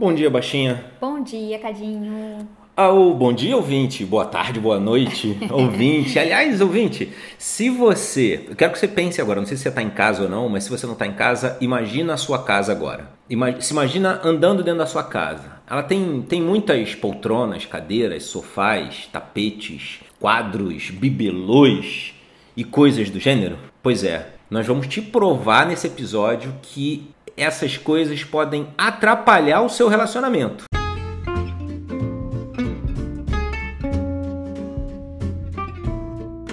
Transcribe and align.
Bom 0.00 0.14
dia, 0.14 0.30
baixinha. 0.30 0.82
Bom 0.98 1.22
dia, 1.22 1.58
Cadinho. 1.58 2.48
Ah, 2.74 2.88
o 2.88 3.12
bom 3.12 3.34
dia, 3.34 3.54
ouvinte. 3.54 4.02
Boa 4.02 4.24
tarde, 4.24 4.58
boa 4.58 4.80
noite, 4.80 5.36
ouvinte. 5.52 6.18
Aliás, 6.18 6.58
ouvinte, 6.62 7.12
se 7.36 7.68
você. 7.68 8.46
Eu 8.48 8.56
quero 8.56 8.72
que 8.72 8.78
você 8.78 8.88
pense 8.88 9.20
agora, 9.20 9.40
não 9.40 9.46
sei 9.46 9.58
se 9.58 9.64
você 9.64 9.68
está 9.68 9.82
em 9.82 9.90
casa 9.90 10.22
ou 10.22 10.28
não, 10.30 10.48
mas 10.48 10.64
se 10.64 10.70
você 10.70 10.86
não 10.86 10.94
está 10.94 11.06
em 11.06 11.12
casa, 11.12 11.58
imagina 11.60 12.14
a 12.14 12.16
sua 12.16 12.42
casa 12.42 12.72
agora. 12.72 13.10
Ima- 13.28 13.60
Se 13.60 13.74
imagina 13.74 14.18
andando 14.24 14.62
dentro 14.62 14.78
da 14.78 14.86
sua 14.86 15.02
casa. 15.02 15.60
Ela 15.68 15.82
tem, 15.82 16.22
tem 16.22 16.40
muitas 16.40 16.94
poltronas, 16.94 17.66
cadeiras, 17.66 18.22
sofás, 18.24 19.06
tapetes, 19.12 20.00
quadros, 20.18 20.88
bibelôs 20.90 22.14
e 22.56 22.64
coisas 22.64 23.10
do 23.10 23.20
gênero? 23.20 23.58
Pois 23.82 24.02
é, 24.02 24.30
nós 24.50 24.66
vamos 24.66 24.86
te 24.86 25.02
provar 25.02 25.66
nesse 25.66 25.86
episódio 25.86 26.54
que 26.62 27.10
essas 27.40 27.76
coisas 27.76 28.22
podem 28.22 28.68
atrapalhar 28.76 29.62
o 29.62 29.68
seu 29.68 29.88
relacionamento. 29.88 30.64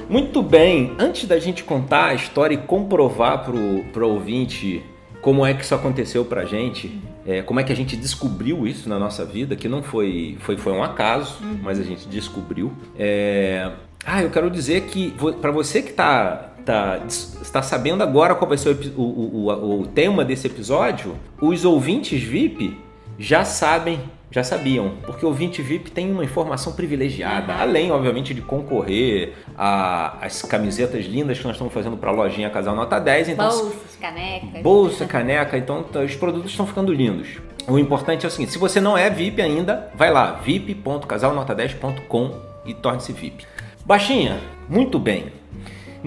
Muito 0.09 0.41
bem, 0.41 0.95
antes 0.97 1.27
da 1.27 1.37
gente 1.37 1.63
contar 1.63 2.05
a 2.05 2.13
história 2.13 2.55
e 2.55 2.57
comprovar 2.57 3.43
pro, 3.43 3.83
pro 3.91 4.07
ouvinte 4.07 4.81
como 5.21 5.45
é 5.45 5.53
que 5.53 5.63
isso 5.63 5.75
aconteceu 5.75 6.23
pra 6.23 6.45
gente, 6.45 7.01
é, 7.25 7.41
como 7.41 7.59
é 7.59 7.63
que 7.63 7.73
a 7.73 7.75
gente 7.75 7.97
descobriu 7.97 8.65
isso 8.65 8.87
na 8.87 8.97
nossa 8.97 9.25
vida, 9.25 9.57
que 9.57 9.67
não 9.67 9.83
foi, 9.83 10.37
foi, 10.39 10.55
foi 10.55 10.71
um 10.71 10.81
acaso, 10.81 11.39
mas 11.61 11.77
a 11.77 11.83
gente 11.83 12.07
descobriu. 12.07 12.71
É, 12.97 13.73
ah, 14.05 14.23
eu 14.23 14.29
quero 14.29 14.49
dizer 14.49 14.83
que 14.83 15.13
pra 15.41 15.51
você 15.51 15.81
que 15.81 15.91
tá, 15.91 16.53
tá, 16.67 16.99
está 17.07 17.63
sabendo 17.63 18.03
agora 18.03 18.35
qual 18.35 18.49
vai 18.49 18.57
ser 18.57 18.77
o, 18.97 19.01
o, 19.01 19.47
o, 19.47 19.81
o, 19.81 19.87
tema 19.87 20.25
desse 20.25 20.47
episódio, 20.47 21.15
os 21.41 21.63
ouvintes 21.63 22.21
VIP 22.21 22.77
já 23.17 23.45
sabem, 23.45 24.01
já 24.29 24.43
sabiam, 24.43 24.95
porque 25.05 25.25
o 25.25 25.29
ouvinte 25.29 25.61
VIP 25.61 25.89
tem 25.89 26.11
uma 26.11 26.25
informação 26.25 26.73
privilegiada, 26.73 27.53
além, 27.53 27.89
obviamente, 27.89 28.33
de 28.33 28.41
concorrer 28.41 29.33
às 29.57 30.41
camisetas 30.41 31.05
lindas 31.05 31.39
que 31.39 31.45
nós 31.45 31.53
estamos 31.53 31.73
fazendo 31.73 31.95
para 31.95 32.11
a 32.11 32.13
lojinha 32.13 32.49
Casal 32.49 32.75
Nota 32.75 32.99
10. 32.99 33.29
Então, 33.29 33.49
Bolsas, 33.49 33.97
canecas. 33.99 34.61
bolsa, 34.61 35.05
caneca, 35.05 35.57
então 35.57 35.85
os 36.05 36.15
produtos 36.15 36.51
estão 36.51 36.67
ficando 36.67 36.91
lindos. 36.91 37.37
O 37.65 37.79
importante 37.79 38.25
é 38.25 38.27
o 38.27 38.31
seguinte, 38.31 38.51
se 38.51 38.57
você 38.57 38.81
não 38.81 38.97
é 38.97 39.09
VIP 39.09 39.41
ainda, 39.41 39.89
vai 39.95 40.11
lá, 40.11 40.33
vip.casalnota10.com 40.33 42.35
e 42.65 42.73
torne-se 42.73 43.13
VIP. 43.13 43.45
Baixinha, 43.85 44.37
muito 44.67 44.99
bem. 44.99 45.36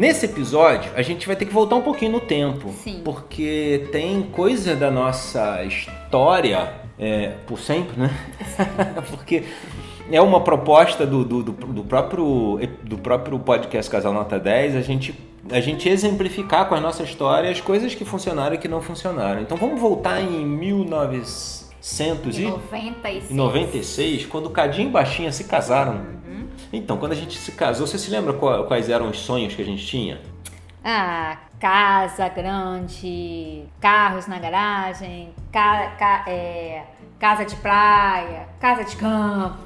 Nesse 0.01 0.25
episódio, 0.25 0.91
a 0.97 1.03
gente 1.03 1.27
vai 1.27 1.37
ter 1.37 1.45
que 1.45 1.53
voltar 1.53 1.77
um 1.77 1.83
pouquinho 1.83 2.13
no 2.13 2.21
tempo. 2.21 2.71
Sim. 2.71 3.03
Porque 3.05 3.87
tem 3.93 4.23
coisa 4.23 4.75
da 4.75 4.91
nossa 4.91 5.63
história, 5.63 6.73
é, 6.99 7.35
por 7.47 7.59
sempre, 7.59 8.01
né? 8.01 8.11
porque 9.11 9.45
é 10.11 10.19
uma 10.23 10.41
proposta 10.41 11.07
do, 11.07 11.23
do, 11.23 11.43
do, 11.43 11.53
do 11.53 11.85
próprio, 11.85 12.59
do 12.83 12.97
próprio 12.97 13.39
podcast 13.39 13.91
Casal 13.91 14.15
Nota 14.15 14.39
10, 14.39 14.77
a 14.77 14.81
gente, 14.81 15.15
a 15.51 15.61
gente 15.61 15.87
exemplificar 15.87 16.67
com 16.67 16.75
a 16.75 16.81
nossa 16.81 17.03
história 17.03 17.51
as 17.51 17.61
coisas 17.61 17.95
que 17.95 18.07
funcionaram 18.07 18.55
e 18.55 18.59
que 18.59 18.69
não 18.69 18.81
funcionaram. 18.81 19.43
Então 19.43 19.59
vamos 19.59 19.79
voltar 19.79 20.23
em 20.23 20.47
1996, 20.47 23.31
96. 23.31 24.25
quando 24.25 24.47
o 24.47 24.51
Cadinho 24.51 24.89
e 24.89 24.93
Baixinha 24.93 25.31
se 25.31 25.45
casaram. 25.45 26.19
Então, 26.73 26.97
quando 26.97 27.13
a 27.13 27.17
gente 27.17 27.37
se 27.37 27.53
casou, 27.53 27.87
você 27.87 27.99
se 27.99 28.11
lembra 28.11 28.33
quais 28.33 28.89
eram 28.89 29.09
os 29.11 29.19
sonhos 29.19 29.55
que 29.55 29.63
a 29.63 29.65
gente 29.65 29.85
tinha? 29.87 30.21
Ah, 30.85 31.37
casa 31.59 32.29
grande, 32.29 33.65
carros 33.81 34.27
na 34.27 34.39
garagem, 34.39 35.31
ca- 35.53 35.89
ca- 35.99 36.25
é, 36.27 36.83
casa 37.19 37.45
de 37.45 37.55
praia, 37.57 38.47
casa 38.61 38.85
de 38.85 38.97
campo. 38.97 39.59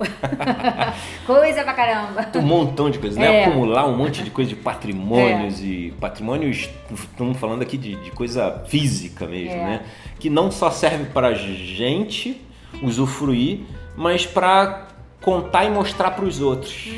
Coisa 1.26 1.62
pra 1.62 1.72
caramba. 1.74 2.26
Um 2.34 2.42
montão 2.42 2.90
de 2.90 2.98
coisas, 2.98 3.16
né? 3.18 3.42
É. 3.42 3.44
Acumular 3.44 3.86
um 3.86 3.96
monte 3.96 4.22
de 4.24 4.30
coisa 4.30 4.48
de 4.50 4.56
patrimônios 4.56 5.60
e 5.62 5.94
patrimônios, 6.00 6.68
estamos 6.90 7.38
falando 7.38 7.62
aqui 7.62 7.76
de, 7.76 7.94
de 7.96 8.10
coisa 8.10 8.64
física 8.66 9.26
mesmo, 9.26 9.52
É. 9.60 9.64
né? 9.64 9.80
Que 10.18 10.28
não 10.28 10.50
só 10.50 10.70
serve 10.70 11.04
pra 11.06 11.32
gente 11.34 12.40
usufruir, 12.82 13.60
mas 13.96 14.26
pra 14.26 14.88
contar 15.24 15.64
e 15.64 15.70
mostrar 15.70 16.10
pros 16.12 16.40
outros. 16.40 16.88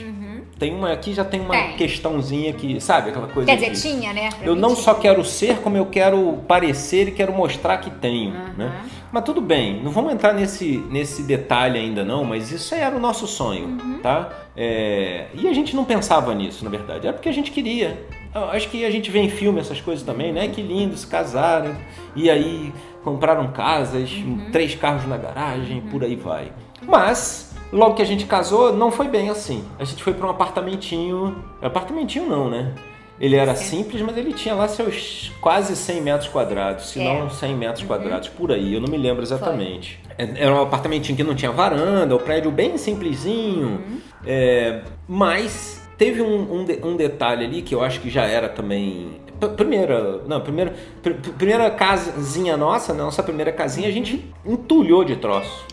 Tem 0.59 0.75
uma 0.75 0.91
aqui 0.91 1.13
já 1.13 1.23
tem 1.23 1.39
uma 1.39 1.55
Uhum. 1.55 1.63
Tem. 1.69 1.77
questãozinha 1.77 2.51
que, 2.55 2.81
sabe, 2.81 3.11
aquela 3.11 3.29
coisa 3.29 3.47
Quer 3.47 3.57
dizer, 3.57 3.73
de- 3.73 3.83
tinha, 3.83 4.13
né? 4.15 4.31
Pra 4.31 4.47
eu 4.47 4.57
não 4.57 4.75
só 4.75 4.95
quero 4.95 5.23
ser, 5.23 5.59
como 5.59 5.77
eu 5.77 5.85
quero 5.85 6.39
parecer 6.49 7.09
e 7.09 7.11
quero 7.11 7.31
mostrar 7.33 7.77
que 7.77 7.91
tenho, 7.91 8.31
Aham. 8.35 8.55
né? 8.57 8.81
Mas 9.13 9.23
tudo 9.25 9.41
bem, 9.43 9.83
não 9.83 9.91
vamos 9.91 10.13
entrar 10.15 10.33
nesse, 10.33 10.79
nesse 10.91 11.23
detalhe 11.23 11.79
ainda 11.79 12.05
não, 12.05 12.25
mas 12.25 12.51
isso 12.51 12.75
aí 12.75 12.81
era 12.81 12.97
o 12.97 12.99
nosso 12.99 13.27
sonho, 13.27 13.67
Uhum. 13.67 13.99
tá? 14.03 14.31
É, 14.57 15.27
E 15.35 15.47
a 15.47 15.53
gente 15.53 15.77
não 15.77 15.85
pensava 15.85 16.35
nisso, 16.35 16.65
na 16.65 16.71
verdade, 16.71 17.07
era 17.07 17.13
porque 17.15 17.29
a 17.29 17.33
gente 17.33 17.51
queria. 17.51 18.03
Eu 18.35 18.45
acho 18.51 18.69
que 18.71 18.83
a 18.85 18.91
gente 18.91 19.11
vê 19.11 19.19
em 19.21 19.29
filme 19.29 19.61
essas 19.61 19.81
coisas 19.83 20.03
também, 20.05 20.33
né? 20.33 20.49
Que 20.49 20.63
lindo, 20.63 20.97
se 20.97 21.07
casaram 21.07 21.77
e 22.15 22.31
aí 22.31 22.73
compraram 23.05 23.49
casas, 23.53 24.11
Uhum. 24.11 24.49
três 24.51 24.75
carros 24.75 25.07
na 25.07 25.19
garagem, 25.19 25.83
por 25.83 26.03
aí 26.03 26.17
vai. 26.17 26.51
Mas 26.87 27.46
logo 27.73 27.95
que 27.95 28.03
a 28.03 28.07
gente 28.07 28.25
casou, 28.27 28.73
não 28.73 28.91
foi 28.91 29.09
bem 29.09 29.29
assim. 29.31 29.65
A 29.79 29.85
gente 29.85 30.03
foi 30.03 30.15
para 30.15 30.27
um 30.27 30.31
apartamentinho, 30.31 31.37
apartamentinho 31.63 32.27
não, 32.29 32.49
né? 32.51 32.73
Ele 33.19 33.35
era 33.35 33.55
Sim. 33.55 33.79
simples, 33.79 34.03
mas 34.03 34.17
ele 34.19 34.33
tinha 34.35 34.55
lá 34.55 34.69
seus 34.69 35.33
quase 35.41 35.75
100 35.75 36.03
metros 36.03 36.29
quadrados, 36.29 36.91
se 36.91 37.01
É. 37.01 37.05
não 37.05 37.31
100 37.31 37.55
metros 37.57 37.85
quadrados, 37.87 38.29
por 38.29 38.53
aí, 38.53 38.75
eu 38.75 38.81
não 38.81 38.89
me 38.89 38.99
lembro 38.99 39.23
exatamente. 39.23 39.99
Era 40.19 40.55
um 40.55 40.61
apartamentinho 40.63 41.17
que 41.17 41.25
não 41.25 41.35
tinha 41.35 41.51
varanda, 41.51 42.15
o 42.15 42.19
prédio 42.19 42.51
bem 42.51 42.77
simplesinho, 42.77 43.81
é, 44.27 44.83
mas 45.09 45.89
teve 45.97 46.21
um, 46.21 46.61
um, 46.61 46.65
de- 46.65 46.79
um 46.83 46.95
detalhe 46.95 47.45
ali 47.45 47.63
que 47.63 47.75
eu 47.75 47.83
acho 47.83 48.01
que 48.01 48.11
já 48.11 48.25
era 48.25 48.49
também... 48.51 49.25
Primeira, 49.57 50.23
não, 50.27 50.41
primeira, 50.41 50.75
pr- 51.03 51.13
pr- 51.15 51.31
primeira 51.33 51.71
casinha 51.71 52.57
nossa, 52.57 52.93
né, 52.95 53.03
nossa 53.03 53.23
primeira 53.23 53.53
casinha, 53.53 53.87
a 53.89 53.93
gente 53.93 54.25
entulhou 54.45 55.05
de 55.05 55.17
troço. 55.17 55.67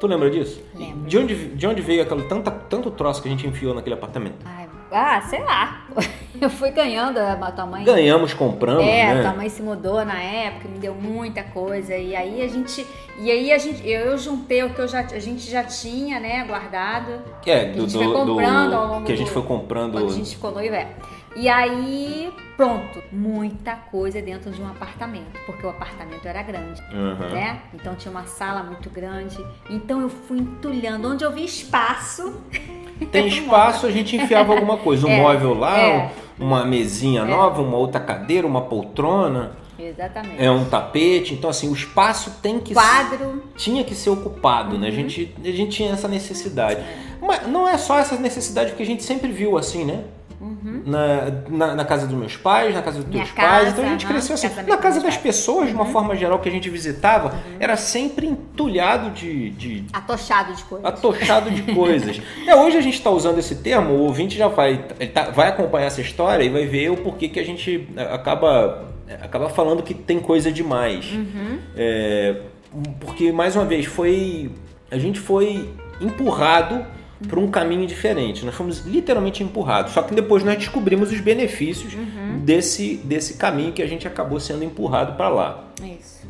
Tu 0.00 0.06
lembra 0.06 0.30
disso? 0.30 0.60
Lembro. 0.74 1.06
De 1.08 1.18
onde, 1.18 1.34
de 1.48 1.66
onde 1.66 1.82
veio 1.82 2.02
aquele 2.02 2.22
tanta, 2.22 2.50
tanto 2.50 2.90
troço 2.90 3.20
que 3.22 3.28
a 3.28 3.30
gente 3.30 3.46
enfiou 3.46 3.74
naquele 3.74 3.94
apartamento? 3.94 4.36
Ai, 4.44 4.66
ah, 4.90 5.20
sei 5.20 5.40
lá. 5.44 5.84
Eu 6.40 6.48
fui 6.48 6.70
ganhando 6.70 7.18
a 7.18 7.52
tua 7.52 7.66
mãe. 7.66 7.84
Ganhamos, 7.84 8.32
compramos, 8.32 8.82
É, 8.82 9.14
né? 9.14 9.22
tua 9.22 9.34
mãe 9.34 9.48
se 9.50 9.60
mudou 9.62 10.02
na 10.06 10.18
época, 10.22 10.68
me 10.68 10.78
deu 10.78 10.94
muita 10.94 11.42
coisa. 11.42 11.94
E 11.94 12.16
aí 12.16 12.40
a 12.42 12.48
gente. 12.48 12.86
E 13.18 13.30
aí 13.30 13.52
a 13.52 13.58
gente. 13.58 13.86
Eu 13.86 14.16
juntei 14.16 14.62
o 14.64 14.70
que 14.70 14.80
eu 14.80 14.88
já, 14.88 15.00
a 15.00 15.18
gente 15.18 15.50
já 15.50 15.62
tinha, 15.64 16.18
né, 16.18 16.42
guardado. 16.48 17.20
É, 17.44 17.66
Que 17.66 17.76
do, 17.76 17.84
a 17.84 17.88
gente 17.88 17.92
do- 17.92 18.04
foi 18.04 18.12
comprando 18.24 18.72
ao 18.74 18.86
do- 18.86 18.92
longo 18.94 19.04
que 19.06 19.12
a 19.12 19.16
gente 19.16 19.26
do- 19.28 19.32
foi 19.34 19.42
comprando. 19.42 19.92
Quando 19.92 20.08
a 20.08 20.14
gente 20.14 20.30
ficou 20.30 20.50
noiva, 20.50 20.76
é. 20.76 20.88
E 21.36 21.46
aí, 21.48 22.32
pronto, 22.60 23.02
muita 23.10 23.74
coisa 23.74 24.20
dentro 24.20 24.50
de 24.50 24.60
um 24.60 24.66
apartamento, 24.68 25.40
porque 25.46 25.64
o 25.64 25.70
apartamento 25.70 26.28
era 26.28 26.42
grande, 26.42 26.82
Aham. 26.92 27.30
né? 27.30 27.62
Então 27.72 27.94
tinha 27.94 28.10
uma 28.12 28.26
sala 28.26 28.62
muito 28.62 28.90
grande. 28.90 29.42
Então 29.70 30.02
eu 30.02 30.10
fui 30.10 30.40
entulhando. 30.40 31.08
Onde 31.08 31.24
eu 31.24 31.32
vi 31.32 31.42
espaço, 31.42 32.38
Tem 33.10 33.26
espaço, 33.28 33.86
a 33.86 33.90
gente 33.90 34.14
enfiava 34.14 34.52
alguma 34.52 34.76
coisa. 34.76 35.06
Um 35.06 35.10
É, 35.20 35.22
móvel 35.22 35.54
lá, 35.54 35.78
é. 35.80 36.10
uma 36.38 36.66
mesinha 36.66 37.24
nova, 37.24 37.62
uma 37.62 37.78
outra 37.78 37.98
cadeira, 37.98 38.46
uma 38.46 38.60
poltrona, 38.60 39.52
exatamente. 39.78 40.36
é 40.44 40.50
um 40.50 40.66
tapete. 40.66 41.32
Então, 41.32 41.48
assim, 41.48 41.66
o 41.70 41.72
espaço 41.72 42.30
tem 42.42 42.60
que 42.60 42.74
Quadro. 42.74 43.42
tinha 43.56 43.82
que 43.84 43.94
ser 43.94 44.10
ocupado, 44.10 44.74
Uhum. 44.74 44.80
né? 44.82 44.88
A 44.88 44.90
gente, 44.90 45.34
a 45.42 45.50
gente 45.50 45.70
tinha 45.76 45.92
essa 45.92 46.06
necessidade. 46.08 46.84
Mas 47.22 47.46
não 47.48 47.66
é 47.66 47.78
só 47.78 47.98
essa 47.98 48.16
necessidade, 48.16 48.68
porque 48.72 48.82
a 48.82 48.86
gente 48.86 49.02
sempre 49.02 49.32
viu 49.32 49.56
assim, 49.56 49.82
né? 49.82 50.04
Na, 50.86 51.30
na, 51.50 51.74
na 51.74 51.84
casa 51.84 52.06
dos 52.06 52.16
meus 52.16 52.34
pais, 52.36 52.74
na 52.74 52.80
casa 52.80 52.98
dos 52.98 53.04
Uhum. 53.06 53.12
Minha 53.12 53.24
teus 53.24 53.34
pais. 53.36 53.50
casa, 53.64 53.70
Então 53.70 53.84
a 53.84 53.88
gente 53.88 54.04
aham, 54.06 54.12
cresceu 54.14 54.34
assim. 54.34 54.48
Na 54.66 54.76
casa 54.78 54.96
das 55.00 55.10
pais. 55.14 55.16
pessoas, 55.18 55.68
de 55.68 55.74
uma 55.74 55.84
Uhum. 55.84 55.92
forma 55.92 56.16
geral, 56.16 56.38
que 56.38 56.48
a 56.48 56.52
gente 56.52 56.70
visitava, 56.70 57.34
era 57.58 57.76
sempre 57.76 58.26
entulhado 58.26 59.10
de, 59.10 59.50
de 59.50 59.84
Atochado 59.92 60.54
de 60.54 60.64
coisas. 60.64 60.86
atochado 60.88 61.50
de 61.50 61.62
coisas. 61.74 62.20
É, 62.46 62.56
hoje 62.56 62.78
a 62.78 62.80
gente 62.80 62.94
está 62.94 63.10
usando 63.10 63.38
esse 63.38 63.56
termo, 63.56 63.92
o 63.92 63.98
ouvinte 64.04 64.36
já 64.38 64.48
vai, 64.48 64.78
tá- 65.12 65.30
vai 65.30 65.48
acompanhar 65.48 65.86
essa 65.86 66.00
história 66.00 66.42
e 66.42 66.48
vai 66.48 66.64
ver 66.66 66.90
o 66.90 66.96
porquê 66.96 67.28
que 67.28 67.38
a 67.38 67.44
gente 67.44 67.86
é, 67.96 68.02
acaba, 68.14 68.86
acaba 69.20 69.48
falando 69.50 69.82
que 69.82 69.92
tem 69.92 70.18
coisa 70.20 70.50
demais. 70.50 71.12
Uhum. 71.12 71.58
É, 71.76 72.40
porque, 72.98 73.30
mais 73.30 73.54
uma 73.56 73.64
vez, 73.66 73.84
foi 73.86 74.50
a 74.90 74.96
gente 74.98 75.20
foi 75.20 75.68
empurrado 76.00 76.84
por 77.28 77.38
um 77.38 77.50
caminho 77.50 77.86
diferente. 77.86 78.44
Nós 78.44 78.54
fomos 78.54 78.84
literalmente 78.86 79.42
empurrados. 79.42 79.92
Só 79.92 80.02
que 80.02 80.14
depois 80.14 80.42
nós 80.44 80.56
descobrimos 80.56 81.10
os 81.12 81.20
benefícios 81.20 81.92
desse, 82.42 82.96
desse 83.04 83.34
caminho 83.34 83.72
que 83.72 83.82
a 83.82 83.86
gente 83.86 84.06
acabou 84.06 84.40
sendo 84.40 84.64
empurrado 84.64 85.14
para 85.14 85.28
lá. 85.28 85.64
Isso. 85.82 86.20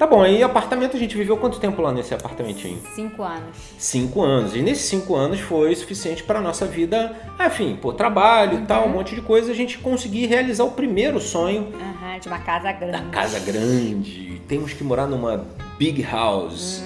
Tá 0.00 0.06
bom, 0.06 0.22
aí 0.22 0.42
apartamento 0.42 0.96
a 0.96 0.98
gente 0.98 1.14
viveu 1.14 1.36
quanto 1.36 1.60
tempo 1.60 1.82
lá 1.82 1.92
nesse 1.92 2.14
apartamentinho? 2.14 2.80
Cinco 2.94 3.22
anos. 3.22 3.54
Cinco 3.76 4.22
anos. 4.22 4.56
E 4.56 4.62
nesses 4.62 4.86
cinco 4.86 5.14
anos 5.14 5.40
foi 5.40 5.76
suficiente 5.76 6.22
para 6.22 6.40
nossa 6.40 6.64
vida, 6.64 7.14
enfim, 7.38 7.76
pô, 7.78 7.92
trabalho 7.92 8.60
e 8.60 8.62
tal, 8.62 8.86
um 8.86 8.92
monte 8.92 9.14
de 9.14 9.20
coisa, 9.20 9.52
a 9.52 9.54
gente 9.54 9.76
conseguir 9.76 10.24
realizar 10.24 10.64
o 10.64 10.70
primeiro 10.70 11.20
sonho 11.20 11.68
Aham, 11.74 12.18
de 12.18 12.28
uma 12.28 12.38
casa 12.38 12.72
grande. 12.72 12.92
da 12.92 13.10
casa 13.10 13.38
grande. 13.40 14.40
Temos 14.48 14.72
que 14.72 14.82
morar 14.82 15.06
numa 15.06 15.44
big 15.78 16.00
house. 16.00 16.82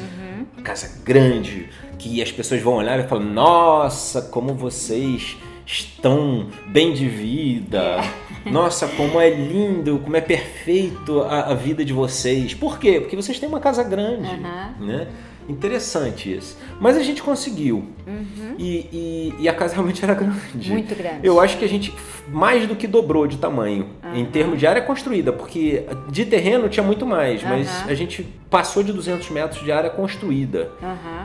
Casa 0.62 1.02
grande, 1.04 1.68
que 1.98 2.22
as 2.22 2.32
pessoas 2.32 2.60
vão 2.60 2.74
olhar 2.74 2.98
e 3.00 3.04
falar: 3.04 3.24
Nossa, 3.24 4.22
como 4.22 4.54
vocês 4.54 5.36
estão 5.66 6.48
bem 6.66 6.92
de 6.92 7.08
vida. 7.08 8.00
Nossa, 8.44 8.86
como 8.88 9.20
é 9.20 9.30
lindo, 9.30 9.98
como 10.00 10.16
é 10.16 10.20
perfeito 10.20 11.22
a, 11.22 11.52
a, 11.52 11.54
vida 11.54 11.84
de 11.84 11.92
vocês. 11.92 12.52
Por 12.52 12.78
quê? 12.78 13.00
Porque 13.00 13.16
vocês 13.16 13.38
têm 13.38 13.48
uma 13.48 13.60
casa 13.60 13.82
grande, 13.82 14.28
uhum. 14.28 14.86
né? 14.86 15.08
Interessante 15.48 16.34
isso. 16.34 16.56
Mas 16.80 16.96
a 16.96 17.02
gente 17.02 17.22
conseguiu. 17.22 17.84
Uhum. 18.06 18.54
E, 18.58 18.88
e, 18.92 19.34
e, 19.40 19.48
a 19.48 19.54
casa 19.54 19.74
realmente 19.74 20.02
era 20.04 20.14
grande. 20.14 20.70
Muito 20.70 20.94
grande. 20.94 21.20
Eu 21.22 21.40
acho 21.40 21.58
que 21.58 21.64
a 21.64 21.68
gente 21.68 21.92
mais 22.28 22.66
do 22.66 22.74
que 22.74 22.86
dobrou 22.86 23.26
de 23.26 23.36
tamanho 23.36 23.88
uhum. 24.02 24.14
em 24.14 24.24
termos 24.24 24.58
de 24.58 24.66
área 24.66 24.80
construída, 24.80 25.32
porque 25.32 25.84
de 26.10 26.24
terreno 26.24 26.68
tinha 26.68 26.84
muito 26.84 27.04
mais, 27.04 27.42
uhum. 27.42 27.48
mas 27.50 27.84
a 27.88 27.94
gente 27.94 28.26
passou 28.48 28.82
de 28.82 28.92
200 28.92 29.30
metros 29.30 29.64
de 29.64 29.72
área 29.72 29.90
construída. 29.90 30.70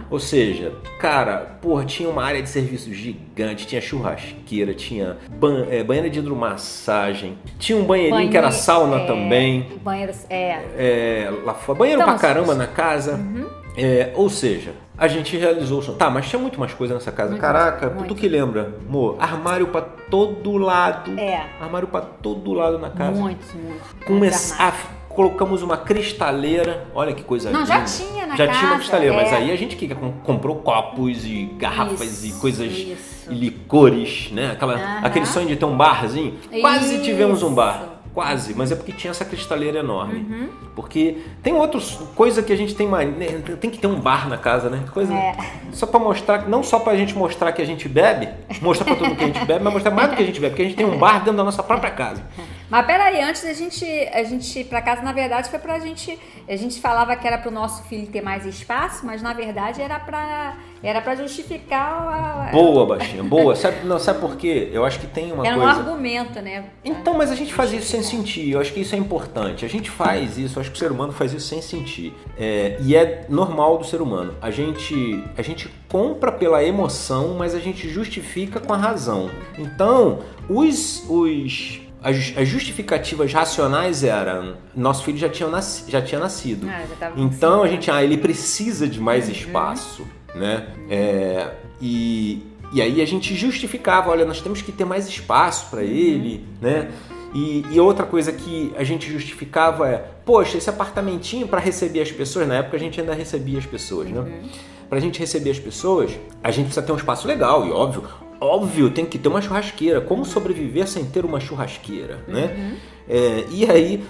Ou 0.09 0.19
seja, 0.19 0.73
cara, 0.99 1.57
porra, 1.61 1.85
tinha 1.85 2.09
uma 2.09 2.23
área 2.23 2.41
de 2.41 2.49
serviço 2.49 2.91
gigante, 2.93 3.67
tinha 3.67 3.79
churrasqueira, 3.79 4.73
tinha 4.73 5.17
ban 5.29 5.67
é, 5.69 5.83
banheira 5.83 6.09
de 6.09 6.19
hidromassagem, 6.19 7.37
tinha 7.59 7.77
um 7.77 7.83
banheirinho 7.83 8.15
Banheiro, 8.15 8.31
que 8.31 8.37
era 8.37 8.51
sauna 8.51 9.01
é, 9.01 9.05
também. 9.05 9.67
Banheiro, 9.83 10.11
é. 10.29 10.59
é 10.75 11.33
lá 11.45 11.53
fora. 11.53 11.77
Banheiro 11.77 12.01
então, 12.01 12.13
pra 12.13 12.19
caramba 12.19 12.55
na 12.55 12.67
casa. 12.67 13.13
Uhum. 13.15 13.58
É, 13.83 14.13
ou 14.15 14.29
seja, 14.29 14.73
a 14.97 15.07
gente 15.07 15.37
realizou 15.37 15.79
o 15.79 15.81
sonho. 15.81 15.97
Tá, 15.97 16.09
mas 16.09 16.27
tinha 16.27 16.39
muito 16.39 16.59
mais 16.59 16.73
coisa 16.73 16.93
nessa 16.93 17.11
casa. 17.11 17.29
Muito 17.31 17.41
Caraca, 17.41 17.89
mais, 17.89 18.07
tu 18.07 18.15
que 18.15 18.27
lembra, 18.27 18.75
amor? 18.87 19.15
Armário 19.19 19.67
pra 19.67 19.81
todo 19.81 20.57
lado. 20.57 21.17
É. 21.17 21.45
Armário 21.61 21.87
pra 21.87 22.01
todo 22.01 22.53
lado 22.53 22.77
na 22.77 22.89
casa. 22.89 23.19
Muitos, 23.19 23.53
muitos. 23.53 24.05
Começar, 24.05 24.75
colocamos 25.07 25.61
uma 25.61 25.77
cristaleira. 25.77 26.87
Olha 26.93 27.13
que 27.13 27.23
coisa 27.23 27.49
Não, 27.49 27.61
linda. 27.61 27.73
já 27.73 27.83
tinha 27.85 28.27
na 28.27 28.35
já 28.35 28.45
casa. 28.45 28.53
Já 28.53 28.59
tinha 28.59 28.71
uma 28.71 28.77
cristaleira, 28.77 29.15
é. 29.15 29.17
mas 29.23 29.33
aí 29.33 29.51
a 29.51 29.55
gente 29.55 29.75
que 29.75 29.87
comprou 30.23 30.57
copos 30.57 31.25
e 31.25 31.45
garrafas 31.57 32.23
isso, 32.23 32.37
e 32.37 32.39
coisas 32.39 32.71
isso. 32.71 33.31
e 33.31 33.33
licores, 33.35 34.29
né? 34.31 34.51
Aquela. 34.51 34.99
Aquele 34.99 35.25
sonho 35.25 35.47
de 35.47 35.55
ter 35.55 35.65
um 35.65 35.77
barzinho. 35.77 36.37
Quase 36.61 36.95
isso. 36.95 37.03
tivemos 37.03 37.41
um 37.41 37.53
bar. 37.53 37.98
Quase, 38.13 38.53
mas 38.55 38.71
é 38.71 38.75
porque 38.75 38.91
tinha 38.91 39.11
essa 39.11 39.23
cristaleira 39.23 39.79
enorme. 39.79 40.19
Uhum. 40.19 40.49
Porque 40.75 41.17
tem 41.43 41.53
outras 41.53 41.91
coisa 42.15 42.41
que 42.41 42.51
a 42.51 42.55
gente 42.55 42.75
tem 42.75 42.87
mais. 42.87 43.09
Né, 43.15 43.27
tem 43.59 43.69
que 43.69 43.77
ter 43.77 43.87
um 43.87 43.99
bar 43.99 44.27
na 44.27 44.37
casa, 44.37 44.69
né? 44.69 44.83
Coisa, 44.93 45.13
é. 45.13 45.35
Só 45.71 45.85
para 45.85 45.99
mostrar, 45.99 46.47
não 46.49 46.63
só 46.63 46.79
pra 46.79 46.95
gente 46.95 47.15
mostrar 47.15 47.51
que 47.51 47.61
a 47.61 47.65
gente 47.65 47.87
bebe, 47.87 48.29
mostrar 48.61 48.85
pra 48.85 48.95
todo 48.95 49.09
mundo 49.09 49.17
que 49.17 49.23
a 49.23 49.27
gente 49.27 49.45
bebe, 49.45 49.63
mas 49.63 49.73
mostrar 49.73 49.91
mais 49.91 50.09
do 50.09 50.15
que 50.15 50.23
a 50.23 50.25
gente 50.25 50.39
bebe, 50.39 50.51
porque 50.51 50.63
a 50.63 50.65
gente 50.65 50.77
tem 50.77 50.85
um 50.85 50.97
bar 50.97 51.19
dentro 51.19 51.37
da 51.37 51.43
nossa 51.43 51.61
própria 51.61 51.91
casa. 51.91 52.23
Mas 52.69 52.85
peraí, 52.85 53.21
antes 53.21 53.43
da 53.43 53.53
gente, 53.53 53.85
a 54.13 54.23
gente 54.23 54.59
ir 54.59 54.65
pra 54.65 54.81
casa, 54.81 55.01
na 55.01 55.11
verdade, 55.11 55.49
foi 55.49 55.57
pra 55.57 55.79
gente. 55.79 56.17
A 56.47 56.55
gente 56.55 56.79
falava 56.79 57.15
que 57.15 57.25
era 57.25 57.37
pro 57.37 57.49
nosso 57.49 57.83
filho 57.83 58.07
ter 58.07 58.21
mais 58.21 58.45
espaço, 58.45 59.05
mas 59.05 59.21
na 59.21 59.33
verdade 59.33 59.81
era 59.81 59.99
pra, 59.99 60.57
era 60.83 61.01
pra 61.01 61.15
justificar 61.15 62.47
a. 62.47 62.51
Boa, 62.51 62.85
baixinha, 62.85 63.23
boa. 63.23 63.55
Sabe, 63.55 63.85
não, 63.85 63.99
sabe 63.99 64.19
por 64.19 64.35
quê? 64.37 64.69
Eu 64.71 64.85
acho 64.85 64.99
que 64.99 65.07
tem 65.07 65.31
uma 65.31 65.45
era 65.45 65.55
coisa. 65.55 65.71
Era 65.71 65.79
um 65.79 65.87
argumento, 65.87 66.41
né? 66.41 66.65
Então, 66.85 67.15
mas 67.15 67.31
a 67.31 67.35
gente 67.35 67.53
faz 67.53 67.73
isso 67.73 67.87
sem 67.87 68.03
sentir. 68.03 68.51
Eu 68.51 68.59
acho 68.59 68.71
que 68.71 68.81
isso 68.81 68.93
é 68.93 68.97
importante. 68.97 69.65
A 69.65 69.69
gente 69.69 69.89
faz 69.89 70.37
isso, 70.37 70.59
eu 70.59 70.61
acho 70.61 70.69
que 70.69 70.75
o 70.75 70.79
ser 70.79 70.91
humano 70.91 71.11
faz 71.11 71.33
isso 71.33 71.47
sem 71.47 71.61
sentir. 71.61 72.13
É, 72.37 72.77
e 72.81 72.95
é 72.95 73.25
normal 73.29 73.79
do 73.79 73.85
ser 73.85 73.99
humano. 73.99 74.35
A 74.41 74.51
gente, 74.51 75.23
a 75.35 75.41
gente 75.41 75.67
compra 75.87 76.31
pela 76.31 76.63
emoção, 76.63 77.35
mas 77.37 77.55
a 77.55 77.59
gente 77.59 77.89
justifica 77.89 78.59
com 78.59 78.73
a 78.73 78.77
razão. 78.77 79.31
Então, 79.57 80.19
os. 80.47 81.03
os 81.09 81.88
as, 82.01 82.47
justificativas 82.47 83.33
racionais 83.33 84.03
eram 84.03 84.55
nosso 84.75 85.03
filho 85.03 85.17
já 85.17 85.29
tinha, 85.29 85.49
já 85.87 86.01
tinha 86.01 86.19
nascido. 86.19 86.67
Ah, 86.69 86.83
já 86.99 87.11
então 87.17 87.61
a 87.63 87.67
gente, 87.67 87.91
ah, 87.91 88.03
ele 88.03 88.17
precisa 88.17 88.87
de 88.87 88.99
mais 88.99 89.25
uhum. 89.25 89.31
espaço, 89.31 90.07
né? 90.33 90.67
É, 90.89 91.51
e, 91.81 92.43
e 92.71 92.81
aí 92.81 93.01
a 93.01 93.05
gente 93.05 93.35
justificava, 93.35 94.09
olha, 94.09 94.25
nós 94.25 94.41
temos 94.41 94.61
que 94.61 94.71
ter 94.71 94.85
mais 94.85 95.07
espaço 95.07 95.69
para 95.69 95.81
uhum. 95.81 95.87
ele, 95.87 96.45
né? 96.61 96.89
E, 97.33 97.63
e, 97.69 97.79
outra 97.79 98.07
coisa 98.07 98.31
que 98.31 98.73
a 98.75 98.83
gente 98.83 99.11
justificava 99.11 99.87
é, 99.87 100.03
poxa, 100.25 100.57
esse 100.57 100.67
apartamentinho 100.67 101.47
para 101.47 101.59
receber 101.59 102.01
as 102.01 102.11
pessoas, 102.11 102.47
na 102.47 102.55
época 102.55 102.75
a 102.75 102.79
gente 102.79 102.99
ainda 102.99 103.13
recebia 103.13 103.59
as 103.59 103.65
pessoas, 103.65 104.09
né? 104.09 104.19
Uhum. 104.19 104.49
Para 104.89 104.97
a 104.97 105.01
gente 105.01 105.19
receber 105.19 105.51
as 105.51 105.59
pessoas, 105.59 106.11
a 106.43 106.49
gente 106.49 106.65
precisa 106.65 106.83
ter 106.83 106.91
um 106.91 106.95
espaço 106.95 107.27
legal 107.27 107.67
e 107.67 107.71
óbvio, 107.71 108.03
óbvio, 108.39 108.89
tem 108.89 109.05
que 109.05 109.17
ter 109.17 109.27
uma 109.27 109.41
churrasqueira. 109.41 110.01
Como 110.01 110.25
sobreviver 110.25 110.87
sem 110.87 111.05
ter 111.05 111.25
uma 111.25 111.39
churrasqueira, 111.39 112.23
né? 112.27 112.55
Uhum. 112.57 112.75
É, 113.07 113.45
e 113.51 113.69
aí, 113.69 114.03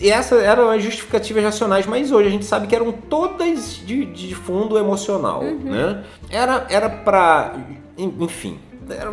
essas 0.00 0.42
eram 0.42 0.70
as 0.70 0.82
justificativas 0.82 1.42
racionais, 1.42 1.86
mas 1.86 2.12
hoje 2.12 2.28
a 2.28 2.30
gente 2.30 2.44
sabe 2.44 2.66
que 2.66 2.74
eram 2.74 2.92
todas 2.92 3.80
de, 3.84 4.04
de 4.04 4.34
fundo 4.34 4.78
emocional, 4.78 5.42
uhum. 5.42 5.58
né? 5.58 6.04
Era 6.30 6.66
era 6.68 6.88
para, 6.88 7.56
enfim, 7.96 8.58
era 8.90 9.12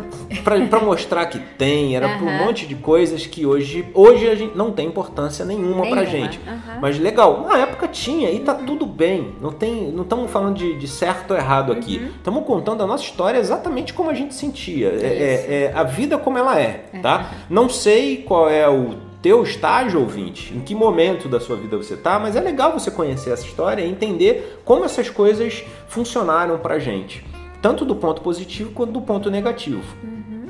para 0.68 0.80
mostrar 0.80 1.26
que 1.26 1.38
tem, 1.38 1.96
era 1.96 2.06
uhum. 2.06 2.18
para 2.18 2.26
um 2.26 2.46
monte 2.46 2.66
de 2.66 2.74
coisas 2.74 3.26
que 3.26 3.44
hoje, 3.44 3.86
hoje 3.94 4.28
a 4.28 4.34
gente 4.34 4.56
não 4.56 4.70
tem 4.70 4.86
importância 4.86 5.44
nenhuma, 5.44 5.82
nenhuma. 5.82 5.90
pra 5.90 6.04
gente. 6.04 6.38
Uhum. 6.38 6.80
Mas 6.80 6.98
legal, 6.98 7.42
na 7.42 7.58
época 7.58 7.88
tinha 7.88 8.30
e 8.30 8.40
tá 8.40 8.54
tudo 8.54 8.86
bem. 8.86 9.34
Não 9.40 9.52
tem, 9.52 9.90
não 9.92 10.02
estamos 10.02 10.30
falando 10.30 10.56
de, 10.56 10.78
de, 10.78 10.88
certo 10.88 11.32
ou 11.32 11.36
errado 11.36 11.72
aqui. 11.72 12.10
Estamos 12.16 12.40
uhum. 12.40 12.46
contando 12.46 12.82
a 12.82 12.86
nossa 12.86 13.04
história 13.04 13.38
exatamente 13.38 13.92
como 13.92 14.10
a 14.10 14.14
gente 14.14 14.34
sentia. 14.34 14.88
É, 14.88 15.06
é, 15.06 15.54
é, 15.64 15.72
a 15.74 15.82
vida 15.82 16.16
como 16.18 16.38
ela 16.38 16.58
é, 16.58 16.84
tá? 17.02 17.30
Não 17.50 17.68
sei 17.68 18.18
qual 18.18 18.48
é 18.48 18.68
o 18.68 18.94
teu 19.20 19.42
estágio 19.42 20.00
ouvinte, 20.00 20.54
em 20.54 20.60
que 20.60 20.74
momento 20.74 21.28
da 21.28 21.40
sua 21.40 21.56
vida 21.56 21.76
você 21.76 21.96
tá, 21.96 22.18
mas 22.18 22.36
é 22.36 22.40
legal 22.40 22.72
você 22.72 22.90
conhecer 22.90 23.30
essa 23.30 23.44
história 23.44 23.82
e 23.82 23.90
entender 23.90 24.60
como 24.64 24.84
essas 24.84 25.10
coisas 25.10 25.64
funcionaram 25.88 26.58
pra 26.58 26.78
gente 26.78 27.24
tanto 27.66 27.84
do 27.84 27.96
ponto 27.96 28.22
positivo 28.22 28.70
quanto 28.70 28.92
do 28.92 29.00
ponto 29.00 29.28
negativo. 29.28 29.82
Uhum. 30.00 30.46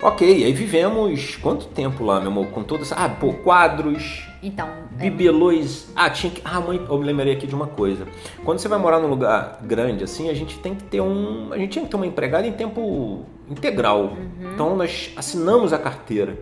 Ok, 0.00 0.44
aí 0.44 0.52
vivemos 0.54 1.36
quanto 1.36 1.66
tempo 1.66 2.02
lá, 2.02 2.18
meu 2.20 2.30
amor? 2.30 2.46
Com 2.46 2.62
todas. 2.62 2.90
Ah, 2.90 3.06
pô, 3.06 3.34
quadros. 3.34 4.26
Então. 4.42 4.66
É 4.98 5.10
bibelôs. 5.10 5.90
É... 5.90 5.92
Ah, 5.94 6.08
tinha 6.08 6.32
que. 6.32 6.40
Ah, 6.42 6.62
mãe, 6.62 6.80
eu 6.88 6.98
me 6.98 7.04
lembrei 7.04 7.34
aqui 7.34 7.46
de 7.46 7.54
uma 7.54 7.66
coisa. 7.66 8.06
Quando 8.46 8.60
você 8.60 8.68
vai 8.68 8.78
morar 8.78 8.98
num 8.98 9.08
lugar 9.08 9.58
grande 9.62 10.04
assim, 10.04 10.30
a 10.30 10.34
gente 10.34 10.58
tem 10.58 10.74
que 10.74 10.84
ter 10.84 11.02
um. 11.02 11.52
A 11.52 11.58
gente 11.58 11.72
tinha 11.72 11.84
que 11.84 11.90
ter 11.90 11.96
uma 11.96 12.06
empregada 12.06 12.46
em 12.46 12.52
tempo 12.52 13.26
integral. 13.46 14.04
Uhum. 14.04 14.54
Então 14.54 14.74
nós 14.74 15.12
assinamos 15.16 15.70
a 15.74 15.78
carteira 15.78 16.38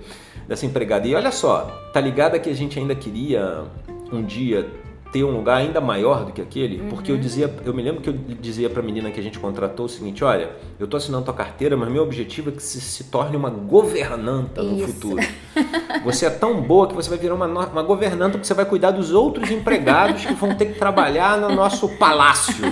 dessa 0.47 0.65
empregada. 0.65 1.09
E 1.09 1.17
olha 1.17 1.33
só, 1.33 1.65
tá 1.93 2.01
ligada 2.01 2.39
que 2.39 2.49
a 2.49 2.55
gente 2.55 2.79
ainda 2.79 2.95
queria 2.95 3.65
um 4.13 4.23
dia 4.23 4.71
ter 5.12 5.23
um 5.25 5.31
lugar 5.31 5.59
ainda 5.59 5.79
maior 5.79 6.25
do 6.25 6.32
que 6.32 6.41
aquele, 6.41 6.81
uhum. 6.81 6.88
porque 6.88 7.12
eu 7.12 7.19
dizia, 7.19 7.55
eu 7.64 7.75
me 7.75 7.82
lembro 7.82 8.00
que 8.00 8.09
eu 8.09 8.14
dizia 8.14 8.70
para 8.70 8.81
a 8.81 8.82
menina 8.82 9.11
que 9.11 9.20
a 9.20 9.23
gente 9.23 9.38
contratou 9.38 9.85
o 9.85 9.88
seguinte, 9.88 10.25
olha, 10.25 10.51
eu 10.81 10.84
estou 10.84 10.96
assinando 10.96 11.25
tua 11.25 11.34
carteira, 11.34 11.77
mas 11.77 11.91
meu 11.91 12.03
objetivo 12.03 12.48
é 12.48 12.53
que 12.53 12.63
você 12.63 12.81
se 12.81 13.05
torne 13.05 13.37
uma 13.37 13.51
governanta 13.51 14.63
no 14.63 14.79
futuro. 14.87 15.22
Você 16.03 16.27
é 16.27 16.31
tão 16.31 16.60
boa 16.60 16.89
que 16.89 16.94
você 16.94 17.08
vai 17.08 17.19
virar 17.19 17.34
uma, 17.34 17.46
uma 17.46 17.82
governanta 17.82 18.32
porque 18.32 18.46
você 18.46 18.55
vai 18.55 18.65
cuidar 18.65 18.91
dos 18.91 19.13
outros 19.13 19.51
empregados 19.51 20.25
que 20.25 20.32
vão 20.32 20.55
ter 20.55 20.67
que 20.67 20.79
trabalhar 20.79 21.39
no 21.39 21.55
nosso 21.55 21.89
palácio. 21.96 22.65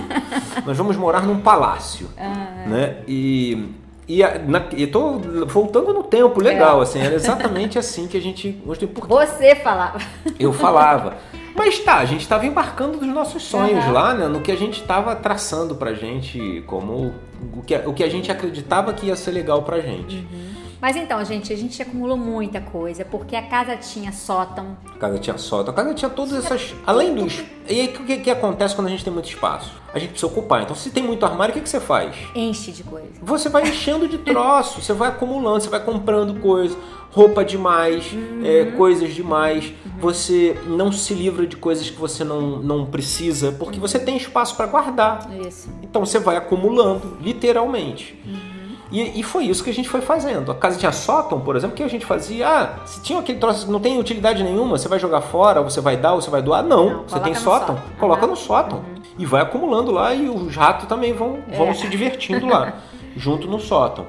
Nós 0.65 0.75
vamos 0.75 0.97
morar 0.97 1.25
num 1.25 1.39
palácio, 1.39 2.09
uhum. 2.17 2.69
né? 2.69 2.97
E 3.07 3.69
e, 4.11 4.21
na, 4.45 4.65
e 4.75 4.87
tô 4.87 5.19
voltando 5.47 5.93
no 5.93 6.03
tempo, 6.03 6.41
legal, 6.41 6.79
é. 6.79 6.83
assim, 6.83 6.99
era 6.99 7.15
exatamente 7.15 7.79
assim 7.79 8.07
que 8.07 8.17
a 8.17 8.21
gente 8.21 8.51
gostou. 8.65 8.89
Você 9.07 9.55
falava. 9.55 9.99
Eu 10.37 10.51
falava. 10.51 11.15
Mas 11.55 11.79
tá, 11.79 11.97
a 11.97 12.05
gente 12.05 12.21
estava 12.21 12.45
embarcando 12.45 12.97
dos 12.97 13.07
nossos 13.07 13.43
sonhos 13.43 13.85
uhum. 13.85 13.91
lá, 13.91 14.13
né? 14.13 14.27
No 14.27 14.41
que 14.41 14.51
a 14.51 14.57
gente 14.57 14.81
estava 14.81 15.15
traçando 15.15 15.75
pra 15.75 15.93
gente 15.93 16.63
como 16.65 17.13
o 17.53 17.61
que, 17.61 17.75
o 17.75 17.93
que 17.93 18.03
a 18.03 18.09
gente 18.09 18.31
acreditava 18.31 18.93
que 18.93 19.07
ia 19.07 19.15
ser 19.15 19.31
legal 19.31 19.63
pra 19.63 19.79
gente. 19.79 20.17
Uhum. 20.17 20.60
Mas 20.81 20.95
então, 20.95 21.23
gente, 21.23 21.53
a 21.53 21.55
gente 21.55 21.79
acumulou 21.79 22.17
muita 22.17 22.59
coisa, 22.59 23.05
porque 23.05 23.35
a 23.35 23.43
casa 23.43 23.77
tinha 23.77 24.11
sótão. 24.11 24.75
A 24.95 24.97
casa 24.97 25.19
tinha 25.19 25.37
sótão, 25.37 25.71
a 25.71 25.75
casa 25.75 25.93
tinha 25.93 26.09
todas 26.09 26.33
essas. 26.33 26.73
Além 26.87 27.13
dos. 27.13 27.43
E 27.69 27.81
aí, 27.81 27.87
o 27.87 28.03
que, 28.03 28.17
que 28.17 28.31
acontece 28.31 28.75
quando 28.75 28.87
a 28.87 28.89
gente 28.89 29.03
tem 29.03 29.13
muito 29.13 29.29
espaço? 29.29 29.71
A 29.93 29.99
gente 29.99 30.09
precisa 30.09 30.25
ocupar. 30.31 30.63
Então, 30.63 30.75
se 30.75 30.89
tem 30.89 31.03
muito 31.03 31.23
armário, 31.23 31.51
o 31.51 31.55
que, 31.55 31.61
que 31.61 31.69
você 31.69 31.79
faz? 31.79 32.15
Enche 32.33 32.71
de 32.71 32.83
coisa. 32.83 33.09
Você 33.21 33.47
vai 33.47 33.61
enchendo 33.61 34.07
de 34.07 34.17
troço, 34.17 34.81
você 34.81 34.91
vai 34.91 35.09
acumulando, 35.09 35.61
você 35.61 35.69
vai 35.69 35.83
comprando 35.83 36.39
coisa, 36.39 36.75
roupa 37.11 37.45
demais, 37.45 38.11
uhum. 38.11 38.41
é, 38.43 38.65
coisas 38.71 39.13
demais. 39.13 39.65
Uhum. 39.85 39.91
Você 39.99 40.59
não 40.65 40.91
se 40.91 41.13
livra 41.13 41.45
de 41.45 41.57
coisas 41.57 41.87
que 41.91 41.97
você 41.97 42.23
não, 42.23 42.57
não 42.57 42.87
precisa, 42.87 43.51
porque 43.51 43.79
você 43.79 43.99
tem 43.99 44.17
espaço 44.17 44.57
para 44.57 44.65
guardar. 44.65 45.29
Isso. 45.45 45.69
Então, 45.83 46.03
você 46.03 46.17
vai 46.17 46.37
acumulando, 46.37 47.17
literalmente. 47.21 48.19
Uhum. 48.25 48.60
E, 48.91 49.19
e, 49.19 49.23
foi 49.23 49.45
isso 49.45 49.63
que 49.63 49.69
a 49.69 49.73
gente 49.73 49.87
foi 49.87 50.01
fazendo. 50.01 50.51
A 50.51 50.55
casa 50.55 50.77
tinha 50.77 50.91
sótão, 50.91 51.39
por 51.39 51.55
exemplo, 51.55 51.75
que 51.75 51.81
a 51.81 51.87
gente 51.87 52.05
fazia. 52.05 52.47
Ah, 52.47 52.85
se 52.85 53.01
tinha 53.01 53.19
aquele 53.19 53.39
troço 53.39 53.65
que 53.65 53.71
não 53.71 53.79
tem 53.79 53.97
utilidade 53.97 54.43
nenhuma, 54.43 54.77
você 54.77 54.89
vai 54.89 54.99
jogar 54.99 55.21
fora, 55.21 55.61
você 55.61 55.79
vai 55.79 55.95
dar, 55.95 56.13
ou 56.13 56.21
você 56.21 56.29
vai 56.29 56.41
doar. 56.41 56.61
Não, 56.61 56.89
não 56.89 57.03
você 57.07 57.19
tem 57.21 57.33
sótão, 57.33 57.77
sótão, 57.77 57.97
coloca 57.97 58.25
uhum. 58.25 58.31
no 58.31 58.35
sótão. 58.35 58.79
Uhum. 58.79 59.01
E 59.17 59.25
vai 59.25 59.41
acumulando 59.41 59.91
lá 59.91 60.13
e 60.13 60.29
os 60.29 60.55
ratos 60.55 60.87
também 60.87 61.13
vão, 61.13 61.39
vão 61.55 61.69
é. 61.69 61.73
se 61.73 61.87
divertindo 61.87 62.45
lá, 62.47 62.73
junto 63.15 63.47
no 63.47 63.59
sótão. 63.59 64.05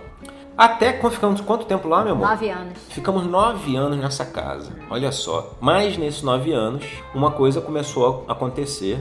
Até 0.57 0.93
quando 0.93 1.15
ficamos 1.15 1.41
quanto 1.41 1.65
tempo 1.65 1.89
lá, 1.89 2.05
meu 2.05 2.13
amor? 2.13 2.29
Nove 2.29 2.51
anos. 2.51 2.79
Ficamos 2.91 3.27
nove 3.27 3.75
anos 3.75 3.99
nessa 3.99 4.25
casa. 4.25 4.73
Olha 4.91 5.11
só. 5.11 5.55
Mas 5.61 5.97
nesses 5.97 6.23
nove 6.23 6.53
anos, 6.53 6.85
uma 7.15 7.31
coisa 7.31 7.61
começou 7.61 8.25
a 8.29 8.33
acontecer. 8.33 9.01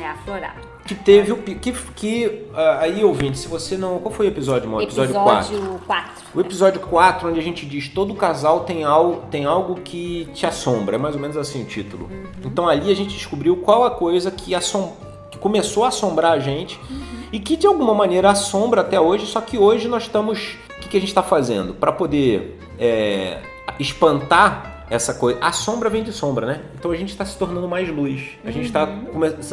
É 0.00 0.08
aflorar. 0.08 0.56
Que 0.86 0.94
teve 0.94 1.32
o. 1.32 1.36
Que, 1.36 1.72
que 1.72 2.46
ah, 2.54 2.78
aí, 2.82 3.04
ouvinte, 3.04 3.38
se 3.38 3.48
você 3.48 3.76
não. 3.76 3.98
Qual 3.98 4.14
foi 4.14 4.26
o 4.26 4.28
episódio, 4.28 4.68
amor? 4.68 4.82
Episódio 4.82 5.14
4. 5.14 5.80
4. 5.86 6.12
O 6.34 6.40
episódio 6.40 6.80
4, 6.80 7.28
onde 7.28 7.40
a 7.40 7.42
gente 7.42 7.66
diz 7.66 7.88
todo 7.88 8.14
casal 8.14 8.60
tem 8.60 8.84
algo, 8.84 9.22
tem 9.30 9.44
algo 9.44 9.76
que 9.76 10.28
te 10.32 10.46
assombra, 10.46 10.96
é 10.96 10.98
mais 10.98 11.14
ou 11.14 11.20
menos 11.20 11.36
assim 11.36 11.62
o 11.62 11.66
título. 11.66 12.08
Então 12.44 12.68
ali 12.68 12.90
a 12.90 12.96
gente 12.96 13.14
descobriu 13.14 13.56
qual 13.56 13.84
a 13.84 13.90
coisa 13.90 14.30
que, 14.30 14.54
assom 14.54 14.96
que 15.30 15.38
começou 15.38 15.84
a 15.84 15.88
assombrar 15.88 16.32
a 16.32 16.38
gente 16.38 16.78
e 17.32 17.40
que 17.40 17.56
de 17.56 17.66
alguma 17.66 17.94
maneira 17.94 18.30
assombra 18.30 18.82
até 18.82 19.00
hoje, 19.00 19.26
só 19.26 19.40
que 19.40 19.58
hoje 19.58 19.88
nós 19.88 20.04
estamos. 20.04 20.56
O 20.76 20.80
que, 20.80 20.88
que 20.90 20.96
a 20.96 21.00
gente 21.00 21.08
está 21.08 21.22
fazendo? 21.22 21.74
Para 21.74 21.90
poder 21.90 22.60
é, 22.78 23.38
espantar 23.78 24.75
essa 24.88 25.14
coisa. 25.14 25.38
A 25.40 25.52
sombra 25.52 25.90
vem 25.90 26.02
de 26.02 26.12
sombra, 26.12 26.46
né? 26.46 26.60
Então 26.78 26.90
a 26.90 26.96
gente 26.96 27.10
está 27.10 27.24
se 27.24 27.36
tornando 27.36 27.68
mais 27.68 27.88
luz. 27.88 28.22
A 28.44 28.50
gente 28.50 28.66
está 28.66 28.88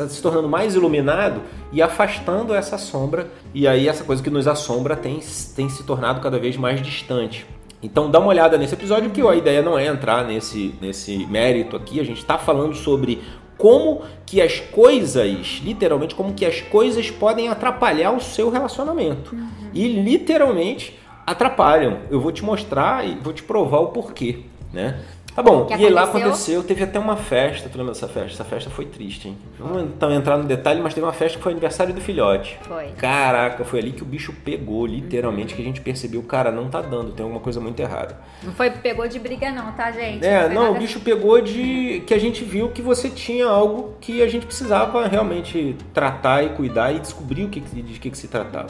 se 0.07 0.21
tornando 0.21 0.47
mais 0.47 0.75
iluminado 0.75 1.41
e 1.71 1.81
afastando 1.81 2.53
essa 2.53 2.77
sombra. 2.77 3.27
E 3.53 3.67
aí 3.67 3.87
essa 3.87 4.03
coisa 4.03 4.21
que 4.21 4.29
nos 4.29 4.47
assombra 4.47 4.95
tem, 4.95 5.19
tem 5.55 5.69
se 5.69 5.83
tornado 5.83 6.21
cada 6.21 6.37
vez 6.37 6.55
mais 6.55 6.81
distante. 6.81 7.45
Então 7.81 8.09
dá 8.09 8.19
uma 8.19 8.29
olhada 8.29 8.57
nesse 8.57 8.73
episódio 8.73 9.09
que 9.09 9.21
a 9.21 9.35
ideia 9.35 9.61
não 9.61 9.77
é 9.77 9.87
entrar 9.87 10.25
nesse, 10.25 10.73
nesse 10.79 11.25
mérito 11.25 11.75
aqui. 11.75 11.99
A 11.99 12.03
gente 12.03 12.19
está 12.19 12.37
falando 12.37 12.75
sobre 12.75 13.21
como 13.57 14.01
que 14.25 14.41
as 14.41 14.59
coisas, 14.59 15.61
literalmente, 15.63 16.15
como 16.15 16.33
que 16.33 16.45
as 16.45 16.61
coisas 16.61 17.09
podem 17.11 17.49
atrapalhar 17.49 18.11
o 18.11 18.21
seu 18.21 18.49
relacionamento. 18.49 19.35
E 19.73 19.87
literalmente 19.87 20.97
atrapalham. 21.25 21.99
Eu 22.09 22.21
vou 22.21 22.31
te 22.31 22.43
mostrar 22.43 23.07
e 23.07 23.15
vou 23.15 23.33
te 23.33 23.43
provar 23.43 23.79
o 23.79 23.87
porquê, 23.87 24.41
né? 24.71 24.99
Tá 25.35 25.41
bom, 25.41 25.67
e 25.77 25.89
lá 25.89 26.03
aconteceu? 26.03 26.63
teve 26.63 26.83
até 26.83 26.99
uma 26.99 27.17
festa, 27.17 27.67
tu 27.67 27.77
lembra 27.77 27.93
dessa 27.93 28.07
festa? 28.07 28.33
Essa 28.33 28.43
festa 28.43 28.69
foi 28.69 28.85
triste, 28.85 29.29
hein? 29.29 29.37
Vamos 29.57 29.83
então 29.83 30.11
entrar 30.11 30.37
no 30.37 30.43
detalhe, 30.43 30.79
mas 30.79 30.93
teve 30.93 31.05
uma 31.05 31.13
festa 31.13 31.37
que 31.37 31.43
foi 31.43 31.51
aniversário 31.51 31.93
do 31.93 31.99
filhote. 31.99 32.59
Foi. 32.61 32.89
Caraca, 32.97 33.65
foi 33.65 33.79
ali 33.79 33.91
que 33.91 34.03
o 34.03 34.05
bicho 34.05 34.31
pegou, 34.45 34.85
literalmente, 34.85 35.55
que 35.55 35.61
a 35.61 35.65
gente 35.65 35.81
percebeu, 35.81 36.21
cara, 36.21 36.51
não 36.51 36.69
tá 36.69 36.81
dando, 36.81 37.11
tem 37.11 37.23
alguma 37.23 37.41
coisa 37.41 37.59
muito 37.59 37.79
errada. 37.79 38.19
Não 38.43 38.53
foi 38.53 38.69
pegou 38.69 39.07
de 39.07 39.17
briga 39.17 39.51
não, 39.51 39.71
tá, 39.71 39.91
gente? 39.91 40.23
É, 40.25 40.45
foi 40.45 40.53
não, 40.53 40.73
o 40.73 40.77
bicho 40.77 40.99
pegou 40.99 41.41
de 41.41 42.03
que 42.05 42.13
a 42.13 42.19
gente 42.19 42.43
viu 42.43 42.69
que 42.69 42.81
você 42.81 43.09
tinha 43.09 43.47
algo 43.47 43.95
que 43.99 44.21
a 44.21 44.27
gente 44.27 44.45
precisava 44.45 45.07
realmente 45.07 45.75
tratar 45.93 46.43
e 46.43 46.49
cuidar 46.49 46.93
e 46.93 46.99
descobrir 46.99 47.45
o 47.45 47.49
que, 47.49 47.59
de 47.59 47.99
que, 47.99 48.11
que 48.11 48.17
se 48.17 48.27
tratava. 48.27 48.69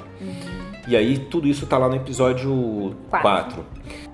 E 0.87 0.95
aí 0.95 1.17
tudo 1.17 1.47
isso 1.47 1.65
tá 1.65 1.77
lá 1.77 1.87
no 1.87 1.95
episódio 1.95 2.95
Quatro. 3.09 3.63
4. 3.63 3.65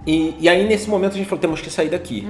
E, 0.09 0.35
e 0.39 0.49
aí 0.49 0.67
nesse 0.67 0.89
momento 0.89 1.13
a 1.13 1.17
gente 1.17 1.27
falou, 1.27 1.39
temos 1.39 1.61
que 1.61 1.69
sair 1.69 1.89
daqui. 1.89 2.27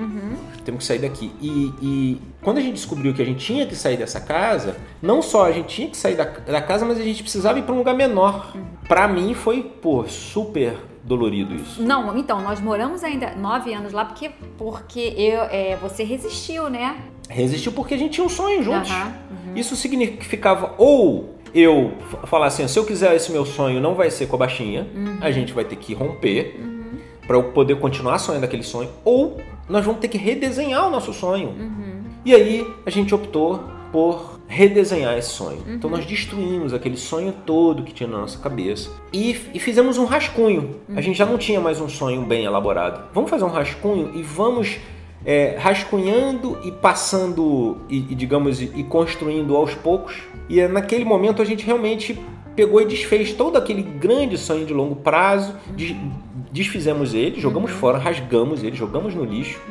Temos 0.66 0.80
que 0.80 0.86
sair 0.86 1.00
daqui. 1.00 1.32
E, 1.42 1.74
e 1.82 2.22
quando 2.42 2.58
a 2.58 2.62
gente 2.62 2.74
descobriu 2.74 3.14
que 3.14 3.22
a 3.22 3.26
gente 3.26 3.46
tinha 3.46 3.66
que 3.66 3.74
sair 3.74 3.96
dessa 3.96 4.20
casa, 4.20 4.76
não 5.02 5.22
só 5.22 5.46
a 5.46 5.52
gente 5.54 5.68
tinha 5.68 5.88
que 5.88 5.96
sair 5.96 6.16
da, 6.16 6.26
da 6.26 6.62
casa, 6.62 6.86
mas 6.86 7.00
a 7.00 7.04
gente 7.04 7.24
precisava 7.24 7.58
ir 7.58 7.62
para 7.62 7.74
um 7.74 7.78
lugar 7.78 7.96
menor. 7.96 8.54
Pra 8.86 9.08
mim 9.08 9.34
foi, 9.34 9.64
pô, 9.64 10.06
super 10.10 10.76
dolorido 11.06 11.56
isso. 11.56 11.82
Não, 11.82 12.18
então, 12.18 12.42
nós 12.42 12.60
moramos 12.60 13.02
ainda 13.02 13.34
nove 13.36 13.74
anos 13.74 13.94
lá 13.94 14.04
porque, 14.04 14.30
porque 14.58 15.14
eu, 15.16 15.44
é, 15.44 15.78
você 15.82 16.04
resistiu, 16.04 16.70
né? 16.70 16.98
Resistiu 17.30 17.72
porque 17.72 17.94
a 17.94 17.98
gente 17.98 18.12
tinha 18.12 18.26
um 18.26 18.30
sonho 18.30 18.62
juntos. 18.62 18.92
Aham, 18.92 19.14
Isso 19.56 19.74
significava 19.78 20.76
ou 20.78 21.36
eu 21.56 21.94
falar 22.26 22.48
assim, 22.48 22.68
se 22.68 22.78
eu 22.78 22.86
quiser 22.86 23.16
esse 23.16 23.32
meu 23.32 23.46
sonho 23.46 23.80
não 23.80 23.96
vai 23.96 24.12
ser 24.12 24.28
com 24.28 24.36
a 24.36 24.40
baixinha, 24.40 24.86
a 25.22 25.32
gente 25.32 25.54
vai 25.54 25.64
ter 25.64 25.78
que 25.78 25.94
romper 25.94 26.60
pra 27.30 27.38
eu 27.38 27.44
poder 27.44 27.76
continuar 27.76 28.18
sonhando 28.18 28.44
aquele 28.44 28.64
sonho, 28.64 28.90
ou 29.06 29.38
nós 29.70 29.86
vamos 29.86 30.02
ter 30.02 30.08
que 30.08 30.18
redesenhar 30.18 30.88
o 30.88 30.90
nosso 30.90 31.14
sonho. 31.14 31.54
E 32.26 32.34
aí 32.34 32.66
a 32.84 32.90
gente 32.90 33.14
optou 33.14 33.64
por 33.92 34.40
redesenhar 34.48 35.16
esse 35.16 35.30
sonho. 35.30 35.64
Então 35.68 35.92
nós 35.92 36.08
destruímos 36.08 36.74
aquele 36.74 36.98
sonho 36.98 37.32
todo 37.46 37.84
que 37.84 37.94
tinha 37.94 38.10
na 38.10 38.18
nossa 38.18 38.40
cabeça 38.40 38.90
e, 39.14 39.40
e 39.54 39.60
fizemos 39.60 40.00
um 40.00 40.06
rascunho. 40.06 40.78
A 40.96 41.02
gente 41.02 41.20
já 41.20 41.26
não 41.26 41.38
tinha 41.38 41.62
mais 41.62 41.80
um 41.80 41.88
sonho 41.88 42.24
bem 42.24 42.46
elaborado. 42.46 43.00
Vamos 43.14 43.30
fazer 43.30 43.44
um 43.44 43.50
rascunho 43.50 44.10
e 44.16 44.24
vamos 44.24 44.80
é, 45.24 45.56
rascunhando 45.60 46.58
e 46.64 46.72
passando 46.72 47.78
e, 47.88 47.98
e, 47.98 48.16
digamos 48.16 48.60
e, 48.60 48.72
e 48.76 48.84
construindo 48.84 49.56
aos 49.56 49.76
poucos. 49.76 50.16
E 50.50 50.60
é, 50.60 50.68
naquele 50.68 51.06
momento 51.06 51.44
a 51.44 51.46
gente 51.46 51.64
realmente 51.64 52.20
pegou 52.60 52.82
e 52.82 52.86
desfez 52.86 53.32
todo 53.32 53.56
aquele 53.58 53.82
grande 53.82 54.38
sonho 54.38 54.66
de 54.66 54.74
longo 54.74 54.98
prazo, 54.98 55.56
des- 55.78 55.96
desfizemos 56.52 57.14
ele, 57.14 57.40
jogamos 57.40 57.72
fora, 57.72 57.98
rasgamos 57.98 58.62
ele, 58.66 58.76
jogamos 58.76 59.16
no 59.16 59.24
lixo. 59.24 59.62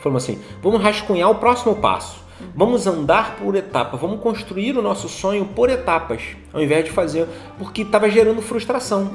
Falamos 0.00 0.22
assim: 0.24 0.38
vamos 0.62 0.80
rascunhar 0.80 1.30
o 1.30 1.34
próximo 1.34 1.74
passo. 1.76 2.26
Vamos 2.54 2.86
andar 2.86 3.36
por 3.36 3.54
etapas, 3.54 4.00
vamos 4.00 4.20
construir 4.20 4.76
o 4.76 4.82
nosso 4.82 5.08
sonho 5.08 5.44
por 5.44 5.68
etapas, 5.70 6.22
ao 6.52 6.62
invés 6.62 6.84
de 6.84 6.90
fazer, 6.90 7.26
porque 7.58 7.82
estava 7.82 8.08
gerando 8.08 8.40
frustração. 8.42 9.10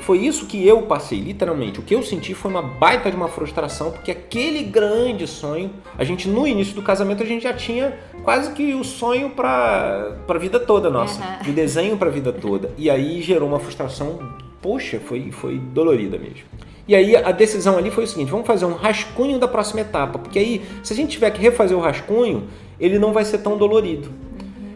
Foi 0.00 0.18
isso 0.18 0.46
que 0.46 0.66
eu 0.66 0.82
passei, 0.82 1.20
literalmente. 1.20 1.80
O 1.80 1.82
que 1.82 1.94
eu 1.94 2.02
senti 2.02 2.34
foi 2.34 2.50
uma 2.50 2.62
baita 2.62 3.10
de 3.10 3.16
uma 3.16 3.28
frustração, 3.28 3.90
porque 3.90 4.10
aquele 4.10 4.62
grande 4.62 5.26
sonho, 5.26 5.70
a 5.96 6.04
gente 6.04 6.28
no 6.28 6.46
início 6.46 6.74
do 6.74 6.82
casamento 6.82 7.22
a 7.22 7.26
gente 7.26 7.42
já 7.42 7.52
tinha 7.52 7.96
quase 8.22 8.52
que 8.52 8.74
o 8.74 8.84
sonho 8.84 9.30
para 9.30 10.16
a 10.28 10.38
vida 10.38 10.60
toda 10.60 10.90
nossa, 10.90 11.22
Aham. 11.22 11.50
o 11.50 11.52
desenho 11.52 11.96
para 11.96 12.08
a 12.08 12.12
vida 12.12 12.32
toda. 12.32 12.70
E 12.76 12.90
aí 12.90 13.22
gerou 13.22 13.48
uma 13.48 13.58
frustração, 13.58 14.18
poxa, 14.60 15.00
foi, 15.00 15.30
foi 15.30 15.58
dolorida 15.58 16.18
mesmo. 16.18 16.44
E 16.86 16.94
aí 16.94 17.16
a 17.16 17.32
decisão 17.32 17.78
ali 17.78 17.90
foi 17.90 18.04
o 18.04 18.06
seguinte: 18.06 18.30
vamos 18.30 18.46
fazer 18.46 18.66
um 18.66 18.74
rascunho 18.74 19.38
da 19.38 19.48
próxima 19.48 19.80
etapa, 19.80 20.18
porque 20.18 20.38
aí 20.38 20.62
se 20.82 20.92
a 20.92 20.96
gente 20.96 21.12
tiver 21.12 21.30
que 21.30 21.40
refazer 21.40 21.76
o 21.76 21.80
rascunho, 21.80 22.44
ele 22.78 22.98
não 22.98 23.12
vai 23.12 23.24
ser 23.24 23.38
tão 23.38 23.56
dolorido. 23.56 24.10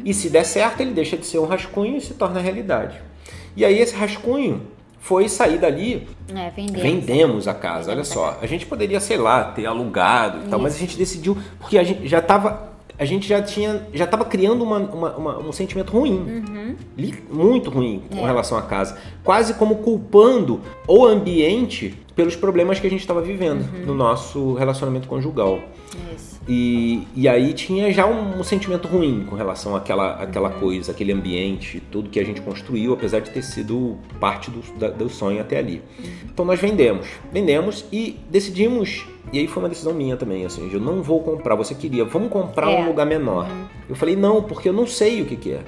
E 0.05 0.15
se 0.15 0.31
der 0.31 0.45
certo, 0.45 0.81
ele 0.81 0.93
deixa 0.93 1.17
de 1.17 1.27
ser 1.27 1.39
um 1.39 1.47
rascunho 1.47 1.97
e 1.97 2.01
se 2.01 2.15
torna 2.15 2.41
realidade. 2.41 2.97
E 3.57 3.65
aí 3.65 3.79
esse 3.79 3.95
rascunho 3.95 4.63
foi 5.01 5.29
sair 5.29 5.59
dali, 5.59 6.07
É, 6.35 6.51
vendemos. 6.51 6.83
vendemos 6.83 7.49
a 7.49 7.55
casa. 7.55 7.91
Olha 7.91 8.03
Vendemos 8.03 8.09
só, 8.09 8.39
a 8.41 8.47
gente 8.47 8.67
poderia, 8.67 9.01
sei 9.01 9.17
lá, 9.17 9.45
ter 9.45 9.67
alugado 9.67 10.45
e 10.47 10.49
tal, 10.49 10.59
mas 10.59 10.75
a 10.75 10.79
gente 10.79 10.97
decidiu 10.97 11.37
porque 11.59 11.79
a 11.79 11.83
gente 11.85 12.07
já 12.09 12.19
estava 12.19 12.69
a 13.01 13.05
gente 13.05 13.29
já 13.29 13.41
tinha 13.41 13.87
já 13.95 14.07
estava 14.07 14.25
criando 14.25 14.63
uma, 14.65 14.79
uma- 14.79 15.17
uma- 15.17 15.39
um 15.39 15.53
sentimento 15.53 15.93
ruim 15.93 16.75
li- 16.97 17.15
muito 17.31 17.71
ruim 17.71 18.03
com 18.11 18.19
É. 18.19 18.27
relação 18.27 18.59
à 18.59 18.63
casa 18.63 18.99
quase 19.23 19.55
como 19.55 19.77
culpando 19.77 20.61
o 20.87 21.07
ambiente 21.07 21.95
pelos 22.17 22.35
problemas 22.35 22.81
que 22.81 22.87
a 22.89 22.91
gente 22.91 22.99
estava 23.01 23.23
vivendo 23.23 23.65
no 23.87 23.95
nosso 23.95 24.55
relacionamento 24.55 25.07
conjugal 25.07 25.61
Isso. 26.13 26.28
E, 26.49 27.07
e 27.15 27.29
aí 27.29 27.53
tinha 27.53 27.93
já 27.93 28.07
um, 28.07 28.41
um 28.41 28.43
sentimento 28.43 28.89
ruim 28.89 29.25
com 29.29 29.37
relação 29.37 29.77
àquela, 29.77 30.15
àquela 30.15 30.49
coisa, 30.51 30.93
aquele 30.93 31.13
ambiente, 31.13 31.83
tudo 31.91 32.09
que 32.09 32.19
a 32.19 32.25
gente 32.25 32.41
construiu, 32.41 32.93
apesar 32.95 33.21
de 33.21 33.31
ter 33.31 33.43
sido 33.43 33.99
parte 34.19 34.51
do, 34.51 34.61
da- 34.79 34.89
do 34.89 35.09
sonho 35.11 35.41
até 35.41 35.59
ali. 35.59 35.83
Então 36.25 36.45
nós 36.45 36.59
vendemos, 36.59 37.07
vendemos 37.33 37.85
e 37.93 38.19
decidimos, 38.31 39.05
e 39.33 39.39
aí 39.39 39.47
foi 39.47 39.63
uma 39.63 39.69
decisão 39.69 39.93
minha 39.93 40.17
também, 40.17 40.47
assim, 40.47 40.71
eu 40.73 40.81
não 40.81 41.03
vou 41.03 41.21
comprar, 41.23 41.55
você 41.55 41.75
queria, 41.75 42.05
vamos 42.05 42.31
comprar 42.31 42.71
É. 42.71 42.81
um 42.81 42.87
lugar 42.87 43.05
menor. 43.07 43.47
Eu 43.89 43.95
falei, 43.95 44.17
não, 44.17 44.43
porque 44.43 44.69
eu 44.69 44.73
não 44.73 44.87
sei 44.87 45.21
o 45.23 45.27
que, 45.27 45.37
que 45.37 45.53
é. 45.53 45.61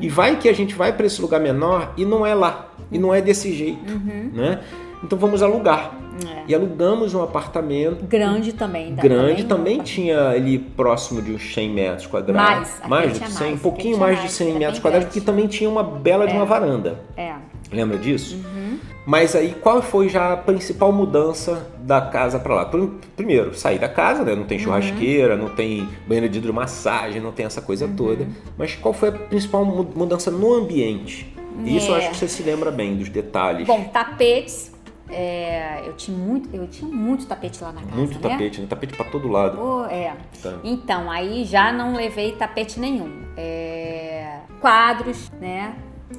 E 0.00 0.08
vai 0.08 0.36
que 0.36 0.48
a 0.48 0.52
gente 0.52 0.74
vai 0.74 0.92
para 0.92 1.06
esse 1.06 1.20
lugar 1.20 1.40
menor 1.40 1.92
e 1.96 2.04
não 2.04 2.24
é 2.24 2.34
lá, 2.34 2.72
e 2.92 2.98
não 2.98 3.12
é 3.12 3.20
desse 3.20 3.52
jeito, 3.52 3.92
né? 4.32 4.60
Então 5.02 5.18
vamos 5.18 5.42
alugar. 5.42 5.96
É. 6.26 6.42
E 6.48 6.54
alugamos 6.54 7.14
um 7.14 7.22
apartamento 7.22 8.04
Grande 8.06 8.52
também. 8.52 8.94
tá? 8.94 9.02
grande 9.02 9.44
também 9.44 9.76
não- 9.78 9.84
tinha 9.84 10.28
ali 10.30 10.58
próximo 10.58 11.20
de 11.22 11.32
uns 11.32 11.54
100 11.54 11.70
metros 11.70 12.06
quadrados. 12.06 12.68
Mais, 12.80 12.80
mais 12.88 13.18
que 13.18 13.30
100, 13.30 13.46
um 13.46 13.50
mais, 13.50 13.60
pouquinho 13.62 13.96
aquele 13.96 13.96
tinha 13.96 13.98
mais 14.06 14.16
de 14.16 14.22
mais, 14.22 14.32
100 14.32 14.48
era 14.50 14.58
metros 14.58 14.78
quadrados, 14.78 15.04
grande. 15.06 15.14
porque 15.20 15.26
também 15.26 15.46
tinha 15.46 15.68
uma 15.70 15.82
bela 15.82 16.26
de 16.26 16.34
uma 16.34 16.44
varanda. 16.44 17.00
É. 17.16 17.34
Lembra 17.70 17.98
disso? 17.98 18.36
Uhum. 18.36 18.78
Mas 19.04 19.34
aí 19.34 19.54
qual 19.62 19.80
foi 19.80 20.08
já 20.08 20.32
a 20.34 20.36
principal 20.36 20.92
mudança 20.92 21.66
da 21.80 22.00
casa 22.00 22.38
para 22.38 22.54
lá? 22.54 22.64
Prim- 22.66 22.94
Primeiro, 23.16 23.54
sair 23.54 23.78
da 23.78 23.88
casa, 23.88 24.22
né? 24.22 24.34
Não 24.34 24.44
tem 24.44 24.58
churrasqueira, 24.58 25.36
não 25.36 25.48
tem 25.48 25.88
banheiro 26.06 26.28
de 26.30 26.38
hidromassagem, 26.38 27.20
não 27.20 27.32
tem 27.32 27.46
essa 27.46 27.60
coisa 27.62 27.86
Uhum. 27.86 27.96
toda. 27.96 28.26
Mas 28.56 28.74
qual 28.74 28.92
foi 28.94 29.08
a 29.08 29.12
principal 29.12 29.64
mu- 29.64 29.88
mudança 29.94 30.30
no 30.30 30.52
ambiente? 30.54 31.34
Isso 31.64 31.90
eu 31.90 31.96
É. 31.96 31.98
acho 31.98 32.10
que 32.10 32.16
você 32.16 32.28
se 32.28 32.42
lembra 32.42 32.70
bem 32.70 32.94
dos 32.96 33.08
detalhes. 33.08 33.66
Bom, 33.66 33.82
tapetes. 33.92 34.70
É, 35.10 35.82
eu 35.86 35.94
tinha 35.94 36.16
muito, 36.16 36.54
eu 36.54 36.66
tinha 36.66 36.90
muito 36.90 37.26
tapete 37.26 37.62
lá 37.62 37.72
na 37.72 37.82
casa, 37.82 37.96
Muito 37.96 38.14
né? 38.20 38.28
tapete, 38.28 38.60
né? 38.60 38.66
Tapete 38.68 38.96
para 38.96 39.10
todo 39.10 39.28
lado. 39.28 39.56
Pô, 39.56 39.84
é. 39.86 40.16
Tá. 40.42 40.58
Então, 40.62 41.10
aí 41.10 41.44
já 41.44 41.72
não 41.72 41.94
levei 41.94 42.32
tapete 42.32 42.78
nenhum. 42.78 43.24
É, 43.36 44.40
quadros, 44.60 45.30
né? 45.40 45.74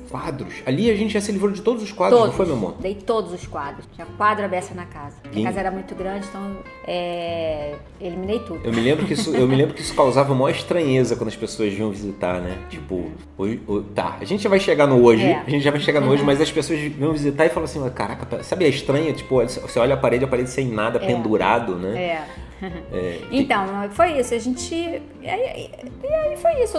Quadros. 0.10 0.54
Ali 0.66 0.90
a 0.92 0.96
gente 0.96 1.14
já 1.14 1.22
se 1.22 1.32
livrou 1.32 1.52
de 1.52 1.62
todos 1.62 1.82
os 1.84 1.92
quadros, 1.92 2.18
todos. 2.20 2.32
não 2.32 2.38
foi, 2.38 2.46
meu 2.46 2.56
amor? 2.56 2.76
Dei 2.80 2.96
todos 2.96 3.34
os 3.34 3.46
quadros. 3.48 3.86
Tinha 3.96 4.06
quadro 4.18 4.46
aberto 4.46 4.74
na 4.76 4.86
casa. 4.86 5.16
Lindo. 5.32 5.42
a 5.42 5.44
casa 5.46 5.60
era 5.60 5.72
muito 5.72 5.94
grande, 5.96 6.26
então 6.28 6.58
é, 6.88 7.76
eliminei 8.00 8.40
tudo. 8.40 8.60
Eu 8.64 8.72
me 8.74 8.82
lembro 8.82 9.06
que 9.06 9.14
isso, 9.14 9.36
eu 9.36 9.48
me 9.48 9.56
lembro 9.56 9.74
que 9.74 9.82
isso 9.82 9.94
causava 9.96 10.34
maior 10.34 10.50
estranheza 10.52 11.16
quando 11.16 11.30
as 11.30 11.36
pessoas 11.36 11.74
vinham 11.74 11.90
visitar, 11.92 12.40
né? 12.42 12.58
Tipo, 12.70 13.12
hoje, 13.38 13.62
ho- 13.68 13.82
tá, 13.82 14.18
a 14.20 14.26
gente 14.26 14.44
já 14.44 14.50
vai 14.50 14.60
chegar 14.60 14.88
no 14.88 15.04
hoje, 15.04 15.24
É. 15.26 15.44
a 15.46 15.50
gente 15.50 15.62
já 15.64 15.72
vai 15.72 15.80
chegar 15.80 16.00
no 16.02 16.10
hoje, 16.12 16.24
mas 16.24 16.40
as 16.42 16.52
pessoas 16.52 16.80
vinham 16.80 17.12
visitar 17.14 17.46
e 17.46 17.50
falam 17.50 17.66
assim, 17.66 17.88
caraca, 17.90 18.44
sabe 18.44 18.66
a 18.66 18.68
estranha? 18.68 19.12
Tipo, 19.14 19.36
você 19.44 19.80
olha 19.80 19.94
a 19.96 19.98
parede, 19.98 20.24
a 20.26 20.28
parede 20.28 20.50
sem 20.50 20.68
nada, 20.68 21.00
pendurado, 21.00 21.76
né? 21.76 22.02
É. 22.02 22.49
É, 22.92 23.20
Então, 23.32 23.66
foi 23.92 24.20
isso. 24.20 24.34
A 24.34 24.38
gente. 24.40 24.74
E 24.76 25.02
aí, 25.30 25.70
e 26.04 26.08
aí 26.08 26.38
foi 26.38 26.64
isso. 26.64 26.78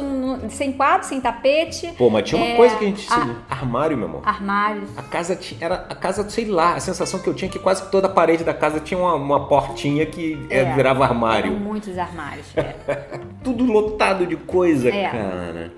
Sem 0.51 0.73
quadro, 0.73 1.07
sem 1.07 1.21
tapete, 1.21 1.93
Pô, 1.97 2.11
mas 2.11 2.29
tinha 2.29 2.41
uma 2.41 2.51
É, 2.51 2.57
coisa 2.57 2.77
que 2.77 2.85
a 2.85 2.89
gente. 2.89 3.13
a- 3.13 3.37
Armário, 3.49 3.97
meu 3.97 4.07
amor. 4.09 4.23
armários. 4.25 4.91
A 4.97 5.03
casa 5.03 5.35
tinha, 5.37 5.59
era 5.65 5.75
a 5.89 5.95
casa, 5.95 6.29
sei 6.29 6.45
lá, 6.47 6.75
a 6.75 6.81
sensação 6.81 7.21
que 7.21 7.29
eu 7.29 7.35
tinha 7.35 7.49
é 7.49 7.53
que 7.53 7.59
quase 7.59 7.91
toda 7.91 8.07
a 8.09 8.11
parede 8.11 8.45
da 8.45 8.53
casa 8.55 8.81
tinha 8.81 8.99
uma, 8.99 9.15
uma 9.15 9.47
portinha 9.49 10.05
que 10.07 10.39
é, 10.51 10.59
É, 10.61 10.75
virava 10.75 11.05
armário. 11.05 11.53
Muitos 11.53 11.97
armários. 11.99 12.47
é. 12.57 12.75
Tudo 13.43 13.65
lotado 13.65 14.27
de 14.27 14.37
coisa, 14.37 14.91
cara. 14.91 15.73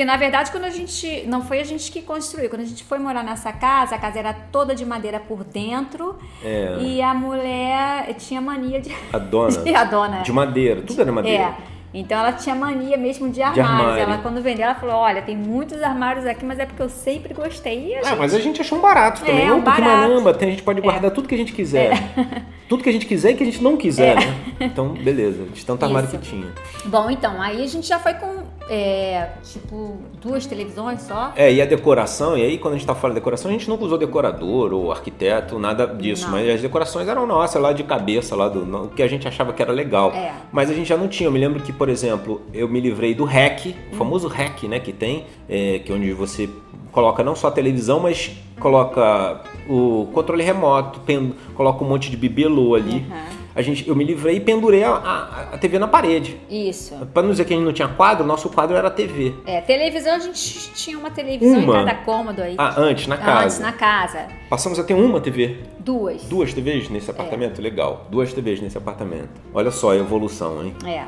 Porque 0.00 0.10
na 0.10 0.16
verdade, 0.16 0.50
quando 0.50 0.64
a 0.64 0.70
gente. 0.70 1.24
Não 1.26 1.42
foi 1.42 1.60
a 1.60 1.64
gente 1.64 1.92
que 1.92 2.00
construiu. 2.00 2.48
Quando 2.48 2.62
a 2.62 2.64
gente 2.64 2.82
foi 2.82 2.98
morar 2.98 3.22
nessa 3.22 3.52
casa, 3.52 3.96
a 3.96 3.98
casa 3.98 4.18
era 4.18 4.32
toda 4.32 4.74
de 4.74 4.82
madeira 4.86 5.20
por 5.20 5.44
dentro. 5.44 6.18
É. 6.42 6.78
E 6.80 7.02
a 7.02 7.12
mulher 7.12 8.14
tinha 8.14 8.40
mania 8.40 8.80
de. 8.80 8.90
A 9.12 9.18
dona. 9.18 9.50
de- 9.62 9.74
a 9.76 9.84
dona. 9.84 10.22
De 10.22 10.32
madeira, 10.32 10.80
tudo 10.80 11.02
era 11.02 11.12
madeira. 11.12 11.42
É. 11.44 11.54
Então 11.92 12.16
ela 12.18 12.32
tinha 12.32 12.54
mania 12.54 12.96
mesmo 12.96 13.28
de 13.28 13.42
armários. 13.42 13.68
armário. 13.78 14.02
Ela, 14.04 14.18
quando 14.22 14.40
vendeu, 14.40 14.64
ela 14.64 14.74
falou: 14.74 14.94
Olha, 14.96 15.20
tem 15.20 15.36
muitos 15.36 15.82
armários 15.82 16.24
aqui, 16.24 16.46
mas 16.46 16.58
é 16.58 16.64
porque 16.64 16.80
eu 16.80 16.88
sempre 16.88 17.34
gostei. 17.34 17.88
E 17.88 17.94
a 17.96 17.98
Ah, 18.00 18.02
gente- 18.04 18.18
mas 18.20 18.34
a 18.34 18.38
gente 18.40 18.58
achou 18.62 18.78
um 18.78 18.80
barato 18.80 19.20
também. 19.20 19.48
É, 19.48 19.52
um 19.52 19.60
porque 19.60 19.82
barato. 19.82 20.00
caramba, 20.08 20.32
tem- 20.32 20.48
a 20.48 20.50
gente 20.52 20.62
pode 20.62 20.80
guardar 20.80 21.10
tudo 21.10 21.28
que 21.28 21.34
a 21.34 21.38
gente 21.38 21.52
quiser. 21.52 21.90
Tudo 22.70 22.84
que 22.84 22.88
a 22.88 22.92
gente 22.92 23.04
quiser 23.04 23.32
e 23.32 23.34
que 23.34 23.42
a 23.42 23.46
gente 23.46 23.60
não 23.60 23.76
quiser, 23.76 24.14
né? 24.14 24.32
Então, 24.60 24.90
beleza. 24.90 25.42
De 25.52 25.66
tanto 25.66 25.84
armário 25.84 26.06
Isso. 26.08 26.16
que 26.16 26.24
tinha. 26.30 26.46
Bom, 26.84 27.10
então, 27.10 27.42
aí 27.42 27.64
a 27.64 27.66
gente 27.66 27.84
já 27.88 27.98
foi 27.98 28.14
com, 28.14 28.39
é, 28.72 29.30
tipo, 29.42 29.98
duas 30.22 30.46
televisões 30.46 31.02
só. 31.02 31.32
É, 31.34 31.52
e 31.52 31.60
a 31.60 31.66
decoração, 31.66 32.38
e 32.38 32.42
aí 32.42 32.56
quando 32.56 32.74
a 32.74 32.76
gente 32.76 32.86
tá 32.86 32.94
fora 32.94 33.12
da 33.12 33.18
decoração, 33.18 33.50
a 33.50 33.52
gente 33.52 33.68
nunca 33.68 33.84
usou 33.84 33.98
decorador 33.98 34.72
ou 34.72 34.92
arquiteto, 34.92 35.58
nada 35.58 35.88
disso. 35.88 36.26
Não. 36.26 36.32
Mas 36.32 36.48
as 36.48 36.62
decorações 36.62 37.08
eram 37.08 37.26
nossas, 37.26 37.60
lá 37.60 37.72
de 37.72 37.82
cabeça, 37.82 38.36
lá 38.36 38.48
do 38.48 38.60
o 38.84 38.88
que 38.88 39.02
a 39.02 39.08
gente 39.08 39.26
achava 39.26 39.52
que 39.52 39.60
era 39.60 39.72
legal. 39.72 40.12
É. 40.12 40.32
Mas 40.52 40.70
a 40.70 40.74
gente 40.74 40.88
já 40.88 40.96
não 40.96 41.08
tinha. 41.08 41.26
Eu 41.26 41.32
me 41.32 41.40
lembro 41.40 41.60
que, 41.60 41.72
por 41.72 41.88
exemplo, 41.88 42.42
eu 42.54 42.68
me 42.68 42.80
livrei 42.80 43.12
do 43.12 43.24
REC, 43.24 43.74
o 43.92 43.96
famoso 43.96 44.28
REC, 44.28 44.68
né, 44.68 44.78
que 44.78 44.92
tem, 44.92 45.26
é, 45.48 45.80
que 45.80 45.90
é 45.90 45.94
onde 45.96 46.12
você 46.12 46.48
coloca 46.92 47.24
não 47.24 47.34
só 47.34 47.48
a 47.48 47.50
televisão, 47.50 47.98
mas 47.98 48.30
coloca 48.60 49.40
o 49.68 50.08
controle 50.14 50.44
remoto, 50.44 51.00
coloca 51.54 51.82
um 51.82 51.88
monte 51.88 52.08
de 52.08 52.16
bibelô 52.16 52.76
ali. 52.76 52.98
Uhum. 52.98 53.39
A 53.54 53.62
gente, 53.62 53.88
eu 53.88 53.96
me 53.96 54.04
livrei 54.04 54.36
e 54.36 54.40
pendurei 54.40 54.84
a, 54.84 54.90
a- 54.90 55.48
a 55.54 55.58
TV 55.58 55.78
na 55.78 55.88
parede. 55.88 56.40
Isso. 56.48 56.94
Pra 57.12 57.22
não 57.22 57.30
dizer 57.30 57.44
que 57.44 57.52
a 57.52 57.56
gente 57.56 57.64
não 57.66 57.72
tinha 57.72 57.88
quadro, 57.88 58.24
nosso 58.26 58.48
quadro 58.48 58.76
era 58.76 58.88
a 58.88 58.90
TV. 58.90 59.34
É, 59.46 59.60
televisão, 59.60 60.14
a 60.14 60.18
gente 60.18 60.70
tinha 60.74 60.98
uma 60.98 61.10
televisão 61.10 61.58
Uma? 61.60 61.82
em 61.82 61.84
cada 61.86 61.94
cômodo 62.04 62.42
aí. 62.42 62.54
Ah, 62.58 62.74
antes, 62.76 63.06
na 63.06 63.16
casa. 63.16 63.44
Antes, 63.44 63.58
na 63.58 63.72
casa. 63.72 64.26
Passamos 64.48 64.78
a 64.78 64.84
ter 64.84 64.94
uma 64.94 65.20
TV. 65.20 65.58
Duas. 65.78 66.22
Duas 66.24 66.52
TVs 66.52 66.88
É. 66.88 66.92
nesse 66.92 67.10
apartamento? 67.10 67.60
Legal. 67.60 68.06
Duas 68.10 68.32
TVs 68.32 68.60
nesse 68.60 68.76
apartamento. 68.78 69.28
Olha 69.54 69.70
só 69.70 69.92
a 69.92 69.96
evolução, 69.96 70.62
hein? 70.64 70.74
É. 70.86 71.04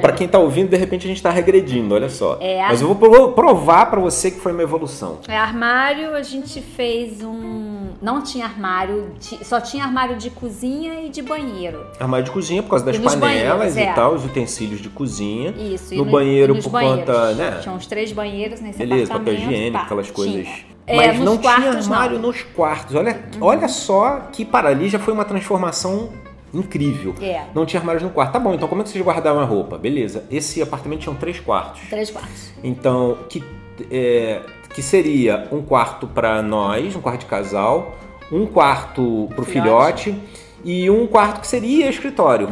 Pra 0.00 0.12
quem 0.12 0.26
tá 0.26 0.38
ouvindo, 0.38 0.70
de 0.70 0.76
repente 0.76 1.04
a 1.04 1.08
gente 1.08 1.22
tá 1.22 1.30
regredindo, 1.30 1.94
olha 1.94 2.08
só. 2.08 2.38
É, 2.40 2.62
Mas 2.66 2.80
eu 2.80 2.88
vou 2.88 2.96
pro- 2.96 3.32
provar 3.32 3.86
pra 3.90 4.00
você 4.00 4.30
que 4.30 4.40
foi 4.40 4.52
uma 4.52 4.62
evolução. 4.62 5.18
É, 5.28 5.36
armário, 5.36 6.14
a 6.14 6.22
gente 6.22 6.60
fez 6.62 7.22
um. 7.22 7.73
Não 8.04 8.20
tinha 8.20 8.44
armário, 8.44 9.12
só 9.42 9.58
tinha 9.62 9.82
armário 9.82 10.16
de 10.16 10.28
cozinha 10.28 11.00
e 11.06 11.08
de 11.08 11.22
banheiro. 11.22 11.86
Armário 11.98 12.26
de 12.26 12.30
cozinha 12.30 12.62
por 12.62 12.68
causa 12.68 12.84
das 12.84 12.98
panelas 12.98 13.18
banheiros, 13.18 13.76
e 13.78 13.80
é. 13.80 13.92
tal, 13.94 14.12
os 14.12 14.26
utensílios 14.26 14.82
de 14.82 14.90
cozinha. 14.90 15.52
Isso. 15.56 15.94
e 15.94 15.96
No 15.96 16.04
no- 16.04 16.10
banheiro 16.12 16.54
por 16.60 16.68
banheiros. 16.68 17.00
conta, 17.06 17.32
né? 17.32 17.58
Tinha 17.62 17.74
uns 17.74 17.86
três 17.86 18.12
banheiros 18.12 18.60
nesse 18.60 18.78
Beleza, 18.78 19.10
papel 19.10 19.22
apartamento. 19.32 19.50
higiênico, 19.54 19.78
pá, 19.78 19.84
aquelas 19.84 20.10
coisas. 20.10 20.44
tinha. 20.44 20.74
É, 20.86 20.96
Mas 20.98 21.16
nos 21.16 21.24
não 21.24 21.38
tinha 21.38 21.52
armário 21.70 22.16
não. 22.18 22.28
nos 22.28 22.42
quartos. 22.42 22.94
Olha, 22.94 23.24
olha 23.40 23.68
só 23.68 24.28
que 24.30 24.44
para 24.44 24.68
ali 24.68 24.90
já 24.90 24.98
foi 24.98 25.14
uma 25.14 25.24
transformação 25.24 26.10
incrível. 26.52 27.14
É. 27.22 27.44
Não 27.54 27.64
tinha 27.64 27.80
armários 27.80 28.02
no 28.02 28.10
quarto. 28.10 28.32
Tá 28.32 28.38
bom, 28.38 28.52
então 28.52 28.68
como 28.68 28.82
é 28.82 28.84
que 28.84 28.90
vocês 28.90 29.02
guardavam 29.02 29.40
a 29.42 29.46
roupa? 29.46 29.78
Beleza. 29.78 30.24
Esse 30.30 30.60
apartamento 30.60 31.00
tinha 31.00 31.14
três 31.14 31.40
quartos. 31.40 31.80
Três 31.88 32.10
quartos. 32.10 32.52
Então, 32.62 33.16
que, 33.30 33.42
é, 33.90 34.42
que 34.74 34.82
seria 34.82 35.48
um 35.52 35.62
quarto 35.62 36.06
para 36.06 36.42
nós, 36.42 36.94
um 36.96 37.00
quarto 37.00 37.20
de 37.20 37.26
casal, 37.26 37.96
um 38.30 38.44
quarto 38.44 39.28
pro 39.34 39.44
Filhote. 39.44 40.12
filhote, 40.12 40.22
e 40.64 40.90
um 40.90 41.06
quarto 41.06 41.40
que 41.40 41.46
seria 41.46 41.88
escritório. 41.88 42.48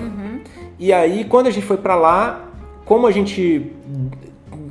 E 0.78 0.92
aí, 0.92 1.24
quando 1.24 1.48
a 1.48 1.50
gente 1.50 1.66
foi 1.66 1.76
para 1.76 1.94
lá, 1.94 2.48
como 2.84 3.06
a 3.06 3.10
gente 3.10 3.72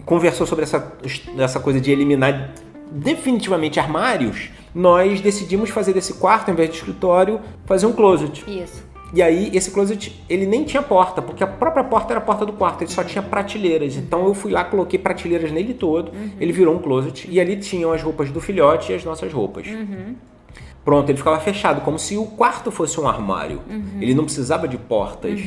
conversou 0.05 0.47
sobre 0.47 0.63
essa, 0.63 0.93
essa 1.37 1.59
coisa 1.59 1.79
de 1.79 1.91
eliminar 1.91 2.53
definitivamente 2.91 3.79
armários, 3.79 4.49
nós 4.73 5.21
decidimos 5.21 5.69
fazer 5.69 5.93
desse 5.93 6.13
quarto, 6.15 6.49
ao 6.49 6.53
invés 6.53 6.69
de 6.69 6.75
escritório, 6.75 7.39
fazer 7.65 7.85
um 7.85 7.93
closet. 7.93 8.43
Isso. 8.47 8.90
E 9.13 9.21
aí, 9.21 9.51
esse 9.53 9.71
closet, 9.71 10.23
ele 10.29 10.45
nem 10.45 10.63
tinha 10.63 10.81
porta, 10.81 11.21
porque 11.21 11.43
a 11.43 11.47
própria 11.47 11.83
porta 11.83 12.13
era 12.13 12.19
a 12.19 12.23
porta 12.23 12.45
do 12.45 12.53
quarto, 12.53 12.83
ele 12.83 12.91
só 12.91 13.03
tinha 13.03 13.21
prateleiras. 13.21 13.97
Então 13.97 14.25
eu 14.25 14.33
fui 14.33 14.51
lá, 14.51 14.63
coloquei 14.63 14.97
prateleiras 14.97 15.51
nele 15.51 15.73
todo, 15.73 16.11
ele 16.39 16.51
virou 16.51 16.75
um 16.75 16.79
closet, 16.79 17.27
e 17.29 17.39
ali 17.39 17.57
tinham 17.57 17.91
as 17.91 18.01
roupas 18.01 18.31
do 18.31 18.39
filhote 18.39 18.91
e 18.91 18.95
as 18.95 19.03
nossas 19.03 19.31
roupas. 19.33 19.67
Pronto, 20.83 21.09
ele 21.09 21.17
ficava 21.17 21.39
fechado, 21.39 21.81
como 21.81 21.99
se 21.99 22.17
o 22.17 22.25
quarto 22.25 22.71
fosse 22.71 22.99
um 22.99 23.07
armário. 23.07 23.61
Ele 23.99 24.13
não 24.13 24.23
precisava 24.23 24.67
de 24.67 24.77
portas 24.77 25.39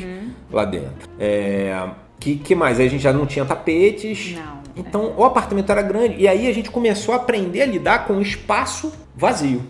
lá 0.53 0.65
dentro. 0.65 1.09
É, 1.19 1.89
que, 2.25 2.37
que 2.37 2.55
mais? 2.55 2.81
Aí 2.81 2.87
a 2.87 2.91
gente 2.91 3.03
já 3.03 3.13
não 3.13 3.27
tinha 3.27 3.45
tapetes. 3.45 4.35
Não. 4.35 4.64
Então 4.77 5.15
o 5.17 5.25
apartamento 5.25 5.71
era 5.71 5.83
grande. 5.83 6.17
E 6.19 6.27
aí 6.29 6.47
a 6.49 6.53
gente 6.55 6.71
começou 6.71 7.15
a 7.15 7.17
aprender 7.19 7.63
a 7.63 7.67
lidar 7.67 8.07
com 8.07 8.15
o 8.15 8.23
espaço 8.23 8.93
vazio. 9.17 9.63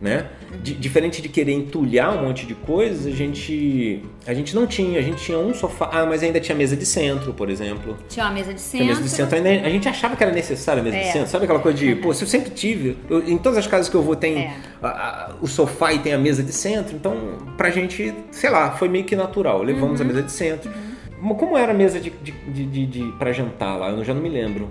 Né? 0.00 0.26
Di- 0.62 0.74
diferente 0.74 1.20
de 1.20 1.28
querer 1.28 1.52
entulhar 1.52 2.16
um 2.16 2.22
monte 2.26 2.46
de 2.46 2.54
coisas, 2.54 3.06
a 3.06 3.10
gente, 3.16 4.02
a 4.26 4.32
gente 4.32 4.54
não 4.54 4.66
tinha. 4.68 4.98
A 5.00 5.02
gente 5.02 5.22
tinha 5.24 5.36
um 5.38 5.52
sofá. 5.52 5.90
Ah, 5.92 6.06
mas 6.06 6.22
ainda 6.22 6.38
tinha 6.38 6.56
mesa 6.56 6.76
de 6.76 6.86
centro, 6.86 7.34
por 7.34 7.50
exemplo. 7.50 7.96
Tinha 8.08 8.24
uma 8.26 8.32
mesa 8.34 8.54
de 8.54 8.60
Tinha 8.60 8.70
centro. 8.70 8.86
mesa 8.86 9.02
de 9.02 9.08
centro 9.08 9.36
ainda, 9.36 9.66
a 9.66 9.70
gente 9.70 9.88
achava 9.88 10.14
que 10.14 10.22
era 10.22 10.32
necessária 10.32 10.80
a 10.80 10.84
mesa 10.84 10.96
de 10.96 11.02
É. 11.02 11.12
centro. 11.12 11.28
Sabe 11.28 11.44
aquela 11.44 11.58
coisa 11.60 11.76
de, 11.76 11.96
pô, 11.96 12.14
se 12.14 12.22
eu 12.22 12.28
sempre 12.28 12.50
tive, 12.50 12.96
eu- 13.10 13.28
em 13.28 13.36
todas 13.36 13.58
as 13.58 13.66
casas 13.66 13.88
que 13.88 13.96
eu 13.96 14.02
vou 14.02 14.14
tem 14.14 14.38
É. 14.38 14.54
a- 14.80 14.88
a- 14.88 15.30
o 15.40 15.48
sofá 15.48 15.92
e 15.92 15.98
tem 15.98 16.12
a 16.12 16.18
mesa 16.18 16.42
de 16.42 16.52
centro, 16.52 16.94
então 16.94 17.16
pra 17.56 17.70
gente, 17.70 18.14
sei 18.30 18.48
lá, 18.50 18.70
foi 18.70 18.88
meio 18.88 19.04
que 19.04 19.16
natural. 19.16 19.62
Levamos 19.62 20.00
a 20.00 20.04
Uhum. 20.04 20.08
mesa 20.08 20.22
de 20.22 20.30
centro. 20.32 20.70
Mas 20.70 20.87
Como 21.20 21.56
era 21.56 21.72
a 21.72 21.74
mesa 21.74 21.98
de, 22.00 22.10
de, 22.10 22.32
de, 22.32 22.64
de- 22.66 22.86
de- 22.86 23.12
pra 23.18 23.32
jantar 23.32 23.76
lá? 23.76 23.90
Eu 23.90 24.04
já 24.04 24.14
não 24.14 24.22
me 24.22 24.28
lembro. 24.28 24.68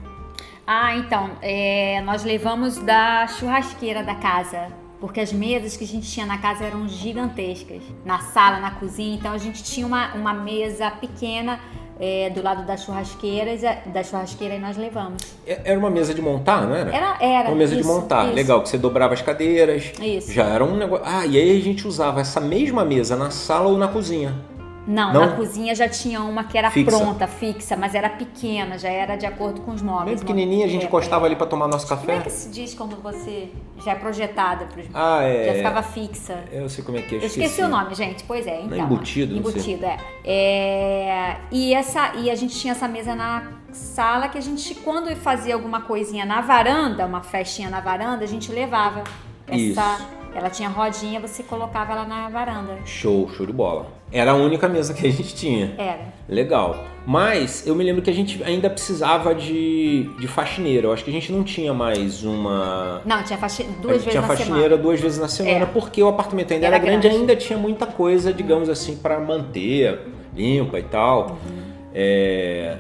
Ah, 0.66 0.96
então, 0.96 1.32
é, 1.42 2.02
nós 2.02 2.24
levamos 2.24 2.78
da 2.78 3.26
churrasqueira 3.28 4.04
da 4.04 4.16
casa. 4.16 4.68
Porque 5.00 5.20
as 5.20 5.32
mesas 5.32 5.78
que 5.78 5.84
a 5.84 5.88
gente 5.88 6.10
tinha 6.12 6.26
na 6.26 6.40
casa 6.40 6.66
eram 6.66 6.88
gigantescas. 6.88 7.84
Na 8.04 8.20
sala, 8.20 8.60
na 8.60 8.72
cozinha. 8.72 9.16
Então 9.16 9.32
a 9.32 9.38
gente 9.38 9.64
tinha 9.64 9.86
uma, 9.86 10.14
uma 10.16 10.34
mesa 10.34 10.90
pequena 10.90 11.60
é, 12.00 12.32
do 12.32 12.42
lado 12.42 12.66
das 12.66 12.84
churrasqueiras, 12.84 13.64
é, 13.64 13.84
da 13.94 14.04
churrasqueira 14.04 14.56
e 14.56 14.60
nós 14.60 14.76
levamos. 14.76 15.22
É- 15.46 15.62
Era 15.66 15.78
uma 15.80 15.92
mesa 15.92 16.16
de 16.16 16.22
montar, 16.22 16.62
não 16.66 16.74
era? 16.76 16.90
Era, 16.96 17.18
era. 17.22 17.50
Uma 17.50 17.58
mesa 17.58 17.76
de 17.76 17.82
isso, 17.82 17.90
montar, 17.94 18.26
isso. 18.26 18.34
legal, 18.34 18.62
que 18.64 18.70
você 18.70 18.78
dobrava 18.80 19.14
as 19.14 19.22
cadeiras. 19.22 19.92
Isso. 20.02 20.32
Já 20.32 20.46
era 20.46 20.64
um 20.66 20.76
negócio. 20.76 21.06
Ah, 21.08 21.26
e 21.28 21.38
aí 21.38 21.56
a 21.58 21.62
gente 21.62 21.88
usava 21.88 22.20
essa 22.20 22.42
mesma 22.42 22.84
mesa 22.84 23.16
na 23.16 23.30
sala 23.30 23.68
ou 23.68 23.78
na 23.78 23.88
cozinha. 23.88 24.34
Não, 24.88 25.12
Não? 25.12 25.20
na 25.26 25.36
cozinha 25.36 25.76
já 25.76 25.90
tinha 25.90 26.22
uma 26.22 26.46
que 26.46 26.58
era 26.58 26.72
Fixa. 26.72 26.98
pronta, 26.98 27.28
fixa, 27.28 27.76
mas 27.76 27.94
era 27.94 28.10
pequena, 28.10 28.78
já 28.78 28.88
era 28.90 29.18
de 29.18 29.26
acordo 29.26 29.60
com 29.62 29.72
os 29.72 29.82
móveis. 29.82 30.06
Bem 30.06 30.18
pequenininha, 30.20 30.66
a 30.66 30.70
gente 30.70 30.86
encostava 30.86 31.26
é. 31.26 31.28
ali 31.28 31.36
pra 31.36 31.46
tomar 31.46 31.68
nosso 31.68 31.86
Como 31.86 32.00
é 32.10 32.16
café. 32.16 32.22
que 32.22 32.30
se 32.32 32.50
diz 32.50 32.74
quando 32.74 32.96
você 33.04 33.50
já 33.84 33.92
é 33.92 33.96
projetada 33.96 34.66
pros 34.66 34.86
Ah, 34.94 35.24
é. 35.24 35.48
Já 35.48 35.54
ficava 35.56 35.84
fixa. 35.84 36.40
Eu 36.52 36.70
sei 36.70 36.84
como 36.86 36.98
é 36.98 37.02
que 37.02 37.16
é. 37.16 37.18
Eu 37.18 37.26
esqueci 37.26 37.62
o 37.62 37.68
nome, 37.68 37.94
gente. 37.96 38.24
Pois 38.24 38.48
é, 38.48 38.62
então. 38.62 38.78
embutido, 38.78 39.36
não 39.36 39.44
sei. 39.44 39.52
Embutido, 39.52 39.86
é. 39.86 39.98
É, 40.24 41.38
E, 41.52 41.74
essa, 41.74 42.14
e 42.16 42.32
a 42.32 42.36
gente 42.36 42.56
tinha 42.58 42.72
essa 42.72 42.88
mesa 42.88 43.14
na 43.14 43.44
sala 43.74 44.30
que 44.30 44.38
a 44.38 44.42
gente, 44.42 44.74
quando 44.76 45.14
fazia 45.18 45.54
alguma 45.54 45.82
coisinha 45.82 46.26
na 46.26 46.40
varanda, 46.42 47.06
uma 47.06 47.22
festinha 47.22 47.70
na 47.70 47.82
varanda, 47.82 48.24
a 48.24 48.28
gente 48.28 48.52
levava. 48.52 49.04
Essa, 49.48 49.58
Isso. 49.58 50.08
Ela 50.34 50.50
tinha 50.50 50.70
rodinha, 50.70 51.20
você 51.20 51.42
colocava 51.44 51.94
ela 51.94 52.06
na 52.06 52.30
varanda. 52.30 52.78
Show, 52.86 53.30
show 53.30 53.46
de 53.46 53.52
bola. 53.54 53.97
Era 54.12 54.32
a 54.32 54.36
única 54.36 54.68
mesa 54.70 54.94
que 54.94 55.06
a 55.06 55.12
gente 55.12 55.36
tinha. 55.36 55.74
Era. 55.78 56.00
Legal. 56.30 56.84
Mas 57.06 57.66
eu 57.68 57.76
me 57.76 57.84
lembro 57.84 58.02
que 58.02 58.10
a 58.10 58.14
gente 58.14 58.42
ainda 58.44 58.70
precisava 58.70 59.34
de, 59.36 60.10
de 60.20 60.28
faxineira. 60.28 60.88
Eu 60.88 60.94
acho 60.94 61.04
que 61.04 61.10
a 61.10 61.14
gente 61.14 61.32
não 61.32 61.44
tinha 61.44 61.74
mais 61.74 62.24
uma. 62.24 63.02
Não, 63.06 63.24
tinha 63.24 63.38
faxi... 63.38 63.64
a 63.64 63.82
duas 63.82 63.98
vezes 63.98 64.10
tinha 64.12 64.22
na 64.22 64.28
faxineira 64.28 64.62
semana. 64.70 64.82
duas 64.82 65.00
vezes 65.00 65.20
na 65.20 65.28
semana, 65.28 65.64
É. 65.64 65.66
porque 65.66 66.02
o 66.04 66.08
apartamento 66.08 66.54
ainda 66.54 66.66
era, 66.68 66.76
Era 66.76 66.86
grande, 66.86 67.02
grande. 67.08 67.22
ainda 67.22 67.36
tinha 67.36 67.58
muita 67.58 67.86
coisa, 67.86 68.32
digamos 68.34 68.70
assim, 68.70 68.96
para 68.98 69.20
manter 69.20 70.00
limpa 70.36 70.80
e 70.80 70.84
tal. 70.84 71.38
Uhum. 71.46 71.62
É, 71.94 72.78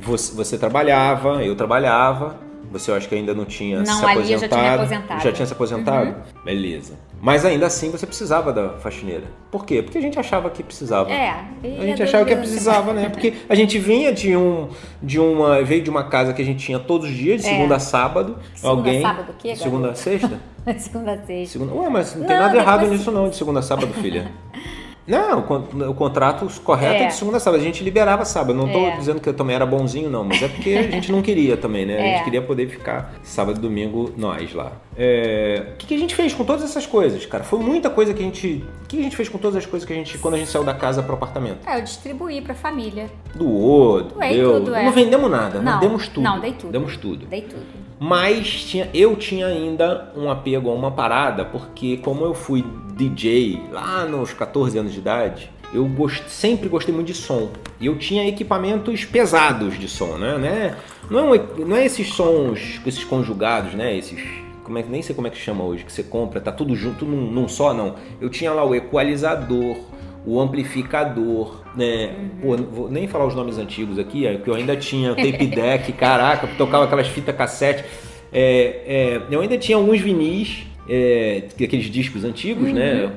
você, 0.00 0.34
você 0.34 0.58
trabalhava, 0.58 1.42
eu 1.44 1.54
trabalhava. 1.56 2.36
Você 2.72 2.90
eu 2.90 2.94
acho 2.94 3.08
que 3.08 3.14
ainda 3.16 3.34
não 3.34 3.44
tinha 3.44 3.78
Não, 3.82 3.86
se 3.86 4.04
ali 4.04 4.30
eu 4.30 4.38
aposentado. 4.38 4.40
já 4.40 4.48
tinha 4.48 4.62
me 4.62 4.76
aposentado. 4.76 5.22
Já 5.24 5.32
tinha 5.32 5.46
se 5.46 5.52
aposentado? 5.52 6.06
Uhum. 6.10 6.44
Beleza. 6.44 6.94
Mas 7.22 7.44
ainda 7.44 7.66
assim 7.66 7.90
você 7.90 8.06
precisava 8.06 8.50
da 8.52 8.70
faxineira. 8.78 9.24
Por 9.50 9.66
quê? 9.66 9.82
Porque 9.82 9.98
a 9.98 10.00
gente 10.00 10.18
achava 10.18 10.48
que 10.48 10.62
precisava. 10.62 11.10
É. 11.12 11.44
A 11.78 11.84
gente 11.84 12.02
achava 12.02 12.24
que 12.24 12.34
precisava, 12.34 12.94
né? 12.94 13.10
Porque 13.10 13.34
a 13.48 13.54
gente 13.54 13.78
vinha 13.78 14.10
de 14.12 14.34
um 14.34 14.68
de 15.02 15.18
uma 15.20 15.62
veio 15.62 15.82
de 15.82 15.90
uma 15.90 16.04
casa 16.04 16.32
que 16.32 16.40
a 16.40 16.44
gente 16.44 16.64
tinha 16.64 16.78
todos 16.78 17.10
os 17.10 17.14
dias, 17.14 17.42
de 17.42 17.48
É. 17.48 17.50
segunda 17.50 17.76
a 17.76 17.78
sábado, 17.78 18.38
Segunda 18.54 18.68
a 18.68 18.70
alguém 18.70 19.02
sábado 19.02 19.30
o 19.32 19.34
quê, 19.34 19.54
segunda 19.54 19.90
a 19.90 19.94
sexta, 19.94 20.40
Segunda 20.78 21.12
a 21.12 21.18
sexta. 21.26 21.52
segunda. 21.58 21.74
Ué, 21.74 21.88
mas 21.90 22.14
não 22.16 22.26
tem 22.26 22.36
Não, 22.36 22.42
nada 22.46 22.56
errado 22.56 22.86
nisso 22.86 23.10
não, 23.10 23.28
de 23.28 23.36
segunda 23.36 23.60
a 23.60 23.62
sábado, 23.62 23.92
filha. 23.94 24.30
Não, 25.10 25.40
o, 25.40 25.42
con- 25.42 25.64
o 25.90 25.94
contrato 25.94 26.46
correto 26.62 26.94
é. 27.02 27.04
É. 27.04 27.06
de 27.08 27.14
segunda 27.14 27.36
a 27.36 27.40
sábado. 27.40 27.60
A 27.60 27.64
gente 27.64 27.82
liberava 27.84 28.24
sábado. 28.24 28.54
Não 28.54 28.68
tô 28.68 28.78
É. 28.78 28.96
dizendo 28.96 29.20
que 29.20 29.28
eu 29.28 29.34
também 29.34 29.56
era 29.56 29.66
bonzinho, 29.66 30.08
não, 30.08 30.24
mas 30.24 30.42
é 30.42 30.48
porque 30.48 30.70
a 30.70 30.82
gente 30.90 31.10
não 31.12 31.20
queria 31.22 31.56
também, 31.56 31.84
né? 31.84 31.98
A 31.98 32.02
gente 32.02 32.20
É. 32.20 32.24
queria 32.24 32.42
poder 32.42 32.68
ficar 32.68 33.14
sábado 33.22 33.58
e 33.58 33.60
domingo 33.60 34.12
nós 34.16 34.52
lá. 34.54 34.72
É, 34.96 35.72
O 35.74 35.76
que, 35.78 35.86
que 35.86 35.94
a 35.94 35.98
gente 35.98 36.14
fez 36.14 36.32
com 36.34 36.44
todas 36.44 36.62
essas 36.64 36.86
coisas, 36.86 37.24
cara? 37.26 37.42
Foi 37.44 37.58
muita 37.58 37.88
coisa 37.90 38.12
que 38.14 38.20
a 38.22 38.24
gente. 38.24 38.64
O 38.84 38.86
que 38.86 38.98
a 38.98 39.02
gente 39.02 39.16
fez 39.16 39.28
com 39.28 39.38
todas 39.38 39.56
as 39.56 39.66
coisas 39.66 39.86
que 39.86 39.92
a 39.92 39.96
gente. 39.96 40.18
Quando 40.18 40.34
a 40.34 40.38
gente 40.38 40.50
saiu 40.50 40.64
da 40.64 40.74
casa 40.74 41.02
para 41.02 41.12
o 41.12 41.14
apartamento? 41.14 41.66
É, 41.68 41.78
eu 41.78 41.82
distribuí 41.82 42.40
pra 42.40 42.54
família. 42.54 43.06
Doou, 43.34 44.02
Doei 44.02 44.36
deu. 44.36 44.52
tudo, 44.60 44.74
é. 44.74 44.84
Não 44.84 44.92
vendemos 44.92 45.30
nada? 45.30 45.60
Não, 45.60 45.80
Demos 45.80 46.08
tudo. 46.08 46.22
não, 46.22 46.38
dei 46.40 46.52
tudo. 46.52 46.70
Demos 46.72 46.96
tudo. 46.96 47.26
Dei 47.26 47.42
tudo. 47.42 47.62
Mas 47.98 48.64
tinha, 48.64 48.88
eu 48.94 49.14
tinha 49.16 49.46
ainda 49.46 50.10
um 50.16 50.30
apego 50.30 50.70
a 50.70 50.74
uma 50.74 50.90
parada, 50.90 51.44
porque 51.44 51.98
como 51.98 52.24
eu 52.24 52.32
fui 52.32 52.64
DJ 53.08 53.62
lá 53.72 54.04
nos 54.04 54.32
14 54.32 54.76
anos 54.78 54.92
de 54.92 54.98
idade, 54.98 55.50
eu 55.72 55.84
gost- 55.86 56.28
sempre 56.28 56.68
gostei 56.68 56.94
muito 56.94 57.06
de 57.06 57.14
som. 57.14 57.48
E 57.80 57.86
eu 57.86 57.96
tinha 57.96 58.28
equipamentos 58.28 59.04
pesados 59.04 59.78
de 59.78 59.88
som, 59.88 60.18
né? 60.18 60.36
né? 60.36 60.76
Não, 61.10 61.34
é 61.34 61.40
não 61.58 61.76
é 61.76 61.86
esses 61.86 62.08
sons, 62.08 62.80
esses 62.84 63.04
conjugados, 63.04 63.72
né? 63.74 63.96
Esses. 63.96 64.20
Como 64.64 64.78
é, 64.78 64.84
nem 64.88 65.00
sei 65.02 65.14
como 65.14 65.26
é 65.26 65.30
que 65.30 65.38
chama 65.38 65.64
hoje, 65.64 65.84
que 65.84 65.92
você 65.92 66.02
compra, 66.02 66.40
tá 66.40 66.52
tudo 66.52 66.76
junto 66.76 67.04
num, 67.04 67.30
num 67.30 67.48
só, 67.48 67.72
não. 67.72 67.96
Eu 68.20 68.28
tinha 68.28 68.52
lá 68.52 68.64
o 68.64 68.74
equalizador, 68.74 69.76
o 70.24 70.38
amplificador, 70.40 71.62
né? 71.74 72.14
Pô, 72.42 72.56
não 72.56 72.64
vou 72.66 72.90
nem 72.90 73.06
falar 73.08 73.26
os 73.26 73.34
nomes 73.34 73.58
antigos 73.58 73.98
aqui, 73.98 74.26
é, 74.26 74.36
que 74.36 74.48
eu 74.48 74.54
ainda 74.54 74.76
tinha 74.76 75.14
tape 75.14 75.46
deck, 75.46 75.92
caraca, 75.98 76.46
tocava 76.58 76.84
aquelas 76.84 77.08
fitas 77.08 77.34
cassete. 77.34 77.84
É, 78.32 78.82
é, 78.86 79.22
eu 79.30 79.40
ainda 79.40 79.58
tinha 79.58 79.76
alguns 79.76 80.00
vinis, 80.00 80.64
é, 80.88 81.44
aqueles 81.62 81.86
discos 81.86 82.24
antigos, 82.24 82.72
né? 82.72 83.10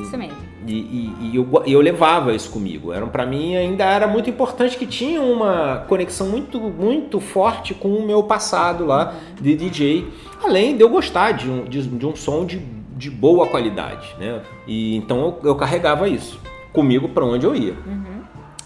Isso 0.00 0.16
mesmo. 0.16 0.36
E, 0.66 0.72
e- 0.74 1.14
e 1.32 1.36
eu, 1.36 1.62
eu 1.66 1.80
levava 1.80 2.32
isso 2.34 2.50
comigo. 2.50 2.92
Era 2.92 3.06
para 3.06 3.26
mim 3.26 3.56
ainda 3.56 3.84
era 3.84 4.06
muito 4.06 4.28
importante 4.30 4.76
que 4.76 4.86
tinha 4.86 5.20
uma 5.20 5.84
conexão 5.88 6.28
muito 6.28 6.60
muito 6.60 7.18
forte 7.20 7.74
com 7.74 7.88
o 7.88 8.06
meu 8.06 8.22
passado 8.22 8.84
lá 8.86 9.14
de 9.40 9.54
DJ, 9.56 10.06
além 10.42 10.76
de 10.76 10.82
eu 10.82 10.88
gostar 10.88 11.32
de 11.32 11.48
um, 11.50 11.64
de, 11.64 11.82
de 11.82 12.06
um 12.06 12.14
som 12.14 12.44
de, 12.44 12.60
de 12.96 13.10
boa 13.10 13.46
qualidade, 13.48 14.14
né? 14.18 14.40
E 14.66 14.96
então 14.96 15.36
eu, 15.42 15.50
eu 15.50 15.54
carregava 15.56 16.08
isso 16.08 16.40
comigo 16.72 17.08
para 17.08 17.24
onde 17.24 17.44
eu 17.46 17.54
ia. 17.54 17.74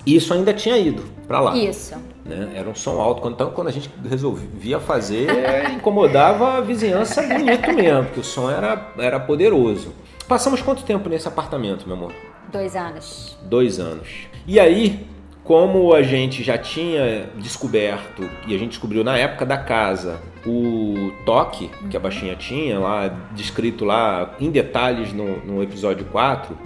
E 0.07 0.17
isso 0.17 0.33
ainda 0.35 0.53
tinha 0.55 0.77
ido 0.79 1.03
para 1.29 1.41
lá. 1.41 1.57
Isso. 1.57 1.95
Né? 2.25 2.53
Era 2.55 2.69
um 2.69 2.75
som 2.75 3.01
alto. 3.01 3.29
Então, 3.29 3.51
quando 3.51 3.69
a 3.69 3.73
gente 3.73 3.91
resolvia 4.09 4.79
fazer, 4.81 5.29
incomodava 5.73 6.59
a 6.59 6.61
vizinhança 6.61 7.23
bonito 7.23 7.73
mesmo, 7.73 8.05
porque 8.05 8.21
o 8.21 8.25
som 8.25 8.51
era, 8.51 8.93
era 8.99 9.21
poderoso. 9.21 9.95
Passamos 10.29 10.63
quanto 10.63 10.85
tempo 10.85 11.09
nesse 11.09 11.27
apartamento, 11.27 11.87
meu 11.87 11.97
amor? 11.97 12.13
Dois 12.53 12.77
anos. 12.77 13.39
Dois 13.43 13.81
anos. 13.81 14.09
E 14.47 14.59
aí, 14.61 15.07
como 15.45 15.93
a 15.93 16.03
gente 16.03 16.43
já 16.43 16.57
tinha 16.57 17.29
descoberto, 17.37 18.29
e 18.47 18.55
a 18.55 18.59
gente 18.59 18.71
descobriu 18.71 19.03
na 19.03 19.17
época 19.17 19.45
da 19.45 19.59
casa, 19.59 20.21
o 20.47 21.13
toque 21.25 21.71
que 21.91 21.97
a 21.97 22.01
baixinha 22.01 22.37
tinha, 22.37 22.79
lá 22.79 23.09
descrito 23.33 23.85
lá 23.85 24.35
em 24.41 24.51
detalhes 24.51 25.13
no, 25.13 25.45
no 25.45 25.63
episódio 25.63 26.05
4, 26.07 26.57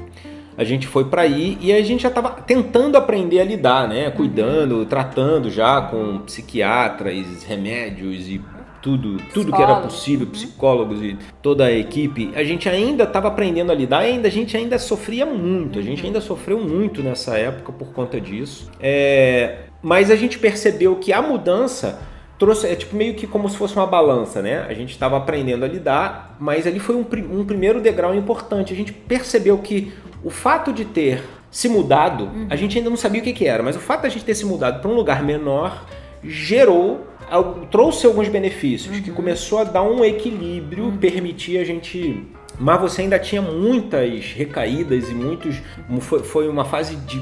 a 0.56 0.64
gente 0.64 0.86
foi 0.86 1.04
pra 1.04 1.22
aí 1.22 1.58
e 1.60 1.72
a 1.72 1.82
gente 1.82 2.02
já 2.02 2.08
estava 2.08 2.30
tentando 2.30 2.96
aprender 2.96 3.40
a 3.40 3.44
lidar, 3.44 3.88
né? 3.88 4.10
Cuidando, 4.10 4.84
tratando 4.86 5.50
já 5.50 5.80
com 5.80 6.18
psiquiatras, 6.20 7.42
remédios 7.42 8.28
e 8.28 8.40
tudo, 8.84 9.16
tudo 9.32 9.50
que 9.50 9.62
era 9.62 9.76
possível, 9.76 10.26
psicólogos 10.26 11.02
e 11.02 11.16
toda 11.40 11.64
a 11.64 11.72
equipe. 11.72 12.30
A 12.34 12.44
gente 12.44 12.68
ainda 12.68 13.04
estava 13.04 13.28
aprendendo 13.28 13.72
a 13.72 13.74
lidar 13.74 14.04
e 14.04 14.12
ainda 14.12 14.28
a 14.28 14.30
gente 14.30 14.54
ainda 14.56 14.78
sofria 14.78 15.24
muito. 15.24 15.78
A 15.78 15.82
gente 15.82 16.04
ainda 16.04 16.20
sofreu 16.20 16.60
muito 16.60 17.02
nessa 17.02 17.38
época 17.38 17.72
por 17.72 17.94
conta 17.94 18.20
disso. 18.20 18.70
É, 18.78 19.60
mas 19.82 20.10
a 20.10 20.16
gente 20.16 20.38
percebeu 20.38 20.96
que 20.96 21.14
a 21.14 21.22
mudança 21.22 21.98
trouxe 22.38 22.66
é 22.66 22.74
tipo 22.74 22.96
meio 22.96 23.14
que 23.14 23.26
como 23.26 23.48
se 23.48 23.56
fosse 23.56 23.74
uma 23.76 23.86
balança, 23.86 24.42
né? 24.42 24.64
A 24.68 24.74
gente 24.74 24.90
estava 24.90 25.16
aprendendo 25.16 25.64
a 25.64 25.68
lidar, 25.68 26.36
mas 26.38 26.66
ali 26.66 26.78
foi 26.78 26.96
um, 26.96 27.04
um 27.30 27.44
primeiro 27.44 27.80
degrau 27.80 28.14
importante. 28.14 28.72
A 28.72 28.76
gente 28.76 28.92
percebeu 28.92 29.58
que 29.58 29.92
o 30.22 30.30
fato 30.30 30.72
de 30.72 30.84
ter 30.84 31.22
se 31.50 31.68
mudado, 31.68 32.28
a 32.50 32.56
gente 32.56 32.76
ainda 32.76 32.90
não 32.90 32.96
sabia 32.96 33.20
o 33.20 33.24
que, 33.24 33.32
que 33.32 33.46
era, 33.46 33.62
mas 33.62 33.76
o 33.76 33.78
fato 33.78 34.02
da 34.02 34.08
gente 34.08 34.24
ter 34.24 34.34
se 34.34 34.44
mudado 34.44 34.80
para 34.80 34.90
um 34.90 34.94
lugar 34.94 35.22
menor 35.22 35.86
gerou, 36.20 37.06
trouxe 37.70 38.06
alguns 38.06 38.28
benefícios, 38.28 38.98
que 38.98 39.12
começou 39.12 39.58
a 39.58 39.64
dar 39.64 39.82
um 39.82 40.04
equilíbrio, 40.04 40.92
permitir 41.00 41.58
a 41.58 41.64
gente. 41.64 42.26
Mas 42.58 42.80
você 42.80 43.02
ainda 43.02 43.18
tinha 43.18 43.42
muitas 43.42 44.32
recaídas 44.32 45.10
e 45.10 45.14
muitos. 45.14 45.56
Foi, 46.00 46.22
foi 46.22 46.48
uma 46.48 46.64
fase 46.64 46.96
de 46.96 47.20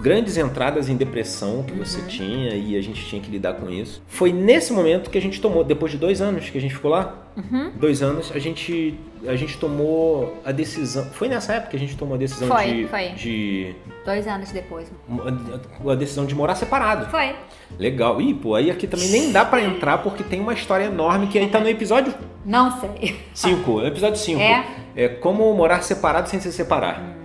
grandes 0.00 0.36
entradas 0.36 0.88
em 0.88 0.96
depressão 0.96 1.62
que 1.62 1.72
você 1.72 2.00
tinha 2.02 2.54
e 2.54 2.76
a 2.76 2.80
gente 2.80 3.04
tinha 3.04 3.20
que 3.20 3.30
lidar 3.30 3.54
com 3.54 3.68
isso. 3.68 4.02
Foi 4.06 4.32
nesse 4.32 4.72
momento 4.72 5.10
que 5.10 5.18
a 5.18 5.20
gente 5.20 5.40
tomou, 5.40 5.62
depois 5.62 5.92
de 5.92 5.98
dois 5.98 6.20
anos 6.20 6.48
que 6.48 6.56
a 6.56 6.60
gente 6.60 6.74
ficou 6.74 6.90
lá, 6.90 7.29
dois 7.76 8.02
anos, 8.02 8.32
a 8.34 8.38
gente, 8.38 8.98
a 9.26 9.36
gente 9.36 9.56
tomou 9.58 10.40
a 10.44 10.52
decisão. 10.52 11.04
Foi 11.12 11.28
nessa 11.28 11.54
época 11.54 11.70
que 11.70 11.76
a 11.76 11.80
gente 11.80 11.96
tomou 11.96 12.14
a 12.14 12.18
decisão 12.18 12.48
Foi, 12.48 12.64
de, 12.66 12.86
foi. 12.88 13.08
de. 13.10 13.74
Dois 14.04 14.26
anos 14.26 14.50
depois. 14.50 14.90
A 15.88 15.94
decisão 15.94 16.26
de 16.26 16.34
morar 16.34 16.54
separado. 16.54 17.06
Foi. 17.10 17.34
Legal. 17.78 18.20
Ih, 18.20 18.34
pô, 18.34 18.54
aí 18.54 18.70
aqui 18.70 18.86
também 18.86 19.08
nem 19.10 19.32
dá 19.32 19.44
pra 19.44 19.62
entrar 19.62 19.98
porque 19.98 20.22
tem 20.24 20.40
uma 20.40 20.52
história 20.52 20.84
enorme 20.84 21.28
que 21.28 21.38
aí 21.38 21.48
tá 21.48 21.60
no 21.60 21.68
episódio 21.68 22.12
Não 22.44 22.80
sei. 22.80 23.20
5. 23.34 23.82
Episódio 23.82 24.18
5. 24.18 24.40
É? 24.40 24.64
É 24.96 25.08
como 25.08 25.52
morar 25.54 25.82
separado 25.82 26.28
sem 26.28 26.40
se 26.40 26.52
separar. 26.52 27.16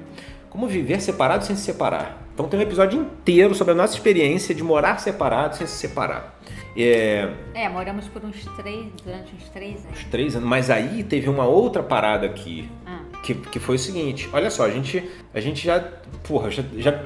Como 0.49 0.67
viver 0.67 1.01
separado 1.01 1.43
sem 1.43 1.55
se 1.55 1.63
separar. 1.63 2.24
Então 2.35 2.49
tem 2.49 2.59
um 2.59 2.63
episódio 2.63 2.99
inteiro 2.99 3.55
sobre 3.55 3.71
a 3.71 3.75
nossa 3.75 3.93
experiência 3.93 4.53
de 4.53 4.61
morar 4.61 4.99
separado 4.99 5.55
sem 5.55 5.65
se 5.65 5.77
separar. 5.77 6.37
É, 6.75 7.29
É, 7.53 7.69
moramos 7.69 8.09
por 8.09 8.23
uns 8.25 8.43
três, 8.57 8.87
durante 9.01 9.33
uns 9.33 9.47
três 9.49 9.85
anos. 9.85 9.97
uns 9.97 10.03
três 10.03 10.35
anos. 10.35 10.47
Mas 10.47 10.69
aí 10.69 11.01
teve 11.01 11.29
uma 11.29 11.45
outra 11.45 11.81
parada 11.81 12.25
aqui. 12.25 12.69
Ah. 12.85 12.99
Que, 13.23 13.33
que 13.33 13.57
foi 13.57 13.77
o 13.77 13.79
seguinte, 13.79 14.29
olha 14.33 14.51
só, 14.51 14.65
a 14.65 14.69
gente, 14.69 15.09
a 15.33 15.39
gente 15.39 15.65
já, 15.65 15.79
porra, 16.27 16.51
já, 16.51 16.61
já 16.77 17.01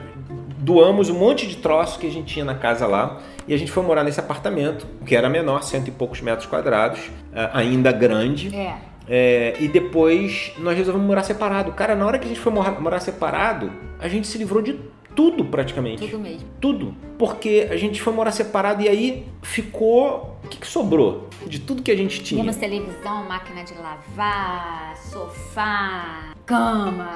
doamos 0.57 1.09
um 1.09 1.17
monte 1.17 1.47
de 1.47 1.57
troço 1.57 1.99
que 1.99 2.07
a 2.07 2.11
gente 2.11 2.33
tinha 2.33 2.43
na 2.43 2.55
casa 2.55 2.87
lá 2.87 3.21
e 3.47 3.53
a 3.53 3.57
gente 3.57 3.71
foi 3.71 3.83
morar 3.83 4.03
nesse 4.03 4.19
apartamento, 4.19 4.87
que 5.05 5.15
era 5.15 5.29
menor, 5.29 5.61
cento 5.61 5.87
e 5.87 5.91
poucos 5.91 6.21
metros 6.21 6.47
quadrados, 6.47 6.99
ah, 7.33 7.51
ainda 7.53 7.91
grande. 7.91 8.53
É. 8.53 8.75
É, 9.07 9.55
e 9.59 9.67
depois 9.67 10.51
nós 10.57 10.75
resolvemos 10.75 11.07
morar 11.07 11.23
separado. 11.23 11.71
Cara, 11.73 11.95
na 11.95 12.05
hora 12.05 12.17
que 12.17 12.25
a 12.25 12.27
gente 12.27 12.39
foi 12.39 12.51
morar, 12.51 12.81
morar 12.81 12.99
separado, 12.99 13.71
a 13.99 14.07
gente 14.07 14.27
se 14.27 14.37
livrou 14.37 14.61
de 14.61 14.79
tudo 15.19 15.43
praticamente. 15.43 16.07
Tudo 16.07 16.17
mesmo. 16.17 16.47
Tudo. 16.61 16.95
Porque 17.17 17.67
a 17.69 17.75
gente 17.75 18.01
foi 18.01 18.13
morar 18.13 18.31
separado 18.31 18.81
e 18.81 18.87
aí 18.87 19.25
ficou. 19.41 20.37
O 20.41 20.47
que, 20.47 20.57
que 20.57 20.65
sobrou? 20.65 21.27
De 21.45 21.59
tudo 21.59 21.83
que 21.83 21.91
a 21.91 21.97
gente 21.97 22.23
tinha. 22.23 22.39
Tínhamos 22.41 22.55
televisão, 22.55 23.25
máquina 23.27 23.65
de 23.65 23.73
lavar, 23.73 24.95
sofá, 24.95 26.33
cama. 26.45 27.09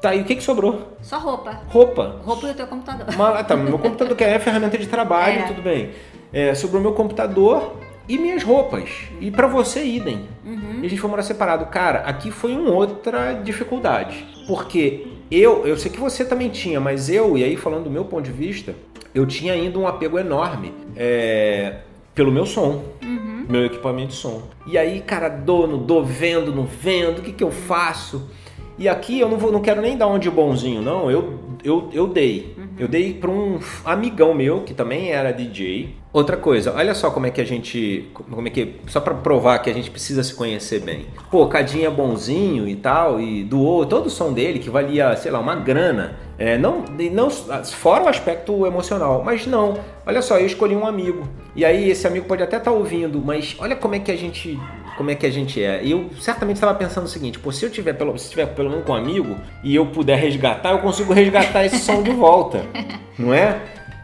Tá, 0.00 0.14
e 0.14 0.22
o 0.22 0.24
que, 0.24 0.36
que 0.36 0.42
sobrou? 0.42 0.96
Só 1.02 1.18
roupa. 1.18 1.60
Roupa. 1.68 2.22
Roupa 2.24 2.46
e 2.46 2.50
o 2.50 2.54
teu 2.54 2.66
computador. 2.66 3.14
Uma, 3.14 3.44
tá, 3.44 3.54
meu 3.54 3.78
computador 3.78 4.16
que 4.16 4.24
é 4.24 4.38
ferramenta 4.40 4.78
de 4.78 4.86
trabalho, 4.86 5.40
É. 5.40 5.42
tudo 5.42 5.60
bem. 5.60 5.90
É, 6.32 6.54
sobrou 6.54 6.80
meu 6.80 6.92
computador 6.92 7.76
e 8.08 8.16
minhas 8.16 8.42
roupas. 8.42 8.88
E 9.20 9.30
pra 9.30 9.46
você, 9.46 9.84
idem. 9.84 10.26
Uhum. 10.46 10.78
E 10.82 10.86
a 10.86 10.88
gente 10.88 10.98
foi 10.98 11.10
morar 11.10 11.22
separado. 11.22 11.66
Cara, 11.66 11.98
aqui 12.00 12.30
foi 12.30 12.56
uma 12.56 12.70
outra 12.70 13.34
dificuldade. 13.34 14.26
Porque 14.46 15.19
eu, 15.30 15.66
eu 15.66 15.76
sei 15.76 15.90
que 15.90 16.00
você 16.00 16.24
também 16.24 16.48
tinha, 16.48 16.80
mas 16.80 17.08
eu, 17.08 17.38
e 17.38 17.44
aí 17.44 17.56
falando 17.56 17.84
do 17.84 17.90
meu 17.90 18.04
ponto 18.04 18.24
de 18.24 18.32
vista, 18.32 18.74
eu 19.14 19.26
tinha 19.26 19.52
ainda 19.52 19.78
um 19.78 19.86
apego 19.86 20.18
enorme 20.18 20.72
é, 20.96 21.78
pelo 22.14 22.32
meu 22.32 22.46
som. 22.46 22.84
Meu 23.48 23.66
equipamento 23.66 24.08
de 24.08 24.14
som. 24.14 24.42
E 24.66 24.78
aí, 24.78 25.00
cara, 25.00 25.28
dou, 25.28 25.66
não 25.66 25.78
dou, 25.78 26.04
vendo, 26.04 26.54
não 26.54 26.64
vendo, 26.64 27.18
o 27.18 27.22
que, 27.22 27.32
que 27.32 27.42
eu 27.42 27.50
faço? 27.50 28.30
E 28.78 28.88
aqui 28.88 29.20
eu 29.20 29.28
não, 29.28 29.36
vou, 29.36 29.52
não 29.52 29.60
quero 29.60 29.82
nem 29.82 29.96
dar 29.96 30.06
um 30.06 30.18
de 30.18 30.30
bonzinho, 30.30 30.80
não. 30.80 31.10
Eu, 31.10 31.38
eu, 31.64 31.90
eu 31.92 32.06
dei. 32.06 32.54
Eu 32.78 32.88
dei 32.88 33.14
para 33.14 33.30
um 33.30 33.58
amigão 33.84 34.34
meu 34.34 34.62
que 34.62 34.72
também 34.72 35.10
era 35.10 35.32
DJ. 35.32 35.94
Outra 36.12 36.36
coisa, 36.36 36.74
olha 36.74 36.94
só 36.94 37.10
como 37.10 37.26
é 37.26 37.30
que 37.30 37.40
a 37.40 37.44
gente. 37.44 38.10
Como 38.12 38.46
é 38.46 38.50
que. 38.50 38.76
Só 38.88 39.00
para 39.00 39.14
provar 39.14 39.58
que 39.60 39.70
a 39.70 39.72
gente 39.72 39.90
precisa 39.90 40.22
se 40.22 40.34
conhecer 40.34 40.80
bem. 40.80 41.06
Pô, 41.30 41.46
Cadinho 41.46 41.86
é 41.86 41.90
bonzinho 41.90 42.66
e 42.66 42.74
tal, 42.74 43.20
e 43.20 43.44
doou 43.44 43.86
todo 43.86 44.06
o 44.06 44.10
som 44.10 44.32
dele, 44.32 44.58
que 44.58 44.68
valia, 44.68 45.14
sei 45.16 45.30
lá, 45.30 45.38
uma 45.38 45.54
grana. 45.54 46.16
É, 46.36 46.56
não, 46.56 46.84
não, 47.12 47.30
fora 47.30 48.04
o 48.04 48.08
aspecto 48.08 48.66
emocional, 48.66 49.22
mas 49.22 49.46
não. 49.46 49.78
Olha 50.06 50.22
só, 50.22 50.38
eu 50.38 50.46
escolhi 50.46 50.74
um 50.74 50.86
amigo. 50.86 51.28
E 51.54 51.64
aí 51.64 51.90
esse 51.90 52.06
amigo 52.06 52.26
pode 52.26 52.42
até 52.42 52.56
estar 52.56 52.72
ouvindo, 52.72 53.22
mas 53.24 53.54
olha 53.58 53.76
como 53.76 53.94
é 53.94 53.98
que 53.98 54.10
a 54.10 54.16
gente 54.16 54.58
como 55.00 55.10
é 55.10 55.14
que 55.14 55.24
a 55.24 55.30
gente 55.30 55.64
é. 55.64 55.82
E 55.82 55.92
eu 55.92 56.10
certamente 56.20 56.56
estava 56.56 56.74
pensando 56.74 57.06
o 57.06 57.08
seguinte, 57.08 57.38
pô, 57.38 57.50
se 57.50 57.64
eu 57.64 57.70
tiver 57.70 57.94
pelo, 57.94 58.18
se 58.18 58.28
tiver 58.28 58.44
pelo 58.48 58.68
menos 58.68 58.84
com 58.84 58.92
um 58.92 58.96
amigo 58.96 59.34
e 59.64 59.74
eu 59.74 59.86
puder 59.86 60.18
resgatar, 60.18 60.72
eu 60.72 60.80
consigo 60.80 61.14
resgatar 61.14 61.64
esse 61.64 61.78
som 61.78 62.02
de 62.02 62.10
volta, 62.10 62.66
não 63.18 63.32
é? 63.32 63.58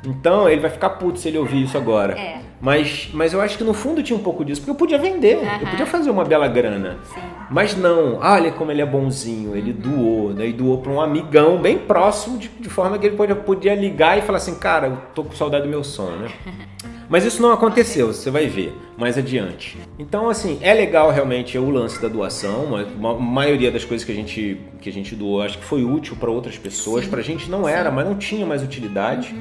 Então 0.06 0.48
ele 0.48 0.62
vai 0.62 0.70
ficar 0.70 0.88
puto 0.88 1.18
se 1.18 1.28
ele 1.28 1.36
ouvir 1.36 1.64
isso 1.64 1.76
agora. 1.76 2.18
É. 2.18 2.38
Mas, 2.62 3.10
mas 3.12 3.34
eu 3.34 3.42
acho 3.42 3.58
que 3.58 3.64
no 3.64 3.74
fundo 3.74 4.02
tinha 4.02 4.18
um 4.18 4.22
pouco 4.22 4.42
disso, 4.42 4.62
porque 4.62 4.70
eu 4.70 4.74
podia 4.74 4.96
vender, 4.96 5.34
eu 5.60 5.68
podia 5.68 5.84
fazer 5.84 6.10
uma 6.10 6.24
bela 6.24 6.48
grana. 6.48 6.96
Sim. 7.14 7.20
Mas 7.50 7.76
não, 7.76 8.16
olha 8.16 8.50
como 8.52 8.70
ele 8.70 8.80
é 8.80 8.86
bonzinho, 8.86 9.54
ele 9.54 9.74
doou, 9.74 10.30
né? 10.30 10.46
E 10.46 10.52
doou 10.54 10.78
para 10.78 10.92
um 10.92 10.98
amigão 10.98 11.58
bem 11.58 11.76
próximo, 11.76 12.38
de, 12.38 12.48
de 12.48 12.70
forma 12.70 12.98
que 12.98 13.06
ele 13.06 13.16
podia, 13.16 13.36
podia 13.36 13.74
ligar 13.74 14.16
e 14.16 14.22
falar 14.22 14.38
assim, 14.38 14.54
cara, 14.54 14.86
eu 14.86 14.96
tô 15.14 15.24
com 15.24 15.32
saudade 15.32 15.64
do 15.64 15.68
meu 15.68 15.84
sonho, 15.84 16.20
né? 16.20 16.28
Mas 17.08 17.24
isso 17.24 17.40
não 17.40 17.52
aconteceu, 17.52 18.08
você 18.08 18.30
vai 18.30 18.46
ver 18.46 18.76
mais 18.96 19.16
adiante. 19.16 19.78
Então, 19.98 20.28
assim, 20.28 20.58
é 20.60 20.74
legal 20.74 21.10
realmente 21.10 21.56
o 21.56 21.70
lance 21.70 22.00
da 22.00 22.08
doação. 22.08 22.74
A 22.76 23.14
maioria 23.14 23.70
das 23.70 23.84
coisas 23.84 24.04
que 24.04 24.12
a 24.12 24.14
gente, 24.14 24.60
que 24.80 24.88
a 24.88 24.92
gente 24.92 25.14
doou, 25.14 25.42
acho 25.42 25.58
que 25.58 25.64
foi 25.64 25.84
útil 25.84 26.16
para 26.16 26.30
outras 26.30 26.58
pessoas. 26.58 27.04
Sim. 27.04 27.10
Pra 27.10 27.22
gente 27.22 27.50
não 27.50 27.68
era, 27.68 27.90
mas 27.90 28.06
não 28.06 28.16
tinha 28.16 28.44
mais 28.44 28.62
utilidade. 28.62 29.34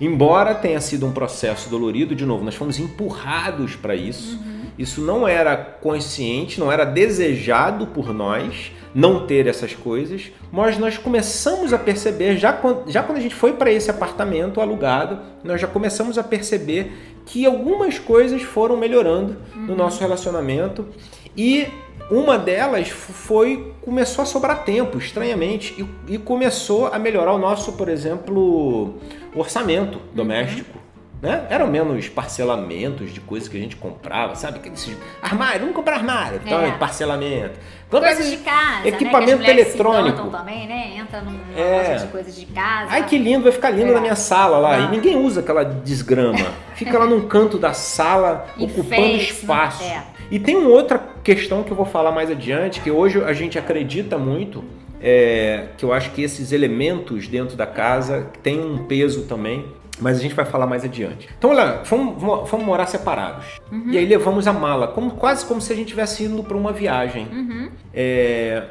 Embora 0.00 0.54
tenha 0.54 0.80
sido 0.80 1.06
um 1.06 1.12
processo 1.12 1.68
dolorido, 1.68 2.14
de 2.14 2.24
novo, 2.24 2.42
nós 2.42 2.54
fomos 2.54 2.78
empurrados 2.78 3.76
para 3.76 3.94
isso. 3.94 4.40
Isso 4.80 5.02
não 5.02 5.28
era 5.28 5.54
consciente, 5.58 6.58
não 6.58 6.72
era 6.72 6.86
desejado 6.86 7.88
por 7.88 8.14
nós 8.14 8.72
não 8.94 9.26
ter 9.26 9.46
essas 9.46 9.74
coisas, 9.74 10.32
mas 10.50 10.78
nós 10.78 10.96
começamos 10.96 11.74
a 11.74 11.78
perceber, 11.78 12.38
já 12.38 12.50
quando, 12.50 12.90
já 12.90 13.02
quando 13.02 13.18
a 13.18 13.20
gente 13.20 13.34
foi 13.34 13.52
para 13.52 13.70
esse 13.70 13.90
apartamento 13.90 14.58
alugado, 14.58 15.18
nós 15.44 15.60
já 15.60 15.66
começamos 15.66 16.16
a 16.16 16.24
perceber 16.24 16.92
que 17.26 17.44
algumas 17.44 17.98
coisas 17.98 18.40
foram 18.40 18.74
melhorando 18.74 19.36
no 19.54 19.76
nosso 19.76 20.00
relacionamento 20.00 20.86
e 21.36 21.68
uma 22.10 22.38
delas 22.38 22.88
foi 22.88 23.74
começou 23.82 24.22
a 24.22 24.26
sobrar 24.26 24.64
tempo, 24.64 24.96
estranhamente, 24.96 25.74
e, 26.08 26.14
e 26.14 26.18
começou 26.18 26.86
a 26.86 26.98
melhorar 26.98 27.34
o 27.34 27.38
nosso, 27.38 27.74
por 27.74 27.90
exemplo, 27.90 28.94
orçamento 29.34 30.00
doméstico. 30.14 30.79
Né? 31.22 31.46
Eram 31.50 31.66
menos 31.66 32.08
parcelamentos 32.08 33.12
de 33.12 33.20
coisas 33.20 33.46
que 33.46 33.54
a 33.56 33.60
gente 33.60 33.76
comprava, 33.76 34.34
sabe? 34.34 34.58
Armário, 35.20 35.60
vamos 35.60 35.74
comprar 35.76 35.96
armário, 35.96 36.40
então, 36.42 36.62
É. 36.62 36.70
parcelamento. 36.72 37.58
Compra 37.90 38.14
Coisas 38.14 38.30
de 38.30 38.38
casa, 38.38 38.88
equipamento 38.88 39.38
né? 39.38 39.44
que 39.44 39.50
as 39.50 39.58
eletrônico. 39.58 40.24
Se 40.24 40.30
também, 40.30 40.66
né? 40.66 40.92
Entra 40.96 41.20
numa 41.20 41.38
É. 41.60 41.96
de 41.96 42.06
coisas 42.06 42.34
de 42.34 42.46
casa. 42.46 42.86
Ai 42.90 43.04
que 43.06 43.18
lindo, 43.18 43.42
vai 43.42 43.52
ficar 43.52 43.68
lindo 43.70 43.90
É. 43.90 43.94
na 43.94 44.00
minha 44.00 44.14
sala 44.14 44.56
lá. 44.58 44.78
Não. 44.78 44.88
E 44.88 44.90
ninguém 44.92 45.16
usa 45.16 45.40
aquela 45.40 45.62
desgrama. 45.64 46.38
Fica 46.74 46.98
lá 46.98 47.04
num 47.04 47.22
canto 47.28 47.58
da 47.58 47.74
sala, 47.74 48.46
Enfeite, 48.56 48.80
ocupando 48.80 49.16
espaço. 49.16 49.82
é. 49.84 50.02
E 50.30 50.38
tem 50.38 50.56
uma 50.56 50.70
outra 50.70 50.98
questão 51.22 51.62
que 51.64 51.70
eu 51.72 51.76
vou 51.76 51.84
falar 51.84 52.12
mais 52.12 52.30
adiante, 52.30 52.80
que 52.80 52.90
hoje 52.90 53.22
a 53.22 53.32
gente 53.34 53.58
acredita 53.58 54.16
muito, 54.16 54.64
é, 55.02 55.66
que 55.76 55.84
eu 55.84 55.92
acho 55.92 56.12
que 56.12 56.22
esses 56.22 56.52
elementos 56.52 57.26
dentro 57.26 57.56
da 57.56 57.66
casa 57.66 58.28
têm 58.42 58.60
um 58.60 58.84
peso 58.86 59.24
também. 59.24 59.66
Mas 60.00 60.18
a 60.18 60.20
gente 60.20 60.34
vai 60.34 60.44
falar 60.44 60.66
mais 60.66 60.84
adiante. 60.84 61.28
Então, 61.38 61.50
olha, 61.50 61.84
fomos, 61.84 62.48
fomos 62.48 62.66
morar 62.66 62.86
separados. 62.86 63.60
Uhum. 63.70 63.90
E 63.90 63.98
aí 63.98 64.06
levamos 64.06 64.46
a 64.46 64.52
mala, 64.52 64.88
como, 64.88 65.12
quase 65.12 65.44
como 65.44 65.60
se 65.60 65.72
a 65.72 65.76
gente 65.76 65.86
estivesse 65.86 66.24
indo 66.24 66.42
para 66.42 66.56
uma 66.56 66.72
viagem. 66.72 67.28
Uhum. 67.30 67.70
É, 67.92 68.64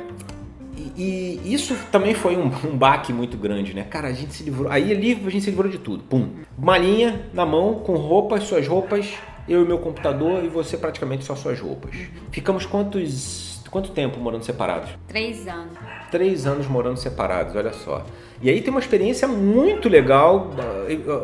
e, 0.97 1.39
e 1.45 1.53
isso 1.53 1.75
também 1.91 2.13
foi 2.13 2.35
um, 2.35 2.51
um 2.67 2.77
baque 2.77 3.13
muito 3.13 3.37
grande, 3.37 3.73
né? 3.73 3.83
Cara, 3.83 4.09
a 4.09 4.13
gente 4.13 4.33
se 4.33 4.43
livrou. 4.43 4.69
Aí 4.69 4.91
ali 4.91 5.11
a 5.25 5.29
gente 5.29 5.41
se 5.41 5.49
livrou 5.49 5.69
de 5.69 5.77
tudo. 5.77 6.03
Pum. 6.03 6.29
Malinha 6.57 7.25
na 7.33 7.45
mão, 7.45 7.75
com 7.75 7.95
roupas, 7.95 8.43
suas 8.43 8.67
roupas, 8.67 9.13
eu 9.47 9.63
e 9.63 9.67
meu 9.67 9.79
computador 9.79 10.43
e 10.43 10.47
você 10.47 10.77
praticamente 10.77 11.23
só 11.23 11.35
suas 11.35 11.59
roupas. 11.59 11.95
Ficamos 12.31 12.65
quantos. 12.65 13.48
Quanto 13.71 13.91
tempo 13.91 14.19
morando 14.19 14.43
separados? 14.43 14.89
Três 15.07 15.47
anos. 15.47 15.73
Três 16.09 16.47
anos 16.47 16.67
morando 16.67 16.97
separados, 16.97 17.55
olha 17.55 17.71
só. 17.71 18.03
E 18.41 18.49
aí 18.49 18.61
tem 18.61 18.71
uma 18.71 18.79
experiência 18.79 19.27
muito 19.27 19.87
legal. 19.87 20.51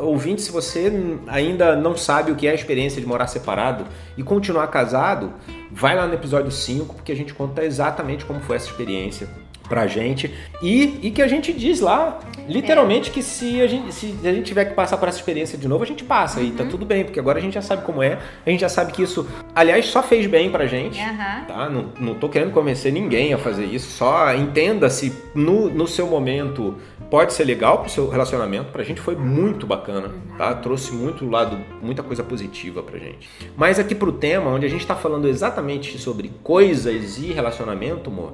Ouvinte, 0.01 0.41
se 0.41 0.51
você 0.51 0.91
ainda 1.27 1.75
não 1.75 1.97
sabe 1.97 2.31
o 2.31 2.35
que 2.35 2.47
é 2.47 2.51
a 2.51 2.55
experiência 2.55 3.01
de 3.01 3.07
morar 3.07 3.27
separado 3.27 3.85
e 4.15 4.21
continuar 4.21 4.67
casado, 4.67 5.33
vai 5.71 5.95
lá 5.95 6.05
no 6.05 6.13
episódio 6.13 6.51
5, 6.51 6.95
porque 6.95 7.11
a 7.11 7.15
gente 7.15 7.33
conta 7.33 7.63
exatamente 7.63 8.25
como 8.25 8.39
foi 8.41 8.57
essa 8.57 8.67
experiência 8.67 9.27
pra 9.67 9.87
gente. 9.87 10.33
E, 10.61 10.99
e 11.03 11.11
que 11.11 11.21
a 11.21 11.27
gente 11.27 11.51
diz 11.53 11.79
lá, 11.79 12.19
literalmente, 12.47 13.11
que 13.11 13.21
se 13.21 13.61
a, 13.61 13.67
gente, 13.67 13.93
se 13.93 14.15
a 14.23 14.31
gente 14.31 14.45
tiver 14.45 14.65
que 14.65 14.73
passar 14.73 14.97
por 14.97 15.07
essa 15.07 15.17
experiência 15.17 15.57
de 15.57 15.67
novo, 15.67 15.83
a 15.83 15.87
gente 15.87 16.03
passa. 16.03 16.41
E 16.41 16.51
tá 16.51 16.65
tudo 16.65 16.85
bem, 16.85 17.03
porque 17.03 17.19
agora 17.19 17.39
a 17.39 17.41
gente 17.41 17.53
já 17.53 17.61
sabe 17.61 17.83
como 17.83 18.01
é. 18.01 18.19
A 18.45 18.49
gente 18.49 18.61
já 18.61 18.69
sabe 18.69 18.91
que 18.91 19.03
isso, 19.03 19.27
aliás, 19.53 19.85
só 19.87 20.01
fez 20.01 20.27
bem 20.27 20.49
pra 20.49 20.65
gente. 20.65 20.99
Aham. 20.99 21.45
Tá? 21.47 21.69
Não, 21.69 21.91
não 21.99 22.15
tô 22.15 22.29
querendo 22.29 22.51
convencer 22.51 22.91
ninguém 22.91 23.33
a 23.33 23.37
fazer 23.37 23.65
isso, 23.65 23.89
só 23.91 24.33
entenda 24.33 24.89
se 24.89 25.13
no, 25.33 25.69
no 25.69 25.87
seu 25.87 26.07
momento 26.07 26.75
pode 27.09 27.33
ser 27.33 27.43
legal 27.43 27.79
pro 27.79 27.89
seu 27.89 28.09
relacionamento. 28.09 28.71
Pra 28.71 28.83
gente 28.83 29.01
foi 29.01 29.15
muito 29.15 29.65
bacana, 29.65 30.11
tá? 30.37 30.53
Trouxe 30.53 30.93
muito 30.93 31.27
lado, 31.29 31.59
muita 31.81 32.03
coisa 32.03 32.23
positiva 32.23 32.81
pra 32.81 32.97
gente. 32.97 33.29
Mas 33.55 33.79
aqui 33.79 33.95
pro 33.95 34.11
tema, 34.11 34.49
onde 34.49 34.65
a 34.65 34.69
gente 34.69 34.85
tá 34.85 34.95
falando 34.95 35.27
exatamente 35.27 35.97
sobre 35.97 36.31
coisas 36.43 37.17
e 37.17 37.31
relacionamento, 37.31 38.09
amor, 38.09 38.33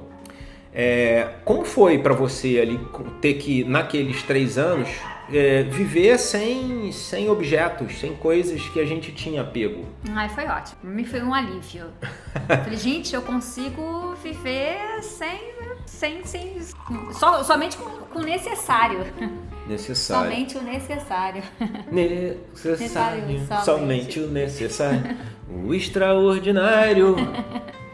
é, 0.74 1.28
como 1.44 1.64
foi 1.64 1.98
pra 1.98 2.14
você 2.14 2.58
ali 2.60 2.80
ter 3.20 3.34
que, 3.34 3.64
naqueles 3.64 4.22
três 4.22 4.56
anos, 4.56 4.88
é, 5.32 5.62
viver 5.62 6.18
sem, 6.18 6.90
sem 6.92 7.28
objetos, 7.28 7.98
sem 7.98 8.14
coisas 8.14 8.60
que 8.68 8.80
a 8.80 8.84
gente 8.84 9.12
tinha 9.12 9.42
apego? 9.42 9.84
Ai, 10.10 10.28
foi 10.28 10.44
ótimo. 10.46 10.78
Pra 10.80 10.90
mim 10.90 11.04
foi 11.04 11.22
um 11.22 11.32
alívio. 11.32 11.86
Falei, 12.46 12.78
gente, 12.78 13.14
eu 13.14 13.22
consigo 13.22 14.14
viver 14.22 15.02
sem. 15.02 15.40
sem. 15.86 16.24
sem 16.24 16.56
só, 17.12 17.42
somente 17.42 17.76
com 17.76 18.02
com 18.12 18.18
o 18.18 18.22
necessário. 18.22 19.06
Necessário. 19.66 20.30
Somente 20.30 20.58
o 20.58 20.62
necessário. 20.62 21.42
Necessário, 21.90 23.26
Necessário, 23.26 23.64
somente 23.64 24.20
o 24.20 24.28
necessário, 24.28 25.16
o 25.48 25.74
extraordinário. 25.74 27.16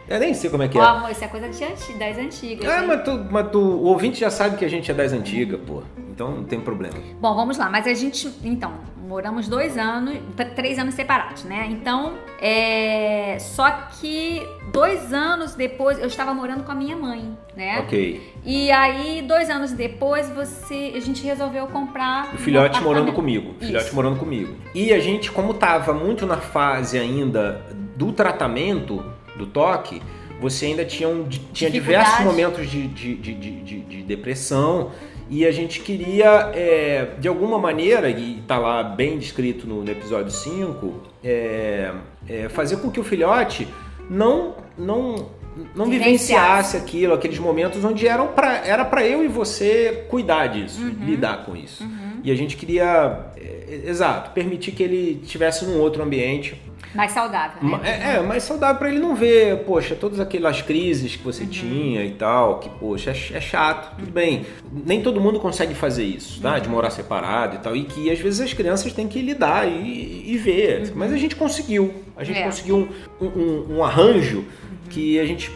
Eu 0.09 0.19
nem 0.19 0.33
sei 0.33 0.49
como 0.49 0.63
é 0.63 0.67
que 0.67 0.77
Ó, 0.77 0.83
é. 0.83 0.87
amor, 0.87 1.11
isso 1.11 1.23
é 1.23 1.27
coisa 1.27 1.47
de 1.49 1.63
anti- 1.63 1.93
das 1.93 2.17
antigas. 2.17 2.67
Ah, 2.67 2.83
mas, 2.85 3.03
tu, 3.03 3.25
mas 3.29 3.51
tu, 3.51 3.59
o 3.59 3.83
ouvinte 3.85 4.19
já 4.19 4.29
sabe 4.31 4.57
que 4.57 4.65
a 4.65 4.69
gente 4.69 4.89
é 4.89 4.93
das 4.93 5.13
antigas, 5.13 5.59
pô. 5.65 5.83
Então 6.09 6.31
não 6.31 6.43
tem 6.43 6.59
problema. 6.59 6.95
Bom, 7.21 7.35
vamos 7.35 7.57
lá. 7.57 7.69
Mas 7.69 7.85
a 7.87 7.93
gente, 7.93 8.27
então, 8.43 8.73
moramos 9.07 9.47
dois 9.47 9.77
anos, 9.77 10.17
três 10.55 10.77
anos 10.79 10.95
separados, 10.95 11.43
né? 11.43 11.67
Então, 11.69 12.13
é... 12.41 13.37
Só 13.39 13.69
que 13.99 14.41
dois 14.73 15.13
anos 15.13 15.55
depois 15.55 15.97
eu 15.99 16.07
estava 16.07 16.33
morando 16.33 16.63
com 16.63 16.71
a 16.71 16.75
minha 16.75 16.95
mãe, 16.95 17.37
né? 17.55 17.79
Ok. 17.79 18.33
E 18.43 18.71
aí, 18.71 19.21
dois 19.21 19.49
anos 19.49 19.71
depois, 19.71 20.29
você, 20.29 20.93
a 20.95 20.99
gente 20.99 21.23
resolveu 21.23 21.67
comprar. 21.67 22.33
O 22.33 22.37
filhote 22.37 22.79
um 22.79 22.83
morando 22.83 23.13
comigo. 23.13 23.53
O 23.61 23.65
filhote 23.65 23.93
morando 23.95 24.17
comigo. 24.17 24.55
E 24.73 24.91
a 24.91 24.99
gente, 24.99 25.31
como 25.31 25.53
tava 25.53 25.93
muito 25.93 26.25
na 26.25 26.37
fase 26.37 26.97
ainda 26.97 27.61
do 27.95 28.11
tratamento 28.11 29.03
do 29.39 29.47
toque, 29.47 30.01
você 30.39 30.67
ainda 30.67 30.85
tinha, 30.85 31.09
um, 31.09 31.27
tinha 31.51 31.69
diversos 31.69 32.23
momentos 32.23 32.69
de, 32.69 32.87
de, 32.87 33.15
de, 33.15 33.33
de, 33.33 33.51
de- 33.61 33.79
de 33.81 34.03
depressão. 34.03 34.91
E 35.31 35.45
a 35.45 35.51
gente 35.51 35.81
queria, 35.81 36.49
é, 36.55 37.09
de 37.19 37.27
alguma 37.27 37.59
maneira, 37.59 38.09
e 38.09 38.41
tá 38.47 38.57
lá 38.57 38.81
bem 38.81 39.17
descrito 39.19 39.67
no, 39.67 39.83
no 39.83 39.91
episódio 39.91 40.31
5, 40.31 40.93
é, 41.23 41.91
é, 42.27 42.49
fazer 42.49 42.77
com 42.77 42.89
que 42.89 42.99
o 42.99 43.03
filhote 43.03 43.67
não, 44.09 44.55
não, 44.75 45.29
não 45.75 45.85
Vivenciasse. 45.85 46.77
aquilo, 46.77 47.13
aqueles 47.13 47.37
momentos 47.37 47.83
onde 47.85 48.07
eram 48.07 48.29
pra, 48.29 48.65
era 48.65 48.83
para 48.83 49.05
eu 49.05 49.23
e 49.23 49.27
você 49.27 50.05
cuidar 50.09 50.47
disso, 50.47 50.81
Uhum. 50.81 51.05
lidar 51.05 51.45
com 51.45 51.55
isso. 51.55 51.87
E 52.23 52.31
a 52.31 52.35
gente 52.35 52.57
queria, 52.57 53.27
é, 53.37 53.81
exato, 53.85 54.31
permitir 54.31 54.71
que 54.71 54.81
ele 54.81 55.19
estivesse 55.23 55.63
num 55.65 55.79
outro 55.79 56.01
ambiente 56.01 56.59
Mais 56.95 57.11
saudável, 57.11 57.61
né? 57.61 57.79
É, 57.83 58.15
é, 58.15 58.21
mais 58.21 58.41
saudável 58.43 58.77
pra 58.77 58.89
ele 58.89 58.97
não 58.99 59.15
ver, 59.15 59.57
poxa, 59.59 59.95
todas 59.95 60.19
aquelas 60.19 60.61
crises 60.61 61.15
que 61.15 61.25
Uhum. 61.25 61.31
você 61.31 61.45
tinha 61.45 62.03
e 62.03 62.11
tal, 62.11 62.59
que, 62.59 62.69
poxa, 62.69 63.11
é 63.11 63.37
é 63.37 63.41
chato, 63.41 63.95
tudo 63.97 64.11
bem. 64.11 64.45
Nem 64.85 65.01
todo 65.01 65.21
mundo 65.21 65.39
consegue 65.39 65.75
fazer 65.75 66.03
isso, 66.03 66.41
tá? 66.41 66.57
De 66.57 66.67
Uhum. 66.67 66.73
morar 66.75 66.89
separado 66.89 67.55
e 67.57 67.59
tal, 67.59 67.75
e 67.75 67.83
que 67.83 68.09
às 68.09 68.19
vezes 68.19 68.41
as 68.41 68.53
crianças 68.53 68.91
têm 68.91 69.07
que 69.07 69.21
lidar 69.21 69.67
e, 69.67 70.23
e 70.33 70.37
ver. 70.37 70.91
Mas 70.95 71.13
a 71.13 71.17
gente 71.17 71.35
conseguiu, 71.35 71.93
a 72.17 72.23
gente 72.23 72.37
Uhum. 72.37 72.41
É. 72.41 72.45
Uhum. 72.45 72.51
conseguiu 72.51 72.89
um, 73.21 73.25
um- 73.25 73.77
um 73.77 73.83
arranjo 73.83 74.45
que 74.89 75.19
a 75.19 75.25
gente, 75.25 75.51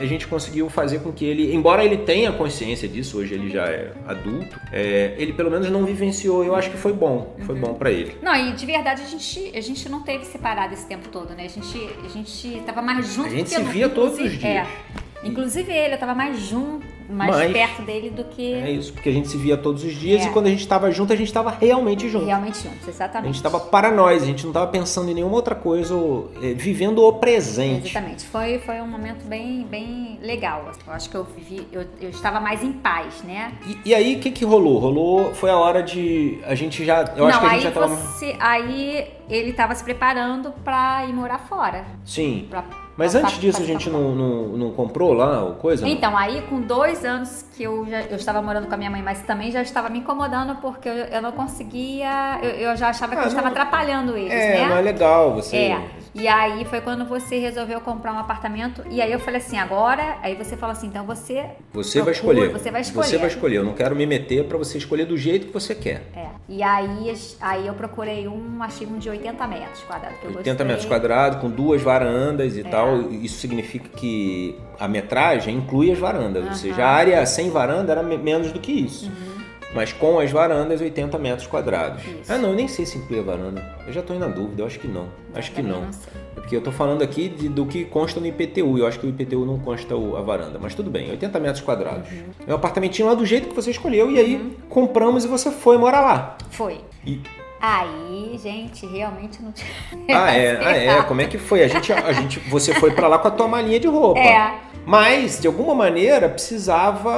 a 0.00 0.06
gente 0.06 0.26
conseguiu 0.26 0.68
fazer 0.70 1.00
com 1.00 1.12
que 1.12 1.24
ele, 1.24 1.54
embora 1.54 1.84
ele 1.84 1.98
tenha 1.98 2.32
consciência 2.32 2.88
disso, 2.88 3.18
hoje 3.18 3.34
ele 3.34 3.50
já 3.50 3.66
é 3.66 3.92
adulto, 4.06 4.58
é, 4.72 5.14
ele 5.18 5.32
pelo 5.32 5.50
menos 5.50 5.68
não 5.70 5.84
vivenciou, 5.84 6.42
eu 6.44 6.54
acho 6.54 6.70
que 6.70 6.76
foi 6.76 6.92
bom, 6.92 7.36
foi 7.40 7.54
Uhum. 7.54 7.60
bom 7.60 7.74
pra 7.74 7.90
ele. 7.90 8.16
Não, 8.22 8.34
e 8.34 8.52
de 8.52 8.64
verdade 8.66 9.02
a 9.02 9.06
gente, 9.06 9.52
a 9.56 9.60
gente 9.60 9.88
não 9.88 10.02
teve 10.02 10.24
separado 10.24 10.72
esse 10.74 10.86
tempo 10.86 11.08
todo, 11.08 11.30
né? 11.34 11.44
A 11.44 11.48
gente, 11.48 11.90
a 12.04 12.08
gente 12.08 12.62
tava 12.64 12.80
mais 12.82 13.12
junto 13.14 13.28
A 13.28 13.30
gente 13.30 13.50
se 13.50 13.62
via 13.62 13.88
todos 13.88 14.14
os 14.14 14.18
inclusive- 14.20 14.38
dias. 14.40 14.66
É. 14.66 15.00
Inclusive 15.22 15.70
ele, 15.72 15.94
eu 15.94 15.98
tava 15.98 16.14
mais 16.14 16.38
junto, 16.40 16.86
mais 17.10 17.30
Mas- 17.36 17.52
perto 17.52 17.82
dele 17.82 18.10
do 18.10 18.24
que 18.24 18.54
É 18.54 18.70
isso, 18.70 18.92
porque 18.92 19.08
a 19.08 19.12
gente 19.12 19.28
se 19.28 19.36
via 19.36 19.56
todos 19.56 19.82
os 19.84 19.92
dias 19.94 20.22
É. 20.24 20.28
e 20.28 20.30
quando 20.30 20.46
a 20.46 20.50
gente 20.50 20.60
estava 20.60 20.90
junto, 20.90 21.12
a 21.12 21.16
gente 21.16 21.26
estava 21.28 21.50
realmente 21.50 22.08
junto. 22.08 22.24
realmente 22.26 22.62
juntos, 22.62 22.86
A 22.86 22.90
exatamente. 22.90 23.26
gente 23.26 23.36
estava 23.36 23.60
para 23.60 23.90
nós, 23.90 24.22
a 24.22 24.26
gente 24.26 24.42
não 24.44 24.50
estava 24.50 24.66
pensando 24.70 25.10
em 25.10 25.14
nenhuma 25.14 25.34
outra 25.34 25.54
coisa, 25.54 25.94
ou, 25.94 26.30
é, 26.42 26.54
vivendo 26.54 27.04
o 27.04 27.12
presente. 27.14 27.90
Exatamente. 27.90 28.26
Foi, 28.26 28.58
foi 28.58 28.80
um 28.80 28.86
momento 28.88 29.24
bem, 29.26 29.66
bem 29.68 30.18
legal. 30.22 30.70
Eu 30.86 30.92
acho 30.92 31.08
que 31.10 31.16
eu 31.16 31.24
vivi, 31.24 31.66
eu, 31.72 31.84
eu 32.00 32.10
estava 32.10 32.38
mais 32.40 32.62
em 32.62 32.72
paz, 32.72 33.22
né? 33.24 33.52
E, 33.66 33.90
e 33.90 33.94
aí, 33.94 34.16
o 34.16 34.20
que 34.20 34.30
que 34.30 34.44
rolou? 34.44 34.78
Rolou, 34.78 35.34
foi 35.34 35.50
a 35.50 35.56
hora 35.56 35.82
de, 35.82 36.38
a 36.46 36.54
gente 36.54 36.84
já, 36.84 37.04
eu 37.16 37.26
acho 37.26 37.36
não, 37.36 37.40
que 37.40 37.46
a 37.46 37.48
aí 37.50 37.60
gente 37.60 37.74
já 37.74 37.80
tava... 37.80 37.94
você, 37.96 38.36
aí 38.38 39.06
ele 39.28 39.50
estava 39.50 39.74
se 39.74 39.82
preparando 39.84 40.52
para 40.64 41.04
ir 41.06 41.12
morar 41.12 41.38
fora. 41.40 41.84
Sim, 42.04 42.46
pra- 42.50 42.64
mas 43.00 43.14
antes 43.14 43.38
disso 43.40 43.62
a 43.62 43.64
gente 43.64 43.88
não, 43.88 44.14
não, 44.14 44.48
não 44.48 44.70
comprou 44.72 45.14
lá 45.14 45.42
o 45.42 45.54
coisa? 45.54 45.88
Então, 45.88 46.14
aí 46.14 46.42
com 46.42 46.60
dois 46.60 47.02
anos 47.02 47.46
que 47.60 47.64
eu, 47.64 47.86
já, 47.86 48.00
eu 48.02 48.16
estava 48.16 48.40
morando 48.40 48.66
com 48.68 48.72
a 48.72 48.76
minha 48.78 48.90
mãe, 48.90 49.02
mas 49.02 49.20
também 49.22 49.50
já 49.50 49.60
estava 49.60 49.90
me 49.90 49.98
incomodando 49.98 50.56
porque 50.62 50.88
eu, 50.88 50.94
eu 50.94 51.20
não 51.20 51.30
conseguia, 51.32 52.38
eu, 52.42 52.50
eu 52.70 52.76
já 52.76 52.88
achava 52.88 53.12
que 53.12 53.18
Ah, 53.20 53.24
eu 53.24 53.28
estava 53.28 53.50
não- 53.50 53.52
atrapalhando 53.52 54.16
eles, 54.16 54.32
É, 54.32 54.60
né? 54.62 54.68
não 54.68 54.76
é 54.78 54.80
legal 54.80 55.34
você... 55.34 55.56
É. 55.56 56.00
E 56.12 56.26
aí 56.26 56.64
foi 56.64 56.80
quando 56.80 57.04
você 57.04 57.38
resolveu 57.38 57.80
comprar 57.82 58.12
um 58.12 58.18
apartamento. 58.18 58.82
E 58.90 59.00
aí 59.00 59.12
eu 59.12 59.20
falei 59.20 59.40
assim, 59.40 59.56
agora. 59.58 60.16
Aí 60.22 60.34
você 60.34 60.56
falou 60.56 60.72
assim, 60.72 60.88
então 60.88 61.04
você. 61.06 61.44
Você 61.72 62.02
vai 62.02 62.12
procura, 62.12 62.38
escolher. 62.40 62.52
Você 62.52 62.70
vai 62.72 62.80
escolher. 62.80 63.06
Você 63.06 63.18
vai 63.18 63.26
escolher. 63.28 63.56
Eu 63.58 63.64
não 63.64 63.74
quero 63.74 63.94
me 63.94 64.04
meter 64.06 64.44
pra 64.46 64.58
você 64.58 64.76
escolher 64.76 65.04
do 65.04 65.16
jeito 65.16 65.46
que 65.46 65.52
você 65.52 65.72
quer. 65.72 66.02
É. 66.16 66.26
E 66.48 66.64
aí, 66.64 67.14
aí 67.40 67.64
eu 67.64 67.74
procurei 67.74 68.26
um, 68.26 68.60
achei 68.60 68.88
um 68.88 68.98
de 68.98 69.08
80 69.08 69.46
metros 69.46 69.82
quadrados. 69.84 70.18
Que 70.18 70.24
eu 70.24 70.30
80 70.30 70.50
gostei. 70.50 70.66
metros 70.66 70.86
quadrados, 70.86 71.38
com 71.40 71.48
duas 71.48 71.80
varandas 71.80 72.56
É. 72.56 72.60
e 72.60 72.64
tal. 72.64 73.02
Isso 73.12 73.38
significa 73.38 73.88
que 73.90 74.58
a 74.80 74.88
metragem 74.88 75.56
inclui 75.56 75.92
as 75.92 75.98
varandas. 75.98 76.42
Ou 76.42 76.48
Aham. 76.48 76.56
seja, 76.56 76.84
a 76.84 76.88
área 76.88 77.24
sem 77.26 77.50
varanda 77.50 77.92
era 77.92 78.02
me- 78.02 78.16
menos 78.18 78.50
do 78.52 78.58
que 78.58 78.72
isso. 78.72 79.06
Uhum. 79.06 79.30
Mas 79.72 79.92
com 79.92 80.18
as 80.18 80.32
varandas, 80.32 80.80
80 80.80 81.16
metros 81.16 81.46
quadrados. 81.46 82.02
Isso. 82.04 82.32
Ah, 82.32 82.36
não, 82.38 82.48
eu 82.50 82.56
nem 82.56 82.66
sei 82.66 82.84
se 82.84 82.98
inclui 82.98 83.20
a 83.20 83.22
varanda. 83.22 83.62
Eu 83.86 83.92
já 83.92 84.02
tô 84.02 84.12
indo 84.12 84.26
na 84.26 84.34
dúvida, 84.34 84.62
eu 84.62 84.66
acho 84.66 84.80
que 84.80 84.88
não. 84.88 85.06
Acho 85.32 85.52
que 85.52 85.62
não. 85.62 85.92
sei. 85.92 86.10
É 86.36 86.40
porque 86.40 86.56
eu 86.56 86.60
tô 86.60 86.72
falando 86.72 87.02
aqui 87.02 87.28
de- 87.28 87.48
do 87.48 87.64
que 87.66 87.84
consta 87.84 88.18
no 88.18 88.26
IPTU. 88.26 88.78
Eu 88.78 88.86
acho 88.88 88.98
que 88.98 89.06
o 89.06 89.08
IPTU 89.10 89.44
não 89.46 89.60
consta 89.60 89.94
o- 89.94 90.16
a 90.16 90.22
varanda. 90.22 90.58
Mas 90.60 90.74
tudo 90.74 90.90
bem, 90.90 91.08
80 91.10 91.38
metros 91.38 91.62
quadrados. 91.62 92.10
Uhum. 92.10 92.24
É 92.48 92.52
um 92.52 92.56
apartamentinho 92.56 93.06
lá 93.06 93.14
do 93.14 93.24
jeito 93.24 93.48
que 93.48 93.54
você 93.54 93.70
escolheu. 93.70 94.10
E 94.10 94.18
aí 94.18 94.56
compramos 94.68 95.24
e 95.24 95.28
você 95.28 95.52
foi 95.52 95.78
morar 95.78 96.00
lá. 96.00 96.36
Foi. 96.50 96.80
E- 97.06 97.20
Aí, 97.60 98.38
gente, 98.42 98.86
realmente 98.86 99.42
não 99.42 99.52
tinha. 99.52 99.70
Ah, 100.16 100.32
é, 100.34 100.58
ah, 100.64 100.76
é. 100.98 101.02
Como 101.02 101.20
é 101.20 101.26
que 101.26 101.38
foi? 101.38 101.62
A 101.62 101.68
gente, 101.68 101.92
a 101.92 102.12
gente, 102.12 102.40
você 102.40 102.74
foi 102.74 102.90
pra 102.92 103.06
lá 103.06 103.18
com 103.18 103.28
a 103.28 103.30
tua 103.30 103.46
malinha 103.46 103.78
de 103.78 103.86
roupa. 103.86 104.18
É. 104.18 104.54
Mas, 104.86 105.38
de 105.38 105.46
alguma 105.46 105.74
maneira, 105.74 106.28
precisava 106.28 107.12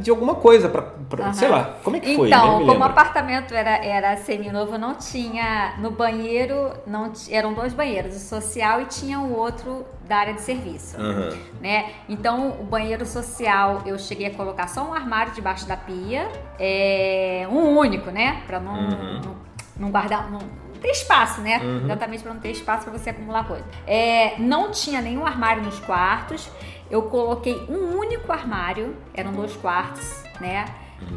de 0.00 0.10
alguma 0.10 0.34
coisa 0.34 0.68
pra- 0.68 0.84
Aham. 1.18 1.32
sei 1.32 1.48
lá. 1.48 1.76
Como 1.82 1.96
é 1.96 2.00
que 2.00 2.14
foi? 2.14 2.28
Então, 2.28 2.64
como 2.66 2.80
o 2.80 2.84
apartamento 2.84 3.54
era, 3.54 3.70
era 3.84 4.16
seminovo, 4.18 4.76
não 4.76 4.94
tinha 4.94 5.74
no 5.78 5.90
banheiro, 5.90 6.72
não 6.86 7.10
eram 7.30 7.54
dois 7.54 7.72
banheiros, 7.72 8.14
o 8.14 8.18
social 8.20 8.82
e 8.82 8.84
tinha 8.84 9.18
o 9.18 9.34
outro 9.36 9.86
da 10.06 10.18
área 10.18 10.34
de 10.34 10.42
serviço, 10.42 11.00
Aham. 11.00 11.30
né? 11.60 11.86
Então, 12.08 12.50
o 12.60 12.64
banheiro 12.64 13.06
social 13.06 13.82
eu 13.86 13.98
cheguei 13.98 14.26
a 14.26 14.30
colocar 14.34 14.68
só 14.68 14.82
um 14.84 14.92
armário 14.92 15.32
debaixo 15.32 15.66
da 15.66 15.76
pia, 15.76 16.28
é, 16.60 17.46
um 17.50 17.76
único, 17.78 18.10
né? 18.10 18.42
Pra 18.46 18.60
não, 18.60 18.74
Uhum. 18.74 19.20
não, 19.24 19.45
não 19.78 19.90
guardar, 19.90 20.30
não 20.30 20.38
ter 20.80 20.90
espaço, 20.90 21.40
né? 21.40 21.58
Uhum. 21.62 21.84
Exatamente 21.84 22.22
pra 22.22 22.32
não 22.34 22.40
ter 22.40 22.50
espaço 22.50 22.84
pra 22.88 22.96
você 22.98 23.10
acumular 23.10 23.46
coisa. 23.46 23.64
É, 23.86 24.34
não 24.38 24.70
tinha 24.70 25.00
nenhum 25.00 25.24
armário 25.26 25.62
nos 25.62 25.78
quartos. 25.80 26.48
Eu 26.90 27.02
coloquei 27.02 27.54
um 27.68 27.96
único 27.98 28.30
armário, 28.32 28.94
eram 29.14 29.32
dois 29.32 29.56
quartos, 29.56 30.22
né? 30.40 30.64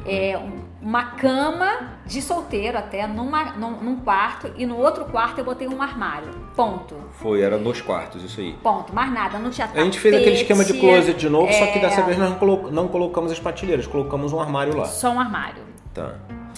É, 0.05 0.37
um- 0.37 0.67
uma 0.81 1.03
cama 1.11 1.93
de 2.05 2.21
solteiro 2.21 2.77
até 2.77 3.07
numa, 3.07 3.51
num, 3.53 3.71
num 3.81 3.95
quarto 3.97 4.51
e 4.57 4.65
no 4.65 4.77
outro 4.77 5.05
quarto 5.05 5.37
eu 5.39 5.45
botei 5.45 5.67
um 5.69 5.81
armário. 5.81 6.29
Ponto. 6.55 6.95
Foi, 7.13 7.41
era 7.41 7.57
dois 7.57 7.81
quartos, 7.81 8.21
isso 8.23 8.39
aí. 8.41 8.53
Ponto. 8.61 8.93
Mais 8.93 9.11
nada. 9.11 9.37
Não 9.39 9.49
tinha 9.49 9.69
A 9.73 9.83
gente 9.83 9.97
fez 9.99 10.13
aquele 10.15 10.35
esquema 10.35 10.65
de 10.65 10.73
tapete, 10.73 10.85
closet 10.93 11.17
de 11.17 11.29
novo, 11.29 11.51
só 11.53 11.65
que 11.67 11.77
é, 11.79 11.81
dessa 11.81 12.01
vez 12.01 12.17
nós 12.17 12.29
não, 12.31 12.37
colo- 12.39 12.71
não 12.71 12.87
colocamos 12.89 13.31
as 13.31 13.39
prateleras, 13.39 13.87
colocamos 13.87 14.33
um 14.33 14.39
armário 14.41 14.75
lá. 14.75 14.85
Só 14.85 15.11
um 15.11 15.19
armário. 15.19 15.63
Tá. 15.93 16.15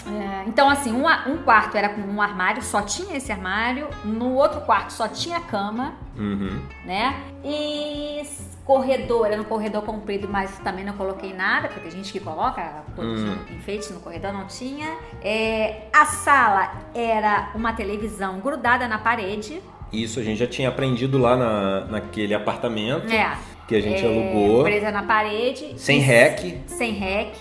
É, 0.07 0.43
então, 0.47 0.69
assim, 0.69 0.91
um, 0.91 1.05
um 1.31 1.37
quarto 1.43 1.75
era 1.77 1.89
com 1.89 2.01
um 2.01 2.21
armário, 2.21 2.61
só 2.61 2.81
tinha 2.81 3.15
esse 3.17 3.31
armário. 3.31 3.87
No 4.03 4.33
outro 4.33 4.61
quarto 4.61 4.91
só 4.91 5.07
tinha 5.07 5.39
cama, 5.39 5.93
Uhum. 6.17 6.59
né? 6.85 7.15
E 7.43 8.21
corredor, 8.65 9.27
era 9.27 9.41
um 9.41 9.45
corredor 9.45 9.81
comprido, 9.83 10.27
mas 10.29 10.57
também 10.59 10.85
não 10.85 10.93
coloquei 10.93 11.33
nada, 11.33 11.67
porque 11.67 11.81
tem 11.81 11.91
gente 11.91 12.11
que 12.11 12.19
coloca 12.19 12.83
coisas 12.95 13.19
Hum. 13.29 13.35
enfeites 13.55 13.89
no 13.91 13.99
corredor, 13.99 14.31
não 14.33 14.45
tinha. 14.47 14.87
É, 15.23 15.87
a 15.93 16.05
sala 16.05 16.71
era 16.93 17.51
uma 17.55 17.73
televisão 17.73 18.39
grudada 18.39 18.87
na 18.87 18.97
parede. 18.97 19.61
Isso 19.91 20.19
a 20.19 20.23
gente 20.23 20.37
já 20.39 20.47
tinha 20.47 20.69
aprendido 20.69 21.17
lá 21.17 21.35
na, 21.35 21.81
naquele 21.85 22.33
apartamento 22.33 23.11
É, 23.11 23.35
que 23.71 23.75
a 23.77 23.81
gente 23.81 24.03
é, 24.03 24.05
alugou. 24.05 24.63
presa 24.63 24.91
na 24.91 25.03
parede. 25.03 25.73
Sem 25.77 25.99
rec. 25.99 26.57
Sem 26.67 26.91
rec. 26.91 27.35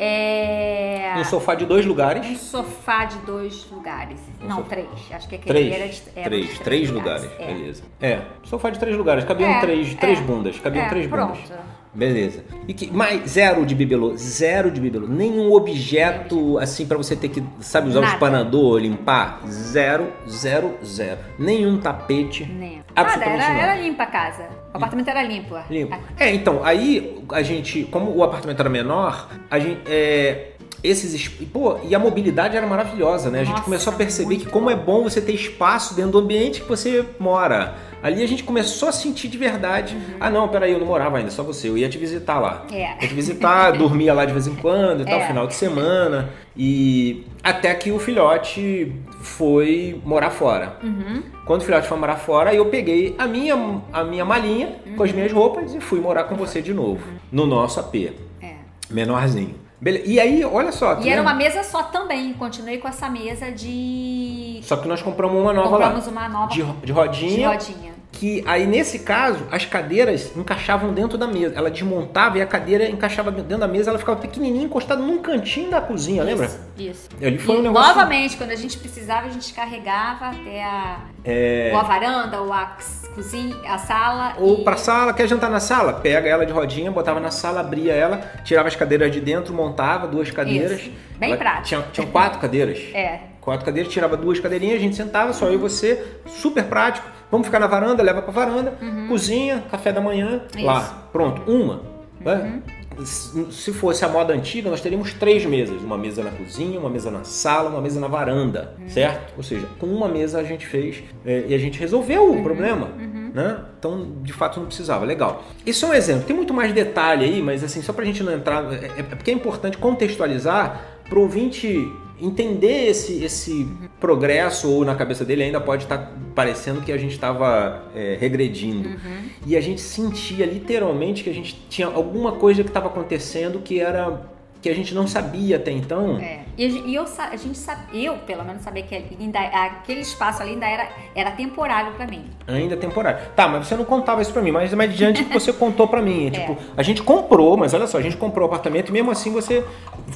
É, 0.00 1.14
Um 1.16 1.22
sofá 1.24 1.54
de 1.54 1.64
dois 1.64 1.86
lugares. 1.86 2.26
um 2.26 2.34
sofá 2.36 3.04
de 3.04 3.18
dois 3.18 3.64
lugares. 3.70 4.18
Um 4.42 4.48
não, 4.48 4.62
três. 4.64 4.88
Acho 5.12 5.28
que 5.28 5.36
aquele 5.36 5.68
Três. 5.70 5.72
era 5.72 6.20
era 6.20 6.28
três, 6.30 6.48
de 6.54 6.60
três 6.60 6.90
lugares. 6.90 7.30
É. 7.38 7.46
Beleza. 7.46 7.84
É, 8.02 8.20
sofá 8.42 8.70
de 8.70 8.80
três 8.80 8.96
lugares. 8.96 9.24
Cabiam 9.24 9.48
É, 9.48 9.60
três, 9.60 9.92
é. 9.92 9.96
três 9.96 10.18
bundas. 10.20 10.58
Cabiam 10.58 10.84
É, 10.84 10.88
três 10.88 11.06
pronto. 11.06 11.34
bundas. 11.34 11.50
Beleza. 11.96 12.44
E 12.68 12.74
que, 12.74 12.92
mais 12.92 13.30
zero 13.30 13.64
de 13.64 13.74
bibelô, 13.74 14.14
zero 14.16 14.70
de 14.70 14.80
bibelô. 14.80 15.06
Nenhum 15.08 15.50
objeto 15.52 16.58
assim 16.58 16.86
pra 16.86 16.96
você 16.98 17.16
ter 17.16 17.30
que, 17.30 17.42
sabe, 17.60 17.88
usar 17.88 18.02
Nada. 18.02 18.12
espanador, 18.12 18.78
limpar. 18.78 19.40
Zero, 19.48 20.12
zero, 20.28 20.74
zero. 20.84 21.18
Nenhum 21.38 21.78
tapete. 21.78 22.44
Nem. 22.44 22.82
Nada, 22.94 23.24
era, 23.24 23.44
era 23.44 23.76
limpa 23.76 24.02
a 24.02 24.06
casa. 24.06 24.48
O 24.72 24.76
apartamento 24.76 25.08
era 25.08 25.22
limpo. 25.22 25.54
Limpo. 25.70 25.96
É, 26.18 26.34
então, 26.34 26.62
aí 26.62 27.18
a 27.32 27.42
gente, 27.42 27.84
como 27.84 28.14
o 28.14 28.22
apartamento 28.22 28.60
era 28.60 28.68
menor, 28.68 29.28
a 29.50 29.58
gente. 29.58 29.80
É, 29.86 30.48
esses. 30.86 31.12
es- 31.14 31.28
Pô, 31.28 31.78
e 31.88 31.94
a 31.94 31.98
mobilidade 31.98 32.56
era 32.56 32.66
maravilhosa, 32.66 33.30
né? 33.30 33.40
A 33.40 33.44
gente 33.44 33.52
Nossa, 33.52 33.64
começou 33.64 33.92
a 33.92 33.96
perceber 33.96 34.36
que 34.36 34.46
como 34.46 34.70
é 34.70 34.76
bom 34.76 35.02
você 35.02 35.20
ter 35.20 35.32
espaço 35.32 35.94
dentro 35.94 36.12
do 36.12 36.18
ambiente 36.18 36.60
que 36.62 36.68
você 36.68 37.04
mora. 37.18 37.74
Ali 38.02 38.22
a 38.22 38.28
gente 38.28 38.44
começou 38.44 38.88
a 38.88 38.92
sentir 38.92 39.26
de 39.26 39.36
verdade. 39.38 39.96
Uhum. 39.96 40.02
Ah, 40.20 40.30
não, 40.30 40.46
peraí, 40.48 40.70
eu 40.72 40.78
não 40.78 40.86
morava 40.86 41.18
ainda, 41.18 41.30
só 41.30 41.42
você. 41.42 41.68
Eu 41.68 41.76
ia 41.78 41.88
te 41.88 41.98
visitar 41.98 42.38
lá. 42.38 42.64
É. 42.70 42.82
Ia 43.02 43.08
te 43.08 43.14
visitar, 43.14 43.72
dormia 43.76 44.12
lá 44.14 44.24
de 44.24 44.32
vez 44.32 44.46
em 44.46 44.54
quando 44.54 45.02
e 45.02 45.04
tal, 45.04 45.18
É. 45.18 45.26
final 45.26 45.46
de 45.46 45.54
semana. 45.54 46.30
E 46.56 47.24
até 47.42 47.74
que 47.74 47.90
o 47.90 47.98
filhote 47.98 48.92
foi 49.20 50.00
morar 50.04 50.30
fora. 50.30 50.76
Uhum. 50.82 51.22
Quando 51.44 51.62
o 51.62 51.64
filhote 51.64 51.88
foi 51.88 51.98
morar 51.98 52.16
fora, 52.16 52.54
eu 52.54 52.66
peguei 52.66 53.14
a 53.18 53.26
minha, 53.26 53.54
a 53.92 54.04
minha 54.04 54.24
malinha 54.24 54.76
com 54.96 55.02
as 55.02 55.12
minhas 55.12 55.32
roupas 55.32 55.74
e 55.74 55.80
fui 55.80 56.00
morar 56.00 56.24
com 56.24 56.36
você 56.36 56.62
de 56.62 56.72
novo. 56.72 57.00
No 57.32 57.44
nosso 57.46 57.80
AP. 57.80 58.12
É. 58.42 58.54
Menorzinho. 58.90 59.54
E 60.04 60.18
aí, 60.18 60.44
olha 60.44 60.72
só. 60.72 60.94
E 60.94 60.96
que 61.02 61.08
era 61.10 61.20
lembra- 61.20 61.32
uma 61.32 61.34
mesa 61.34 61.62
só 61.62 61.82
também. 61.82 62.32
Continuei 62.34 62.78
com 62.78 62.88
essa 62.88 63.08
mesa 63.10 63.50
de. 63.52 64.60
Só 64.62 64.76
que 64.76 64.88
nós 64.88 65.02
compramos 65.02 65.40
uma 65.40 65.52
nova 65.52 65.68
Compramos 65.68 66.06
lá. 66.06 66.12
uma 66.12 66.28
nova 66.28 66.48
De, 66.52 66.62
de 66.62 66.86
de 66.86 66.92
rodinha. 66.92 67.94
Que 68.18 68.42
aí, 68.46 68.66
nesse 68.66 69.00
caso, 69.00 69.46
as 69.50 69.66
cadeiras 69.66 70.34
encaixavam 70.34 70.92
dentro 70.92 71.18
da 71.18 71.26
mesa. 71.26 71.54
Ela 71.54 71.70
desmontava 71.70 72.38
e 72.38 72.40
a 72.40 72.46
cadeira 72.46 72.88
encaixava 72.88 73.30
dentro 73.30 73.58
da 73.58 73.68
mesa. 73.68 73.90
Ela 73.90 73.98
ficava 73.98 74.18
pequenininha, 74.18 74.64
encostada 74.64 75.02
num 75.02 75.18
cantinho 75.18 75.70
da 75.70 75.82
cozinha, 75.82 76.24
lembra? 76.24 76.46
Isso. 76.46 76.58
isso. 76.78 77.08
Ali 77.20 77.38
foi 77.38 77.56
e 77.56 77.58
um 77.58 77.62
negócio... 77.62 77.88
novamente, 77.88 78.38
quando 78.38 78.52
a 78.52 78.56
gente 78.56 78.78
precisava, 78.78 79.26
a 79.26 79.30
gente 79.30 79.52
carregava 79.52 80.28
até 80.28 80.64
a, 80.64 81.00
É... 81.22 81.70
ou 81.74 81.78
a 81.78 81.82
varanda, 81.82 82.40
ou 82.40 82.52
a 82.54 82.78
cozinha, 83.14 83.54
a 83.68 83.76
sala. 83.76 84.34
Ou 84.38 84.60
e... 84.60 84.64
pra 84.64 84.78
sala, 84.78 85.12
quer 85.12 85.28
jantar 85.28 85.50
na 85.50 85.60
sala? 85.60 85.92
Pega 85.92 86.26
ela 86.26 86.46
de 86.46 86.52
rodinha, 86.52 86.90
botava 86.90 87.20
na 87.20 87.30
sala, 87.30 87.60
abria 87.60 87.92
ela, 87.92 88.18
tirava 88.44 88.68
as 88.68 88.76
cadeiras 88.76 89.12
de 89.12 89.20
dentro, 89.20 89.52
montava 89.52 90.06
duas 90.06 90.30
cadeiras. 90.30 90.80
Isso. 90.80 90.90
Bem 91.18 91.30
Ela 91.30 91.38
prático. 91.38 91.66
Tinha, 91.66 91.82
tinham 91.92 92.10
quatro 92.10 92.38
cadeiras. 92.40 92.78
É. 92.94 93.35
Quatro 93.46 93.64
cadeiras, 93.64 93.90
tirava 93.92 94.16
duas 94.16 94.40
cadeirinhas, 94.40 94.76
a 94.76 94.80
gente 94.80 94.96
sentava, 94.96 95.32
só 95.32 95.46
eu 95.46 95.54
e 95.54 95.56
você, 95.56 96.04
super 96.26 96.64
prático. 96.64 97.06
Vamos 97.30 97.46
ficar 97.46 97.60
na 97.60 97.66
varanda, 97.66 98.02
leva 98.02 98.20
pra 98.20 98.32
varanda, 98.32 98.74
cozinha, 99.08 99.62
café 99.70 99.92
da 99.92 100.00
manhã, 100.00 100.32
Uhum. 100.32 100.40
Isso. 100.48 100.58
Uhum. 100.58 100.64
lá. 100.66 101.08
Pronto, 101.12 101.42
uma. 101.50 101.80
né? 102.20 102.60
Se 103.04 103.52
se 103.52 103.72
fosse 103.72 104.04
a 104.04 104.08
moda 104.08 104.32
antiga, 104.32 104.68
nós 104.70 104.80
teríamos 104.80 105.12
três 105.12 105.44
mesas. 105.44 105.80
Uma 105.82 105.98
mesa 105.98 106.22
na 106.24 106.30
cozinha, 106.30 106.80
uma 106.80 106.88
mesa 106.90 107.10
na 107.10 107.22
sala, 107.24 107.68
uma 107.70 107.80
mesa 107.80 108.00
na 108.00 108.08
varanda, 108.08 108.74
Uhum. 108.80 108.88
certo? 108.88 109.34
Ou 109.36 109.42
seja, 109.42 109.66
com 109.78 109.86
uma 109.86 110.08
mesa 110.08 110.38
a 110.40 110.42
gente 110.44 110.66
fez 110.66 111.02
é, 111.24 111.44
e 111.48 111.54
a 111.54 111.58
gente 111.58 111.78
resolveu 111.78 112.22
Uhum. 112.24 112.40
o 112.40 112.42
problema, 112.42 112.88
né? 113.34 113.58
Então, 113.78 114.12
de 114.22 114.32
fato, 114.32 114.58
não 114.58 114.66
precisava. 114.66 115.04
Legal. 115.04 115.44
Isso 115.64 115.84
é 115.84 115.88
um 115.90 115.94
exemplo. 115.94 116.24
Tem 116.24 116.34
muito 116.34 116.54
mais 116.54 116.72
detalhe 116.72 117.24
aí, 117.26 117.42
mas 117.42 117.62
assim, 117.62 117.82
só 117.82 117.92
pra 117.92 118.04
gente 118.04 118.22
não 118.24 118.32
entrar... 118.32 118.64
É, 118.72 118.86
é 118.98 119.02
porque 119.02 119.30
é 119.30 119.34
importante 119.34 119.76
contextualizar 119.78 120.95
pro 121.08 121.22
ouvinte 121.22 121.92
entender 122.20 122.88
esse, 122.88 123.22
esse 123.22 123.68
progresso, 124.00 124.70
ou 124.70 124.84
na 124.84 124.94
cabeça 124.94 125.24
dele 125.24 125.42
ainda 125.42 125.60
pode 125.60 125.84
estar 125.84 126.12
parecendo 126.34 126.80
que 126.80 126.90
a 126.90 126.96
gente 126.96 127.12
estava 127.12 127.84
é, 127.94 128.16
regredindo. 128.18 128.88
Uhum. 128.88 129.28
E 129.46 129.56
a 129.56 129.60
gente 129.60 129.80
sentia 129.80 130.46
literalmente 130.46 131.22
que 131.22 131.30
a 131.30 131.34
gente 131.34 131.56
tinha 131.68 131.86
alguma 131.86 132.32
coisa 132.32 132.62
que 132.62 132.70
estava 132.70 132.86
acontecendo 132.86 133.60
que 133.60 133.80
era 133.80 134.35
que 134.60 134.68
a 134.68 134.74
gente 134.74 134.94
não 134.94 135.06
sabia 135.06 135.56
até 135.56 135.70
então. 135.70 136.18
É. 136.18 136.40
E, 136.58 136.94
eu, 136.94 137.04
a 137.04 137.36
gente 137.36 137.58
sabe, 137.58 138.02
eu 138.02 138.14
pelo 138.18 138.44
menos 138.44 138.62
sabia 138.62 138.82
que 138.82 138.94
ainda, 138.94 139.38
aquele 139.40 140.00
espaço 140.00 140.42
ali 140.42 140.52
ainda 140.52 140.66
era, 140.66 140.88
era 141.14 141.30
temporário 141.30 141.92
pra 141.92 142.06
mim. 142.06 142.24
Ainda 142.46 142.74
é 142.74 142.76
temporário. 142.76 143.20
Tá, 143.36 143.46
mas 143.46 143.66
você 143.66 143.76
não 143.76 143.84
contava 143.84 144.22
isso 144.22 144.32
pra 144.32 144.40
mim, 144.40 144.50
mas 144.50 144.72
mais 144.72 144.94
diante 144.94 145.24
que 145.24 145.32
você 145.38 145.52
contou 145.52 145.86
pra 145.86 146.00
mim. 146.00 146.28
É. 146.28 146.30
Tipo, 146.30 146.56
a 146.76 146.82
gente 146.82 147.02
comprou, 147.02 147.56
mas 147.56 147.74
olha 147.74 147.86
só, 147.86 147.98
a 147.98 148.02
gente 148.02 148.16
comprou 148.16 148.44
o 148.44 148.46
apartamento 148.46 148.88
e 148.88 148.92
mesmo 148.92 149.10
assim 149.10 149.30
você, 149.30 149.64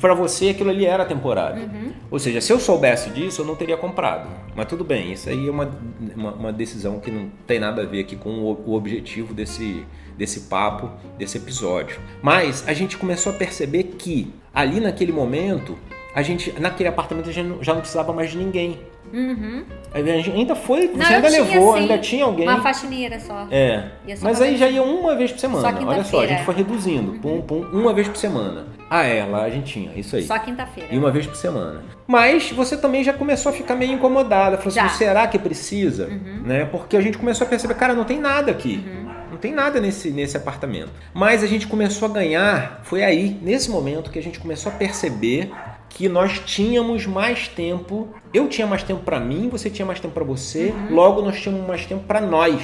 para 0.01 0.15
você 0.15 0.51
aquilo 0.51 0.71
ali 0.71 0.87
era 0.87 1.05
temporário. 1.05 1.63
Uhum. 1.63 1.93
Ou 2.11 2.19
seja, 2.19 2.41
se 2.41 2.53
eu 2.53 2.59
soubesse 2.59 3.11
disso, 3.11 3.43
eu 3.43 3.47
não 3.47 3.55
teria 3.55 3.77
comprado. 3.77 4.29
Mas 4.55 4.67
tudo 4.67 4.85
bem, 4.85 5.13
isso 5.13 5.29
aí 5.29 5.47
é 5.47 5.51
uma, 5.51 5.71
uma, 6.17 6.33
uma 6.33 6.53
decisão 6.53 6.99
que 7.01 7.11
não 7.11 7.31
tem 7.47 7.59
nada 7.59 7.83
a 7.83 7.85
ver 7.85 8.01
aqui 8.01 8.17
com 8.17 8.31
o, 8.31 8.63
o 8.67 8.75
objetivo 8.75 9.33
desse, 9.35 9.85
desse 10.21 10.41
papo, 10.41 10.91
desse 11.17 11.39
episódio. 11.39 11.99
Mas 12.21 12.63
a 12.69 12.75
gente 12.75 12.99
começou 12.99 13.33
a 13.33 13.35
perceber 13.35 13.85
que 13.99 14.31
ali 14.53 14.79
naquele 14.79 15.13
momento, 15.13 15.79
a 16.15 16.21
gente, 16.21 16.53
naquele 16.61 16.91
apartamento, 16.91 17.31
a 17.31 17.33
gente 17.33 17.65
já 17.65 17.73
não 17.73 17.81
precisava 17.81 18.13
mais 18.13 18.31
de 18.31 18.37
ninguém. 18.37 18.79
Uhum. 19.13 19.65
A 19.93 20.03
gente 20.03 20.31
ainda 20.31 20.55
foi, 20.55 20.89
Não, 20.89 21.05
ainda 21.05 21.29
levou, 21.29 21.75
ainda 21.75 21.99
tinha 21.99 22.25
alguém. 22.25 22.47
Uma 22.47 22.61
faxineira 22.61 23.19
só. 23.19 23.49
É. 23.51 23.89
Só 24.15 24.25
Mas 24.27 24.43
aí 24.43 24.59
já 24.59 24.69
ia 24.69 24.83
uma 24.83 25.17
vez 25.17 25.33
por 25.33 25.41
semana. 25.41 25.63
Só 25.63 25.87
Olha 25.87 26.05
só, 26.05 26.21
a 26.21 26.27
gente 26.27 26.45
foi 26.45 26.55
reduzindo. 26.55 27.13
Pum, 27.19 27.41
pum, 27.41 27.67
uma 27.73 27.95
vez 27.95 28.07
por 28.07 28.17
semana. 28.17 28.67
Ah, 28.91 29.05
é, 29.05 29.25
lá 29.25 29.45
a 29.45 29.51
gente 29.51 29.73
tinha, 29.73 29.93
isso 29.97 30.17
aí. 30.17 30.23
Só 30.23 30.39
quinta-feira. 30.39 30.95
E 30.95 30.99
uma 30.99 31.11
vez 31.11 31.27
por 31.27 31.35
semana. 31.35 31.83
Mas 32.07 32.51
você 32.51 32.77
também 32.77 33.03
já 33.03 33.13
começou 33.13 33.51
a 33.51 33.53
ficar 33.55 33.75
meio 33.75 33.93
incomodada. 33.93 34.59
Falou 34.59 34.73
Já. 34.73 34.85
assim, 34.85 34.99
será 34.99 35.27
que 35.27 35.39
precisa? 35.39 36.09
Né? 36.45 36.67
Porque 36.67 36.97
a 36.97 37.01
gente 37.01 37.17
começou 37.17 37.47
a 37.47 37.51
perceber, 37.51 37.75
cara, 37.75 37.95
não 37.95 38.05
tem 38.05 38.21
nada 38.21 38.51
aqui. 38.51 38.85
Não 39.05 39.10
tem 39.41 39.53
nada 39.53 39.81
nesse, 39.81 40.11
nesse 40.11 40.37
apartamento. 40.37 40.91
Mas 41.15 41.43
a 41.43 41.47
gente 41.47 41.67
começou 41.67 42.09
a 42.09 42.13
ganhar, 42.13 42.83
foi 42.85 43.03
aí, 43.03 43.39
nesse 43.43 43.71
momento, 43.71 44.11
que 44.11 44.19
a 44.19 44.23
gente 44.23 44.39
começou 44.39 44.71
a 44.71 44.75
perceber 44.75 45.51
que 45.89 46.09
nós 46.09 46.39
tínhamos 46.39 47.07
mais 47.07 47.49
tempo. 47.49 48.09
Eu 48.33 48.49
tinha 48.49 48.67
mais 48.67 48.83
tempo 48.83 49.03
pra 49.03 49.19
mim, 49.19 49.49
você 49.49 49.69
tinha 49.69 49.85
mais 49.85 50.01
tempo 50.01 50.15
pra 50.15 50.25
você. 50.25 50.73
Logo 50.89 51.21
nós 51.21 51.41
tínhamos 51.41 51.67
mais 51.67 51.85
tempo 51.85 52.05
pra 52.05 52.21
nós. 52.21 52.63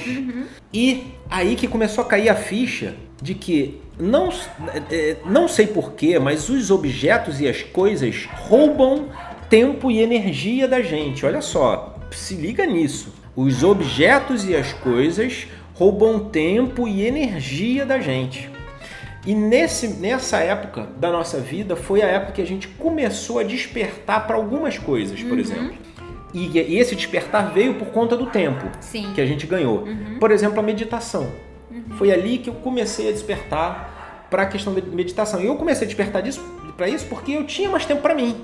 E 0.73 1.13
aí 1.29 1.55
que 1.55 1.67
começou 1.67 2.03
a 2.03 2.07
cair 2.07 2.29
a 2.29 2.35
ficha 2.35 2.95
de 3.21 3.33
que 3.33 3.81
não, 3.99 4.29
é, 4.91 5.17
não 5.25 5.47
sei 5.47 5.67
porquê, 5.67 6.19
mas 6.19 6.49
os 6.49 6.71
objetos 6.71 7.41
e 7.41 7.47
as 7.47 7.63
coisas 7.63 8.27
roubam 8.33 9.09
tempo 9.49 9.91
e 9.91 10.01
energia 10.01 10.67
da 10.67 10.81
gente. 10.81 11.25
Olha 11.25 11.41
só, 11.41 11.95
se 12.11 12.35
liga 12.35 12.65
nisso. 12.65 13.13
Os 13.35 13.63
objetos 13.63 14.47
e 14.47 14.55
as 14.55 14.73
coisas 14.73 15.47
roubam 15.77 16.19
tempo 16.19 16.87
e 16.87 17.05
energia 17.05 17.85
da 17.85 17.99
gente. 17.99 18.49
E 19.25 19.35
nesse, 19.35 19.87
nessa 19.87 20.37
época 20.37 20.87
da 20.97 21.11
nossa 21.11 21.39
vida 21.39 21.75
foi 21.75 22.01
a 22.01 22.07
época 22.07 22.33
que 22.33 22.41
a 22.41 22.47
gente 22.47 22.67
começou 22.67 23.39
a 23.39 23.43
despertar 23.43 24.25
para 24.25 24.35
algumas 24.35 24.77
coisas, 24.77 25.21
por 25.21 25.37
exemplo. 25.37 25.75
E, 26.33 26.57
e 26.57 26.79
esse 26.79 26.95
despertar 26.95 27.53
veio 27.53 27.75
por 27.75 27.89
conta 27.89 28.15
do 28.15 28.25
tempo 28.27 28.65
Sim. 28.79 29.11
que 29.13 29.21
a 29.21 29.25
gente 29.25 29.45
ganhou. 29.45 29.87
Por 30.19 30.31
exemplo, 30.31 30.59
a 30.59 30.63
meditação. 30.63 31.31
Foi 31.97 32.11
ali 32.11 32.37
que 32.39 32.49
eu 32.49 32.53
comecei 32.55 33.09
a 33.09 33.11
despertar 33.11 34.27
para 34.29 34.43
a 34.43 34.45
questão 34.45 34.73
da 34.73 34.81
meditação. 34.81 35.41
E 35.41 35.45
eu 35.45 35.55
comecei 35.55 35.85
a 35.85 35.87
despertar 35.87 36.23
para 36.75 36.87
isso 36.87 37.05
porque 37.07 37.33
eu 37.33 37.45
tinha 37.45 37.69
mais 37.69 37.85
tempo 37.85 38.01
para 38.01 38.15
mim. 38.15 38.35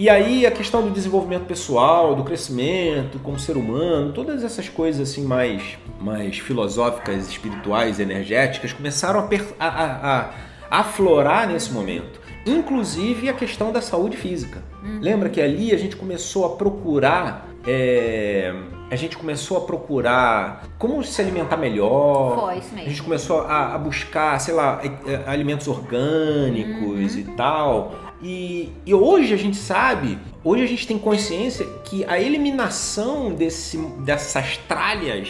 E 0.00 0.08
aí 0.08 0.46
a 0.46 0.50
questão 0.50 0.80
do 0.82 0.88
desenvolvimento 0.90 1.44
pessoal, 1.44 2.14
do 2.14 2.24
crescimento 2.24 3.18
como 3.18 3.38
ser 3.38 3.54
humano, 3.58 4.14
todas 4.14 4.42
essas 4.42 4.66
coisas 4.66 5.10
assim 5.10 5.24
mais, 5.26 5.76
mais 6.00 6.38
filosóficas, 6.38 7.28
espirituais, 7.28 8.00
energéticas 8.00 8.72
começaram 8.72 9.20
a, 9.20 9.28
a, 9.58 9.68
a- 9.68 10.20
a- 10.20 10.30
a 10.70 10.78
aflorar 10.80 11.46
nesse 11.46 11.70
momento. 11.70 12.18
Inclusive 12.46 13.28
a 13.28 13.34
questão 13.34 13.70
da 13.72 13.82
saúde 13.82 14.16
física. 14.16 14.62
Lembra 15.02 15.28
que 15.28 15.38
ali 15.38 15.70
a 15.74 15.76
gente 15.76 15.96
começou 15.96 16.46
a 16.46 16.56
procurar. 16.56 17.46
é, 17.66 18.54
a 18.90 18.96
gente 18.96 19.18
começou 19.18 19.58
a 19.58 19.60
procurar 19.60 20.64
como 20.78 21.04
se 21.04 21.20
alimentar 21.20 21.58
melhor. 21.58 22.40
Foi, 22.40 22.56
isso 22.58 22.68
A 22.72 22.74
mesmo. 22.76 22.88
gente 22.90 23.02
começou 23.02 23.42
a, 23.42 23.74
a 23.74 23.78
buscar, 23.78 24.40
sei 24.40 24.54
lá, 24.54 24.80
alimentos 25.26 25.68
orgânicos 25.68 27.16
e 27.16 27.24
tal. 27.36 27.92
E, 28.22 28.70
e 28.84 28.92
hoje 28.92 29.32
a 29.32 29.36
gente 29.36 29.56
sabe, 29.56 30.18
hoje 30.44 30.62
a 30.62 30.66
gente 30.66 30.86
tem 30.86 30.98
consciência 30.98 31.66
que 31.84 32.04
a 32.04 32.20
eliminação 32.20 33.32
desse, 33.32 33.78
dessas 34.04 34.58
tralhas, 34.58 35.28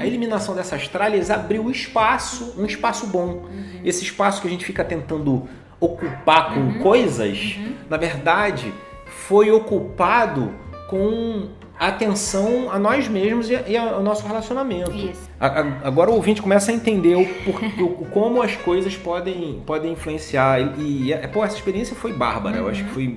a 0.00 0.06
eliminação 0.06 0.54
dessas 0.54 0.88
tralhas 0.88 1.30
abriu 1.30 1.70
espaço, 1.70 2.54
um 2.56 2.64
espaço 2.64 3.06
bom. 3.08 3.44
Esse 3.84 4.04
espaço 4.04 4.40
que 4.40 4.48
a 4.48 4.50
gente 4.50 4.64
fica 4.64 4.82
tentando 4.82 5.46
ocupar 5.78 6.54
com 6.54 6.78
coisas, 6.78 7.56
na 7.90 7.98
verdade, 7.98 8.72
foi 9.06 9.50
ocupado 9.50 10.50
com 10.88 11.48
atenção 11.78 12.70
a 12.70 12.78
nós 12.78 13.08
mesmos 13.08 13.50
e, 13.50 13.56
a- 13.56 13.62
e 13.66 13.76
ao 13.76 14.02
nosso 14.02 14.26
relacionamento. 14.26 14.90
Isso. 14.92 15.28
A- 15.40 15.46
a- 15.60 15.64
Agora 15.84 16.10
o 16.10 16.14
ouvinte 16.14 16.40
começa 16.40 16.70
a 16.70 16.74
entender 16.74 17.16
o, 17.16 17.26
porquê- 17.44 17.82
o- 17.82 18.06
como 18.12 18.40
as 18.42 18.56
coisas 18.56 18.96
podem, 18.96 19.62
podem 19.66 19.92
influenciar. 19.92 20.60
E, 20.78 21.06
e, 21.08 21.12
é, 21.12 21.26
pô, 21.26 21.44
essa 21.44 21.56
experiência 21.56 21.94
foi 21.96 22.12
bárbara. 22.12 22.56
Eu 22.58 22.68
acho 22.68 22.84
que 22.84 22.90
foi, 22.90 23.16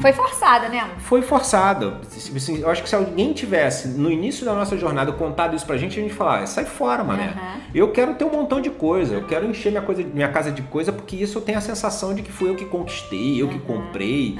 Foi 0.00 0.12
forçada, 0.12 0.68
né? 0.68 0.84
foi 0.98 1.22
forçada. 1.22 2.00
Eu 2.60 2.70
acho 2.70 2.82
que 2.82 2.88
se 2.88 2.94
alguém 2.94 3.32
tivesse, 3.32 3.88
no 3.88 4.10
início 4.10 4.44
da 4.44 4.54
nossa 4.54 4.76
jornada, 4.76 5.12
contado 5.12 5.54
isso 5.54 5.66
pra 5.66 5.76
gente, 5.76 5.98
a 5.98 6.02
gente 6.02 6.14
falar, 6.14 6.40
"Ah, 6.42 6.46
sai 6.46 6.64
fora, 6.64 7.04
mané. 7.04 7.28
Aham. 7.36 7.60
Eu 7.74 7.90
quero 7.90 8.14
ter 8.14 8.24
um 8.24 8.30
montão 8.30 8.60
de 8.60 8.70
coisa, 8.70 9.14
eu 9.14 9.24
quero 9.24 9.46
encher 9.46 9.70
minha, 9.70 9.82
coisa, 9.82 10.02
minha 10.02 10.28
casa 10.28 10.50
de 10.50 10.62
coisa, 10.62 10.92
porque 10.92 11.16
isso 11.16 11.38
eu 11.38 11.42
tenho 11.42 11.58
a 11.58 11.60
sensação 11.60 12.14
de 12.14 12.22
que 12.22 12.32
fui 12.32 12.48
eu 12.50 12.54
que 12.56 12.64
conquistei, 12.64 13.40
eu 13.40 13.48
que 13.48 13.58
comprei. 13.60 14.38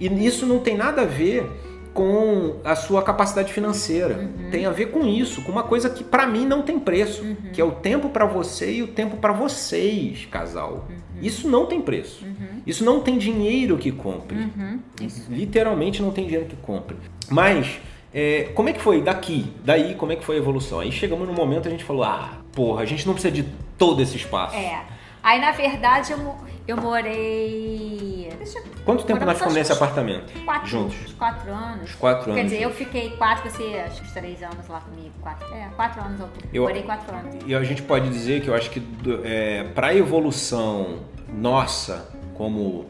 E 0.00 0.06
isso 0.26 0.44
não 0.46 0.58
tem 0.58 0.76
nada 0.76 1.02
a 1.02 1.06
ver 1.06 1.48
com 1.94 2.56
a 2.64 2.74
sua 2.74 3.02
capacidade 3.02 3.52
financeira. 3.52 4.28
Tem 4.50 4.66
a 4.66 4.70
ver 4.70 4.86
com 4.86 5.06
isso, 5.06 5.42
com 5.42 5.52
uma 5.52 5.62
coisa 5.62 5.88
que 5.88 6.02
pra 6.02 6.26
mim 6.26 6.44
não 6.44 6.62
tem 6.62 6.78
preço, 6.78 7.24
que 7.52 7.60
é 7.60 7.64
o 7.64 7.70
tempo 7.70 8.10
pra 8.10 8.26
você 8.26 8.72
e 8.72 8.82
o 8.82 8.88
tempo 8.88 9.16
pra 9.16 9.32
vocês, 9.32 10.26
casal. 10.30 10.88
Isso 11.22 11.48
não 11.48 11.66
tem 11.66 11.80
preço. 11.80 12.26
Isso 12.66 12.84
não 12.84 13.00
tem 13.00 13.16
dinheiro 13.16 13.78
que 13.78 13.92
compre. 13.92 14.36
Uhum. 14.36 14.80
Literalmente 15.30 16.02
não 16.02 16.10
tem 16.10 16.24
dinheiro 16.24 16.46
que 16.46 16.56
compre. 16.56 16.96
Mas 17.30 17.78
é, 18.12 18.50
como 18.54 18.68
é 18.68 18.72
que 18.72 18.80
foi 18.80 19.00
daqui? 19.00 19.52
Daí 19.64 19.94
como 19.94 20.12
é 20.12 20.16
que 20.16 20.24
foi 20.24 20.36
a 20.36 20.38
evolução? 20.38 20.80
Aí 20.80 20.90
chegamos 20.90 21.26
no 21.26 21.32
momento 21.32 21.68
a 21.68 21.70
gente 21.70 21.84
falou, 21.84 22.02
ah, 22.02 22.38
porra, 22.52 22.82
a 22.82 22.84
gente 22.84 23.06
não 23.06 23.14
precisa 23.14 23.32
de 23.32 23.44
todo 23.78 24.02
esse 24.02 24.16
espaço. 24.16 24.56
É. 24.56 24.82
Aí, 25.24 25.40
na 25.40 25.52
verdade, 25.52 26.12
eu, 26.12 26.18
eu 26.66 26.76
morei. 26.76 28.32
Deixa 28.38 28.58
eu. 28.58 28.64
Quanto 28.84 29.04
tempo 29.04 29.24
nós 29.24 29.34
ficamos 29.34 29.54
nesse 29.54 29.72
apartamento? 29.72 30.32
Quatro, 30.44 30.68
Juntos. 30.68 30.96
uns 31.04 31.12
quatro 31.12 31.50
anos. 31.52 31.82
Uns 31.90 31.94
quatro 31.94 32.24
anos. 32.30 32.34
Quer 32.36 32.44
dizer, 32.44 32.62
eu 32.62 32.70
fiquei 32.70 33.10
quatro, 33.10 33.50
você 33.50 33.82
acho 33.86 34.02
que 34.02 34.12
três 34.12 34.42
anos 34.42 34.66
lá 34.68 34.80
comigo. 34.80 35.12
Quatro. 35.20 35.54
É, 35.54 35.68
quatro 35.76 36.00
anos 36.02 36.20
eu, 36.20 36.28
Eu- 36.52 36.62
morei 36.64 36.82
quatro 36.82 37.14
anos. 37.14 37.36
E 37.46 37.54
a 37.54 37.62
gente 37.64 37.82
pode 37.82 38.08
dizer 38.08 38.40
que 38.42 38.48
eu 38.48 38.54
acho 38.54 38.70
que 38.70 38.82
é, 39.24 39.64
para 39.74 39.88
a 39.88 39.94
evolução 39.94 41.00
nossa 41.28 42.08
como 42.34 42.86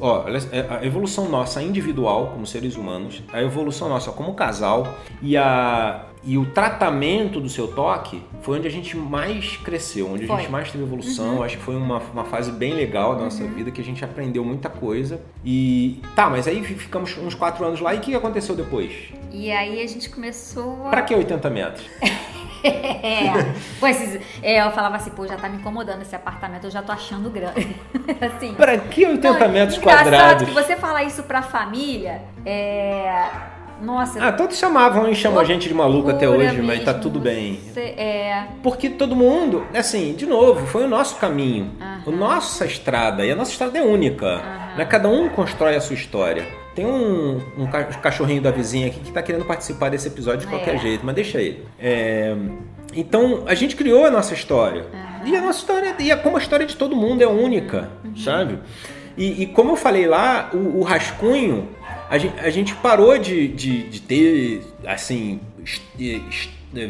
ó, 0.00 0.24
olha, 0.24 0.38
é, 0.52 0.66
a 0.80 0.84
evolução 0.86 1.28
nossa 1.28 1.62
individual 1.62 2.28
como 2.28 2.46
seres 2.46 2.76
humanos, 2.76 3.22
a 3.32 3.42
evolução 3.42 3.88
nossa 3.88 4.10
como 4.12 4.34
casal 4.34 4.94
e 5.20 5.36
a 5.36 6.06
e 6.22 6.36
o 6.36 6.44
tratamento 6.46 7.40
do 7.40 7.48
seu 7.48 7.66
toque 7.68 8.22
foi 8.42 8.58
onde 8.58 8.68
a 8.68 8.70
gente 8.70 8.96
mais 8.96 9.56
cresceu, 9.56 10.10
onde 10.12 10.24
a 10.24 10.26
Foi. 10.26 10.36
gente 10.38 10.50
mais 10.50 10.70
teve 10.70 10.84
evolução. 10.84 11.42
Acho 11.42 11.56
que 11.56 11.62
foi 11.62 11.74
uma, 11.76 11.98
uma 12.12 12.24
fase 12.24 12.52
bem 12.52 12.74
legal 12.74 13.16
da 13.16 13.24
nossa 13.24 13.42
vida 13.44 13.70
que 13.70 13.80
a 13.80 13.84
gente 13.84 14.04
aprendeu 14.04 14.44
muita 14.44 14.68
coisa. 14.68 15.20
E 15.44 16.00
tá, 16.14 16.28
mas 16.28 16.46
aí 16.46 16.62
ficamos 16.62 17.16
uns 17.16 17.34
quatro 17.34 17.64
anos 17.64 17.80
lá 17.80 17.94
e 17.94 17.98
o 17.98 18.00
que 18.00 18.14
aconteceu 18.14 18.54
depois? 18.54 18.92
E 19.32 19.50
aí 19.50 19.82
a 19.82 19.86
gente 19.86 20.10
começou 20.10 20.86
a. 20.86 20.90
Pra 20.90 21.02
que 21.02 21.14
80 21.14 21.48
metros? 21.50 21.86
É. 22.62 23.88
Esses- 23.88 24.20
é, 24.42 24.60
eu 24.66 24.70
falava 24.72 24.96
assim, 24.96 25.08
pô, 25.12 25.26
já 25.26 25.34
tá 25.36 25.48
me 25.48 25.56
incomodando 25.56 26.02
esse 26.02 26.14
apartamento, 26.14 26.64
eu 26.64 26.70
já 26.70 26.82
tô 26.82 26.92
achando 26.92 27.30
grande. 27.30 27.74
assim. 28.20 28.52
Pra 28.52 28.76
que 28.76 29.06
80 29.06 29.38
Não, 29.38 29.48
metros 29.50 29.78
engraçado 29.78 30.04
quadrados? 30.04 30.44
que 30.48 30.52
você 30.54 30.76
falar 30.76 31.04
isso 31.04 31.22
pra 31.22 31.40
família, 31.40 32.20
é. 32.44 33.24
Nossa, 33.80 34.22
Ah, 34.24 34.32
todos 34.32 34.56
chamavam 34.58 35.08
e 35.10 35.14
chamam 35.14 35.40
a 35.40 35.44
gente 35.44 35.68
de 35.68 35.74
maluco 35.74 36.10
até 36.10 36.28
hoje, 36.28 36.60
mas 36.62 36.80
tá 36.84 36.92
mesmo. 36.92 37.02
tudo 37.02 37.18
bem. 37.20 37.58
É. 37.76 38.44
Porque 38.62 38.90
todo 38.90 39.16
mundo, 39.16 39.64
assim, 39.74 40.12
de 40.14 40.26
novo, 40.26 40.66
foi 40.66 40.84
o 40.84 40.88
nosso 40.88 41.16
caminho, 41.16 41.70
Aham. 41.80 42.02
a 42.06 42.10
nossa 42.10 42.64
estrada, 42.66 43.24
e 43.24 43.30
a 43.30 43.36
nossa 43.36 43.50
estrada 43.52 43.78
é 43.78 43.82
única. 43.82 44.42
Né? 44.76 44.84
Cada 44.84 45.08
um 45.08 45.28
constrói 45.30 45.76
a 45.76 45.80
sua 45.80 45.94
história. 45.94 46.46
Tem 46.74 46.86
um, 46.86 47.40
um 47.58 47.66
ca- 47.66 47.84
cachorrinho 47.84 48.40
da 48.42 48.50
vizinha 48.50 48.86
aqui 48.86 49.00
que 49.00 49.10
tá 49.12 49.22
querendo 49.22 49.44
participar 49.44 49.88
desse 49.90 50.08
episódio 50.08 50.40
de 50.40 50.46
qualquer 50.46 50.76
É. 50.76 50.78
jeito, 50.78 51.04
mas 51.04 51.14
deixa 51.14 51.40
ele. 51.40 51.64
É, 51.78 52.34
Então, 52.94 53.44
a 53.46 53.54
gente 53.54 53.76
criou 53.76 54.04
a 54.04 54.10
nossa 54.10 54.34
história. 54.34 54.84
E 55.24 55.36
a 55.36 55.40
nossa 55.40 55.58
história, 55.60 55.94
e 55.98 56.10
é 56.10 56.16
como 56.16 56.36
a 56.36 56.40
história 56.40 56.66
de 56.66 56.74
todo 56.76 56.96
mundo 56.96 57.22
é 57.22 57.26
única, 57.26 57.88
Uhum. 58.04 58.16
sabe? 58.16 58.58
E, 59.16 59.42
e 59.42 59.46
como 59.46 59.72
eu 59.72 59.76
falei 59.76 60.06
lá, 60.06 60.50
o, 60.52 60.78
o 60.80 60.82
rascunho, 60.82 61.68
a 62.10 62.18
gente, 62.18 62.40
a 62.40 62.50
gente 62.50 62.74
parou 62.74 63.16
de, 63.16 63.46
de, 63.46 63.84
de 63.84 64.02
ter, 64.02 64.62
assim, 64.84 65.40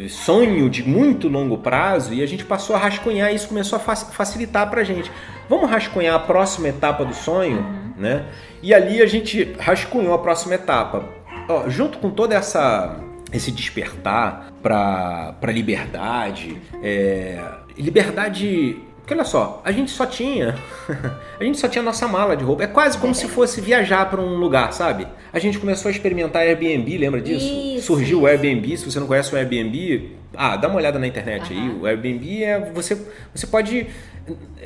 sonho 0.09 0.67
de 0.67 0.81
muito 0.81 1.29
longo 1.29 1.59
prazo 1.59 2.11
e 2.11 2.23
a 2.23 2.25
gente 2.25 2.43
passou 2.43 2.75
a 2.75 2.79
rascunhar 2.79 3.31
e 3.31 3.35
isso 3.35 3.47
começou 3.47 3.77
a 3.77 3.95
facilitar 3.95 4.67
para 4.67 4.81
a 4.81 4.83
gente. 4.83 5.11
Vamos 5.47 5.69
rascunhar 5.69 6.15
a 6.15 6.19
próxima 6.19 6.69
etapa 6.69 7.05
do 7.05 7.13
sonho, 7.13 7.59
uhum. 7.59 7.93
né? 7.97 8.25
E 8.63 8.73
ali 8.73 8.99
a 8.99 9.05
gente 9.05 9.55
rascunhou 9.59 10.11
a 10.15 10.17
próxima 10.17 10.55
etapa. 10.55 11.05
Ó, 11.47 11.69
junto 11.69 11.99
com 11.99 12.09
toda 12.09 12.33
essa 12.33 12.99
esse 13.31 13.51
despertar 13.51 14.51
para 14.61 15.51
liberdade, 15.51 16.59
é, 16.83 17.41
liberdade 17.77 18.77
porque 19.11 19.19
olha 19.19 19.25
só, 19.25 19.61
a 19.65 19.71
gente 19.73 19.91
só 19.91 20.05
tinha. 20.05 20.55
a 21.37 21.43
gente 21.43 21.59
só 21.59 21.67
tinha 21.67 21.83
nossa 21.83 22.07
mala 22.07 22.37
de 22.37 22.45
roupa. 22.45 22.63
É 22.63 22.67
quase 22.67 22.97
como 22.97 23.13
se 23.13 23.27
fosse 23.27 23.59
viajar 23.59 24.09
para 24.09 24.21
um 24.21 24.35
lugar, 24.35 24.71
sabe? 24.71 25.05
A 25.33 25.39
gente 25.39 25.59
começou 25.59 25.89
a 25.89 25.91
experimentar 25.91 26.43
Airbnb, 26.43 26.97
lembra 26.97 27.19
disso? 27.19 27.45
Isso, 27.45 27.87
Surgiu 27.87 28.21
o 28.21 28.25
Airbnb. 28.25 28.77
Se 28.77 28.89
você 28.89 29.01
não 29.01 29.07
conhece 29.07 29.33
o 29.33 29.37
Airbnb, 29.37 30.11
ah, 30.33 30.55
dá 30.55 30.69
uma 30.69 30.77
olhada 30.77 30.97
na 30.97 31.05
internet 31.05 31.53
uhum. 31.53 31.59
aí. 31.59 31.79
O 31.81 31.85
Airbnb 31.85 32.43
é. 32.43 32.71
Você, 32.73 32.97
você 33.35 33.45
pode. 33.45 33.87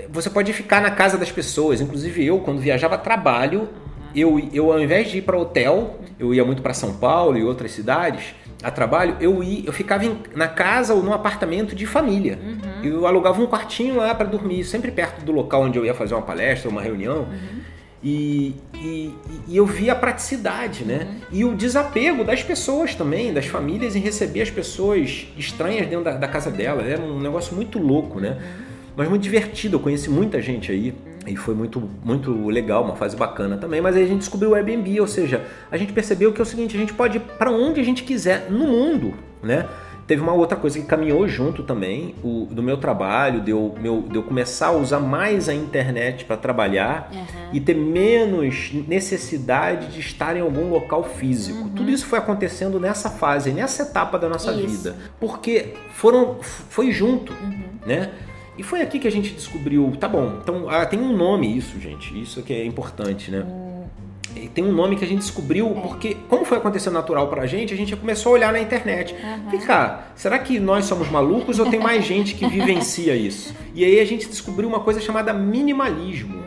Você 0.10 0.30
pode 0.30 0.54
ficar 0.54 0.80
na 0.80 0.92
casa 0.92 1.18
das 1.18 1.32
pessoas. 1.32 1.82
Inclusive 1.82 2.24
eu, 2.24 2.38
quando 2.40 2.60
viajava 2.60 3.00
trabalho, 3.00 3.68
eu, 4.16 4.40
eu 4.54 4.72
ao 4.72 4.80
invés 4.80 5.10
de 5.10 5.18
ir 5.18 5.22
para 5.24 5.40
hotel, 5.40 6.00
eu 6.20 6.36
ia 6.36 6.46
muito 6.46 6.62
para 6.62 6.74
São 6.74 6.94
Paulo 6.94 7.36
e 7.36 7.44
outras 7.44 7.72
cidades 7.72 8.36
a 8.64 8.72
trabalho, 8.72 9.18
eu 9.20 9.44
ia, 9.44 9.66
eu 9.66 9.74
ficava 9.74 10.06
em, 10.06 10.18
na 10.36 10.48
casa 10.48 10.94
ou 10.94 11.04
num 11.04 11.14
apartamento 11.14 11.76
de 11.76 11.86
família. 11.86 12.40
Uhum. 12.42 12.84
Eu 12.84 13.08
alugava 13.08 13.42
um 13.42 13.48
quartinho 13.48 13.98
lá 13.98 14.14
para 14.16 14.28
dormir, 14.28 14.64
sempre 14.64 14.92
perto 14.92 15.24
do 15.24 15.32
local 15.32 15.64
onde 15.64 15.78
eu 15.78 15.86
ia 15.86 15.94
fazer 15.94 16.14
uma 16.14 16.22
palestra, 16.22 16.70
uma 16.70 16.82
reunião. 16.82 17.20
Uhum. 17.20 17.66
E, 18.04 18.56
e, 18.76 19.14
e, 19.48 19.58
eu 19.58 19.66
via 19.66 19.94
a 19.94 19.96
praticidade, 19.96 20.86
né? 20.86 21.08
Uhum. 21.10 21.20
E 21.32 21.46
o 21.46 21.56
desapego 21.56 22.24
das 22.24 22.44
pessoas 22.44 22.94
também, 22.94 23.34
das 23.34 23.48
famílias, 23.48 23.96
em 23.96 24.00
receber 24.00 24.42
as 24.42 24.52
pessoas 24.52 25.28
estranhas 25.38 25.88
dentro 25.88 26.06
da, 26.06 26.12
da 26.12 26.28
casa 26.28 26.52
dela. 26.52 26.84
Era 26.84 27.02
um 27.02 27.20
negócio 27.20 27.56
muito 27.56 27.80
louco, 27.80 28.20
né? 28.20 28.32
Uhum. 28.32 28.66
Mas 28.96 29.10
muito 29.10 29.24
divertido. 29.24 29.78
Eu 29.78 29.80
conheci 29.80 30.10
muita 30.10 30.42
gente 30.42 30.72
aí. 30.72 30.94
E 31.28 31.36
foi 31.36 31.56
muito, 31.56 31.90
muito 32.04 32.48
legal, 32.48 32.84
uma 32.84 32.96
fase 32.96 33.16
bacana 33.16 33.58
também. 33.58 33.82
Mas 33.82 33.96
aí 33.96 34.04
a 34.04 34.08
gente 34.08 34.20
descobriu 34.20 34.52
o 34.52 34.56
Airbnb, 34.56 35.00
ou 35.02 35.08
seja, 35.08 35.46
a 35.72 35.78
gente 35.78 35.94
percebeu 35.94 36.32
que 36.32 36.40
é 36.40 36.44
o 36.44 36.46
seguinte: 36.46 36.76
a 36.76 36.80
gente 36.80 36.94
pode 36.94 37.18
ir 37.18 37.22
para 37.22 37.52
onde 37.52 37.80
a 37.80 37.84
gente 37.84 38.04
quiser 38.04 38.50
no 38.50 38.68
mundo, 38.68 39.14
né? 39.42 39.68
Teve 40.08 40.22
uma 40.22 40.34
outra 40.34 40.56
coisa 40.56 40.80
que 40.80 40.86
caminhou 40.86 41.28
junto 41.28 41.64
também, 41.64 42.14
o, 42.24 42.48
do 42.52 42.62
meu 42.62 42.78
trabalho, 42.78 43.42
de 43.42 43.50
eu, 43.50 43.74
meu, 43.82 44.04
de 44.04 44.16
eu 44.16 44.22
começar 44.22 44.68
a 44.68 44.72
usar 44.72 45.00
mais 45.00 45.50
a 45.50 45.54
internet 45.54 46.26
para 46.26 46.38
trabalhar 46.38 47.10
uhum. 47.12 47.50
e 47.52 47.60
ter 47.60 47.74
menos 47.74 48.72
necessidade 48.88 49.88
de 49.88 50.00
estar 50.00 50.38
em 50.38 50.42
algum 50.42 50.70
local 50.70 51.04
físico. 51.04 51.58
Uhum. 51.58 51.70
Tudo 51.70 51.90
isso 51.90 52.06
foi 52.06 52.20
acontecendo 52.20 52.80
nessa 52.80 53.10
fase, 53.10 53.52
nessa 53.52 53.82
etapa 53.82 54.20
da 54.20 54.30
nossa 54.30 54.54
isso. 54.54 54.68
vida. 54.68 54.96
Porque 55.20 55.74
foram, 55.90 56.38
foi 56.40 56.92
junto, 56.92 57.34
uhum. 57.34 57.64
né? 57.84 58.12
E 58.58 58.64
foi 58.64 58.82
aqui 58.82 59.00
que 59.00 59.08
a 59.08 59.12
gente 59.12 59.34
descobriu, 59.34 59.92
tá 60.00 60.08
bom, 60.08 60.40
então 60.42 60.70
ah, 60.70 60.86
tem 60.86 61.00
um 61.00 61.16
nome 61.16 61.58
isso, 61.58 61.80
gente, 61.80 62.20
isso 62.20 62.42
que 62.42 62.54
é 62.54 62.66
importante, 62.66 63.30
né? 63.30 63.46
Hum. 63.46 63.66
Tem 64.54 64.64
um 64.64 64.72
nome 64.72 64.98
que 64.98 65.06
a 65.06 65.08
gente 65.08 65.20
descobriu 65.20 65.68
é. 65.68 65.82
porque, 65.82 66.18
como 66.28 66.44
foi 66.46 66.58
acontecendo 66.58 66.94
natural 66.94 67.28
pra 67.28 67.46
gente, 67.46 67.74
a 67.74 67.78
gente 67.78 67.96
começou 67.96 68.32
a 68.32 68.36
olhar 68.36 68.54
na 68.54 68.60
internet. 68.60 69.14
Uhum. 69.14 69.50
Vem 69.50 69.60
cá, 69.62 70.08
será 70.16 70.38
que 70.40 70.60
nós 70.60 70.86
somos 70.86 71.10
malucos 71.10 71.58
ou 71.60 71.70
tem 71.70 71.80
mais 71.80 72.04
gente 72.06 72.36
que 72.36 72.46
vivencia 72.48 73.16
isso? 73.16 73.56
E 73.74 73.84
aí 73.84 74.00
a 74.00 74.06
gente 74.06 74.28
descobriu 74.28 74.68
uma 74.68 74.82
coisa 74.82 75.00
chamada 75.00 75.34
minimalismo. 75.34 76.44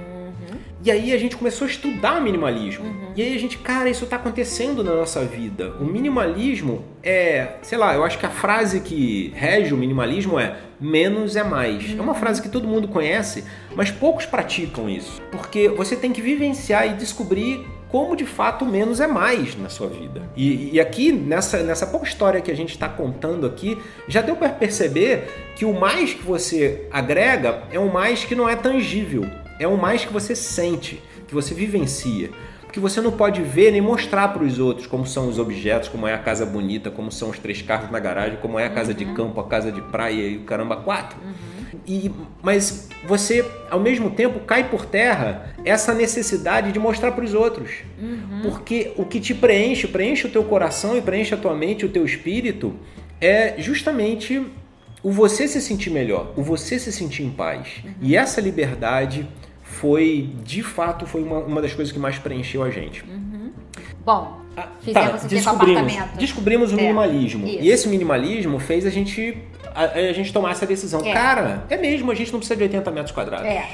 E 0.85 0.91
aí 0.91 1.13
a 1.13 1.19
gente 1.19 1.37
começou 1.37 1.67
a 1.67 1.71
estudar 1.71 2.21
minimalismo. 2.21 2.85
Uhum. 2.85 3.13
E 3.17 3.23
aí 3.23 3.35
a 3.35 3.39
gente, 3.39 3.59
cara, 3.59 3.91
isso 3.91 4.05
está 4.05 4.17
acontecendo 4.17 4.85
na 4.85 4.95
nossa 4.95 5.25
vida. 5.25 5.75
O 5.81 5.85
minimalismo 5.85 6.85
é, 7.03 7.55
sei 7.63 7.77
lá, 7.77 7.95
eu 7.95 8.05
acho 8.05 8.19
que 8.19 8.27
a 8.27 8.31
frase 8.31 8.81
que 8.81 9.33
rege 9.35 9.75
o 9.75 9.77
minimalismo 9.77 10.39
é 10.39 10.57
menos 10.81 11.35
é 11.35 11.43
mais. 11.43 11.91
Uhum. 11.91 11.99
É 11.99 12.01
uma 12.01 12.13
uhum. 12.13 12.19
frase 12.19 12.41
que 12.41 12.49
todo 12.49 12.69
mundo 12.69 12.87
conhece, 12.87 13.45
mas 13.75 13.91
poucos 13.91 14.25
praticam 14.25 14.89
isso. 14.89 15.21
Porque 15.33 15.69
você 15.69 15.97
tem 15.97 16.13
que 16.13 16.23
vivenciar 16.23 16.87
e 16.87 16.95
descobrir 16.95 17.67
como 17.89 18.15
de 18.15 18.27
fato 18.27 18.65
menos 18.65 19.01
é 19.01 19.07
mais 19.07 19.57
na 19.57 19.69
sua 19.69 19.89
vida. 19.89 20.23
E, 20.37 20.75
e 20.75 20.81
aqui, 20.81 21.11
nessa, 21.11 21.63
nessa 21.63 21.87
pouca 21.87 22.07
história 22.07 22.41
que 22.41 22.51
a 22.51 22.57
gente 22.57 22.71
está 22.71 22.89
contando 22.89 23.47
aqui, 23.47 23.79
já 24.07 24.21
deu 24.21 24.37
para 24.37 24.51
perceber 24.51 25.29
que 25.57 25.65
o 25.65 25.73
mais 25.73 26.15
que 26.15 26.23
você 26.23 26.87
agrega 26.93 27.63
é 27.73 27.81
um 27.81 27.91
mais 27.91 28.25
que 28.25 28.35
não 28.35 28.49
é 28.49 28.55
tangível 28.55 29.27
é 29.59 29.67
o 29.67 29.77
mais 29.77 30.05
que 30.05 30.13
você 30.13 30.35
sente, 30.35 31.03
que 31.27 31.35
você 31.35 31.55
vivencia. 31.55 32.31
Porque 32.63 32.81
você 32.81 33.01
não 33.01 33.13
pode 33.13 33.41
ver 33.41 33.73
nem 33.73 33.81
mostrar 33.81 34.29
para 34.29 34.45
os 34.45 34.59
outros 34.59 34.87
como 34.87 35.07
são 35.07 35.27
os 35.27 35.39
objetos, 35.39 35.89
como 35.89 36.07
é 36.07 36.13
a 36.13 36.19
casa 36.19 36.45
bonita, 36.45 36.91
como 36.91 37.11
são 37.11 37.31
os 37.31 37.39
três 37.39 37.63
carros 37.63 37.91
na 37.91 37.99
garagem, 37.99 38.39
como 38.43 38.59
é 38.59 38.67
a 38.67 38.71
casa 38.71 38.91
uhum. 38.91 38.97
de 38.97 39.05
campo, 39.07 39.41
a 39.41 39.45
casa 39.49 39.73
de 39.73 39.81
praia 39.81 40.29
e 40.29 40.37
o 40.37 40.43
caramba 40.43 40.77
quatro. 40.77 41.19
Uhum. 41.19 41.79
E, 41.87 42.11
mas 42.43 42.91
você, 43.07 43.43
ao 43.71 43.81
mesmo 43.81 44.11
tempo, 44.11 44.41
cai 44.41 44.69
por 44.69 44.85
terra 44.85 45.55
essa 45.65 45.95
necessidade 45.95 46.71
de 46.71 46.79
mostrar 46.79 47.13
para 47.13 47.25
os 47.25 47.33
outros. 47.33 47.71
Uhum. 47.99 48.43
Porque 48.43 48.93
o 48.97 49.07
que 49.07 49.19
te 49.19 49.35
preenche, 49.35 49.89
preenche 49.89 50.27
o 50.27 50.31
teu 50.31 50.45
coração 50.45 50.95
e 50.95 51.01
preenche 51.01 51.33
a 51.33 51.39
tua 51.39 51.55
mente, 51.55 51.87
o 51.87 51.89
teu 51.89 52.05
espírito, 52.05 52.75
é 53.19 53.55
justamente 53.59 54.47
o 55.03 55.11
você 55.11 55.49
se 55.49 55.61
sentir 55.63 55.91
melhor, 55.91 56.35
o 56.37 56.43
você 56.43 56.79
se 56.79 56.93
sentir 56.93 57.23
em 57.23 57.31
paz. 57.31 57.81
Uhum. 57.83 57.91
E 58.03 58.15
essa 58.15 58.43
liberdade 58.43 59.27
foi, 59.81 60.31
de 60.45 60.63
fato, 60.63 61.07
foi 61.07 61.23
uma, 61.23 61.39
uma 61.39 61.63
das 61.63 61.73
coisas 61.73 61.93
que 61.93 61.99
mais 61.99 62.19
preencheu 62.19 62.63
a 62.63 62.71
gente. 62.71 63.05
Uhum. 63.05 63.53
Bom, 64.05 64.41
ah, 64.57 64.69
fizemos 64.81 65.23
tá, 65.23 65.29
descobrimos, 65.29 65.93
descobrimos 66.19 66.73
o 66.73 66.75
é, 66.75 66.83
minimalismo. 66.83 67.47
Isso. 67.47 67.59
E 67.61 67.71
esse 67.71 67.89
minimalismo 67.89 68.59
fez 68.59 68.85
a 68.85 68.91
gente 68.91 69.39
a, 69.75 69.85
a 69.85 70.13
gente 70.13 70.33
tomar 70.33 70.51
essa 70.51 70.67
decisão. 70.67 71.01
É. 71.05 71.13
Cara, 71.13 71.65
é 71.71 71.77
mesmo, 71.77 72.11
a 72.11 72.15
gente 72.15 72.33
não 72.33 72.41
precisa 72.41 72.57
de 72.57 72.65
80 72.65 72.91
metros 72.91 73.13
quadrados. 73.13 73.47
É. 73.47 73.69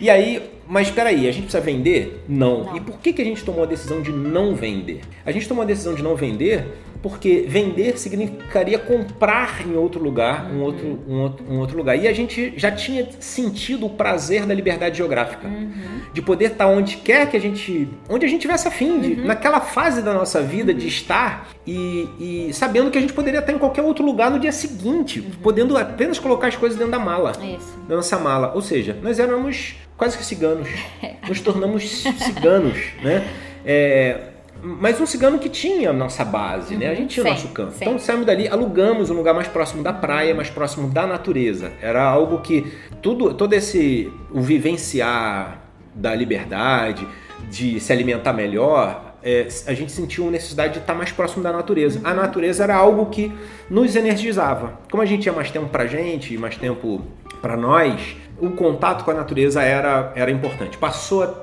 E 0.00 0.08
aí, 0.08 0.50
mas 0.66 0.88
espera 0.88 1.10
aí, 1.10 1.28
a 1.28 1.32
gente 1.32 1.42
precisa 1.42 1.62
vender? 1.62 2.24
Não. 2.26 2.64
não. 2.64 2.76
E 2.76 2.80
por 2.80 2.98
que, 2.98 3.12
que 3.12 3.20
a 3.20 3.24
gente 3.24 3.44
tomou 3.44 3.64
a 3.64 3.66
decisão 3.66 4.00
de 4.00 4.10
não 4.10 4.54
vender? 4.54 5.02
A 5.26 5.30
gente 5.30 5.46
tomou 5.46 5.62
a 5.62 5.66
decisão 5.66 5.94
de 5.94 6.02
não 6.02 6.16
vender 6.16 6.66
porque 7.02 7.46
vender 7.48 7.98
significaria 7.98 8.78
comprar 8.78 9.66
em 9.66 9.74
outro 9.74 10.02
lugar, 10.02 10.50
um 10.50 10.60
outro, 10.60 10.98
um 11.08 11.20
outro, 11.20 11.46
um 11.48 11.58
outro 11.58 11.76
lugar. 11.76 11.96
E 11.96 12.06
a 12.06 12.12
gente 12.12 12.52
já 12.56 12.70
tinha 12.70 13.08
sentido 13.18 13.86
o 13.86 13.90
prazer 13.90 14.44
da 14.44 14.52
liberdade 14.52 14.98
geográfica, 14.98 15.48
uhum. 15.48 16.00
de 16.12 16.20
poder 16.20 16.52
estar 16.52 16.66
onde 16.66 16.98
quer 16.98 17.30
que 17.30 17.36
a 17.36 17.40
gente, 17.40 17.88
onde 18.08 18.26
a 18.26 18.28
gente 18.28 18.42
tivesse 18.42 18.68
afim, 18.68 19.00
de, 19.00 19.20
uhum. 19.20 19.26
naquela 19.26 19.60
fase 19.60 20.02
da 20.02 20.12
nossa 20.12 20.42
vida 20.42 20.74
de 20.74 20.88
estar 20.88 21.48
e, 21.66 22.08
e, 22.18 22.52
sabendo 22.52 22.90
que 22.90 22.98
a 22.98 23.00
gente 23.00 23.12
poderia 23.12 23.40
estar 23.40 23.52
em 23.52 23.58
qualquer 23.58 23.82
outro 23.82 24.04
lugar 24.04 24.30
no 24.30 24.38
dia 24.38 24.52
seguinte, 24.52 25.20
uhum. 25.20 25.30
podendo 25.42 25.76
apenas 25.78 26.18
colocar 26.18 26.48
as 26.48 26.56
coisas 26.56 26.76
dentro 26.78 26.92
da 26.92 26.98
mala, 26.98 27.32
Isso. 27.42 27.78
da 27.88 27.96
nossa 27.96 28.18
mala. 28.18 28.52
Ou 28.54 28.60
seja, 28.60 28.96
nós 29.02 29.18
éramos 29.18 29.76
quase 29.96 30.18
que 30.18 30.24
ciganos, 30.24 30.68
nos 31.26 31.40
tornamos 31.40 32.02
ciganos, 32.18 32.78
né? 33.02 33.26
É, 33.64 34.29
mas 34.62 35.00
um 35.00 35.06
cigano 35.06 35.38
que 35.38 35.48
tinha 35.48 35.90
a 35.90 35.92
nossa 35.92 36.24
base, 36.24 36.74
uhum, 36.74 36.80
né? 36.80 36.90
A 36.90 36.94
gente 36.94 37.14
tinha 37.14 37.26
o 37.26 37.28
nosso 37.28 37.48
campo. 37.48 37.72
Sim. 37.72 37.78
Então 37.82 37.98
saímos 37.98 38.26
dali, 38.26 38.48
alugamos 38.48 39.10
um 39.10 39.14
lugar 39.14 39.34
mais 39.34 39.48
próximo 39.48 39.82
da 39.82 39.92
praia, 39.92 40.34
mais 40.34 40.50
próximo 40.50 40.88
da 40.88 41.06
natureza. 41.06 41.72
Era 41.80 42.02
algo 42.02 42.40
que 42.40 42.72
tudo, 43.00 43.34
todo 43.34 43.52
esse 43.52 44.12
o 44.30 44.40
vivenciar 44.40 45.62
da 45.94 46.14
liberdade, 46.14 47.06
de 47.50 47.80
se 47.80 47.92
alimentar 47.92 48.32
melhor, 48.32 49.14
é, 49.22 49.48
a 49.66 49.74
gente 49.74 49.92
sentiu 49.92 50.30
necessidade 50.30 50.74
de 50.74 50.78
estar 50.80 50.94
mais 50.94 51.12
próximo 51.12 51.42
da 51.42 51.52
natureza. 51.52 51.98
Uhum. 51.98 52.06
A 52.06 52.14
natureza 52.14 52.64
era 52.64 52.76
algo 52.76 53.06
que 53.06 53.32
nos 53.68 53.96
energizava. 53.96 54.78
Como 54.90 55.02
a 55.02 55.06
gente 55.06 55.22
tinha 55.22 55.34
mais 55.34 55.50
tempo 55.50 55.68
pra 55.68 55.86
gente, 55.86 56.36
mais 56.38 56.56
tempo 56.56 57.02
para 57.40 57.56
nós, 57.56 58.16
o 58.38 58.50
contato 58.50 59.04
com 59.04 59.10
a 59.10 59.14
natureza 59.14 59.62
era, 59.62 60.12
era 60.14 60.30
importante. 60.30 60.78
Passou 60.78 61.22
a 61.22 61.34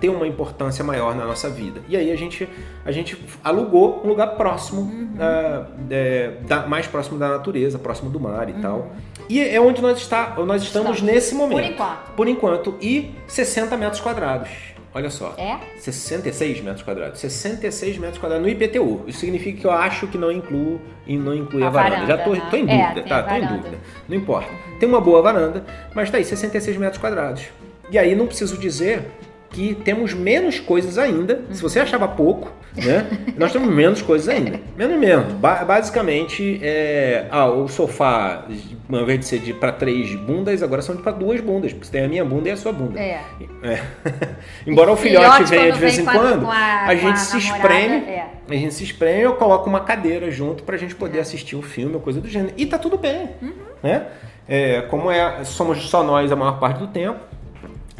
ter 0.00 0.08
uma 0.08 0.26
importância 0.26 0.84
maior 0.84 1.14
na 1.14 1.24
nossa 1.24 1.48
vida. 1.48 1.80
E 1.88 1.96
aí 1.96 2.12
a 2.12 2.16
gente, 2.16 2.48
a 2.84 2.92
gente 2.92 3.16
alugou 3.42 4.02
um 4.04 4.08
lugar 4.08 4.36
próximo, 4.36 4.82
uhum. 4.82 5.14
uh, 5.16 5.66
é, 5.90 6.32
da, 6.42 6.66
mais 6.66 6.86
próximo 6.86 7.18
da 7.18 7.28
natureza, 7.28 7.78
próximo 7.78 8.10
do 8.10 8.20
mar 8.20 8.48
e 8.48 8.52
uhum. 8.52 8.60
tal. 8.60 8.90
E 9.28 9.40
é 9.40 9.60
onde 9.60 9.80
nós, 9.82 9.98
está, 9.98 10.34
nós 10.36 10.62
estamos, 10.62 10.96
estamos 10.96 11.02
nesse 11.02 11.34
momento. 11.34 11.58
Por 11.58 11.72
enquanto. 11.72 12.12
Por 12.16 12.28
enquanto. 12.28 12.74
E 12.80 13.14
60 13.26 13.76
metros 13.76 14.00
quadrados. 14.00 14.50
Olha 14.94 15.10
só. 15.10 15.34
É? 15.36 15.58
66 15.78 16.62
metros 16.62 16.82
quadrados. 16.82 17.20
66 17.20 17.98
metros 17.98 18.18
quadrados 18.18 18.46
no 18.46 18.50
IPTU. 18.50 19.04
Isso 19.06 19.18
significa 19.18 19.60
que 19.60 19.66
eu 19.66 19.70
acho 19.70 20.06
que 20.06 20.16
não 20.16 20.32
incluo 20.32 20.80
e 21.06 21.18
não 21.18 21.34
inclui 21.34 21.62
a, 21.62 21.66
a 21.66 21.70
varanda. 21.70 22.06
varanda. 22.06 22.16
Já 22.16 22.24
tô, 22.24 22.50
tô 22.50 22.56
em 22.56 22.70
é, 22.70 22.82
dúvida, 22.88 23.00
é, 23.00 23.02
tá? 23.02 23.22
Tô 23.22 23.34
em 23.34 23.46
dúvida. 23.46 23.78
Não 24.08 24.16
importa. 24.16 24.50
Uhum. 24.50 24.78
Tem 24.78 24.88
uma 24.88 25.00
boa 25.00 25.20
varanda, 25.20 25.64
mas 25.94 26.10
tá 26.10 26.16
aí, 26.16 26.24
66 26.24 26.78
metros 26.78 26.98
quadrados. 26.98 27.44
E 27.90 27.98
aí 27.98 28.14
não 28.14 28.26
preciso 28.26 28.56
dizer 28.56 29.02
que 29.50 29.74
temos 29.74 30.12
menos 30.12 30.58
coisas 30.60 30.98
ainda. 30.98 31.42
Se 31.52 31.62
você 31.62 31.80
achava 31.80 32.06
pouco, 32.08 32.50
né? 32.76 33.06
Nós 33.38 33.52
temos 33.52 33.68
menos 33.72 34.02
coisas 34.02 34.28
ainda. 34.28 34.60
Menos 34.76 34.98
mesmo. 34.98 35.24
Ba 35.38 35.64
basicamente, 35.64 36.58
é, 36.62 37.26
ah, 37.30 37.46
o 37.50 37.68
sofá, 37.68 38.44
ao 38.92 39.00
invés 39.00 39.20
de 39.20 39.24
ser 39.26 39.54
para 39.54 39.72
três 39.72 40.14
bundas, 40.14 40.62
agora 40.62 40.82
são 40.82 40.96
para 40.96 41.12
duas 41.12 41.40
bundas, 41.40 41.72
porque 41.72 41.86
você 41.86 41.92
tem 41.92 42.04
a 42.04 42.08
minha 42.08 42.24
bunda 42.24 42.48
e 42.48 42.52
a 42.52 42.56
sua 42.56 42.72
bunda. 42.72 43.00
É. 43.00 43.20
É. 43.62 43.82
Embora 44.66 44.92
o 44.92 44.96
filhote, 44.96 45.26
Filhote, 45.44 45.50
venha 45.50 45.72
de 45.72 45.78
vez 45.78 45.98
em 45.98 46.06
a- 46.06 46.12
quando, 46.12 46.46
a- 46.50 46.84
a, 46.86 46.94
gente 46.94 47.14
a 47.14 47.16
se 47.16 47.36
namorada, 47.38 47.74
espreme. 47.74 47.94
é. 48.10 48.26
A 48.48 48.54
gente 48.54 48.74
se 48.74 48.84
espreme, 48.84 49.22
eu 49.22 49.34
coloco 49.34 49.68
uma 49.68 49.80
cadeira 49.80 50.30
junto 50.30 50.62
pra 50.62 50.76
gente 50.76 50.94
poder 50.94 51.18
assistir 51.20 51.56
um 51.56 51.62
filme 51.62 51.94
ou 51.94 52.00
coisa 52.00 52.20
do 52.20 52.28
gênero. 52.28 52.52
E 52.56 52.64
tá 52.66 52.78
tudo 52.78 52.96
bem. 52.96 53.30
Uhum. 53.42 53.52
Né? 53.82 54.02
É, 54.48 54.82
como 54.82 55.10
é, 55.10 55.42
somos 55.42 55.88
só 55.90 56.04
nós 56.04 56.30
a 56.30 56.36
maior 56.36 56.60
parte 56.60 56.78
do 56.78 56.86
tempo. 56.86 57.18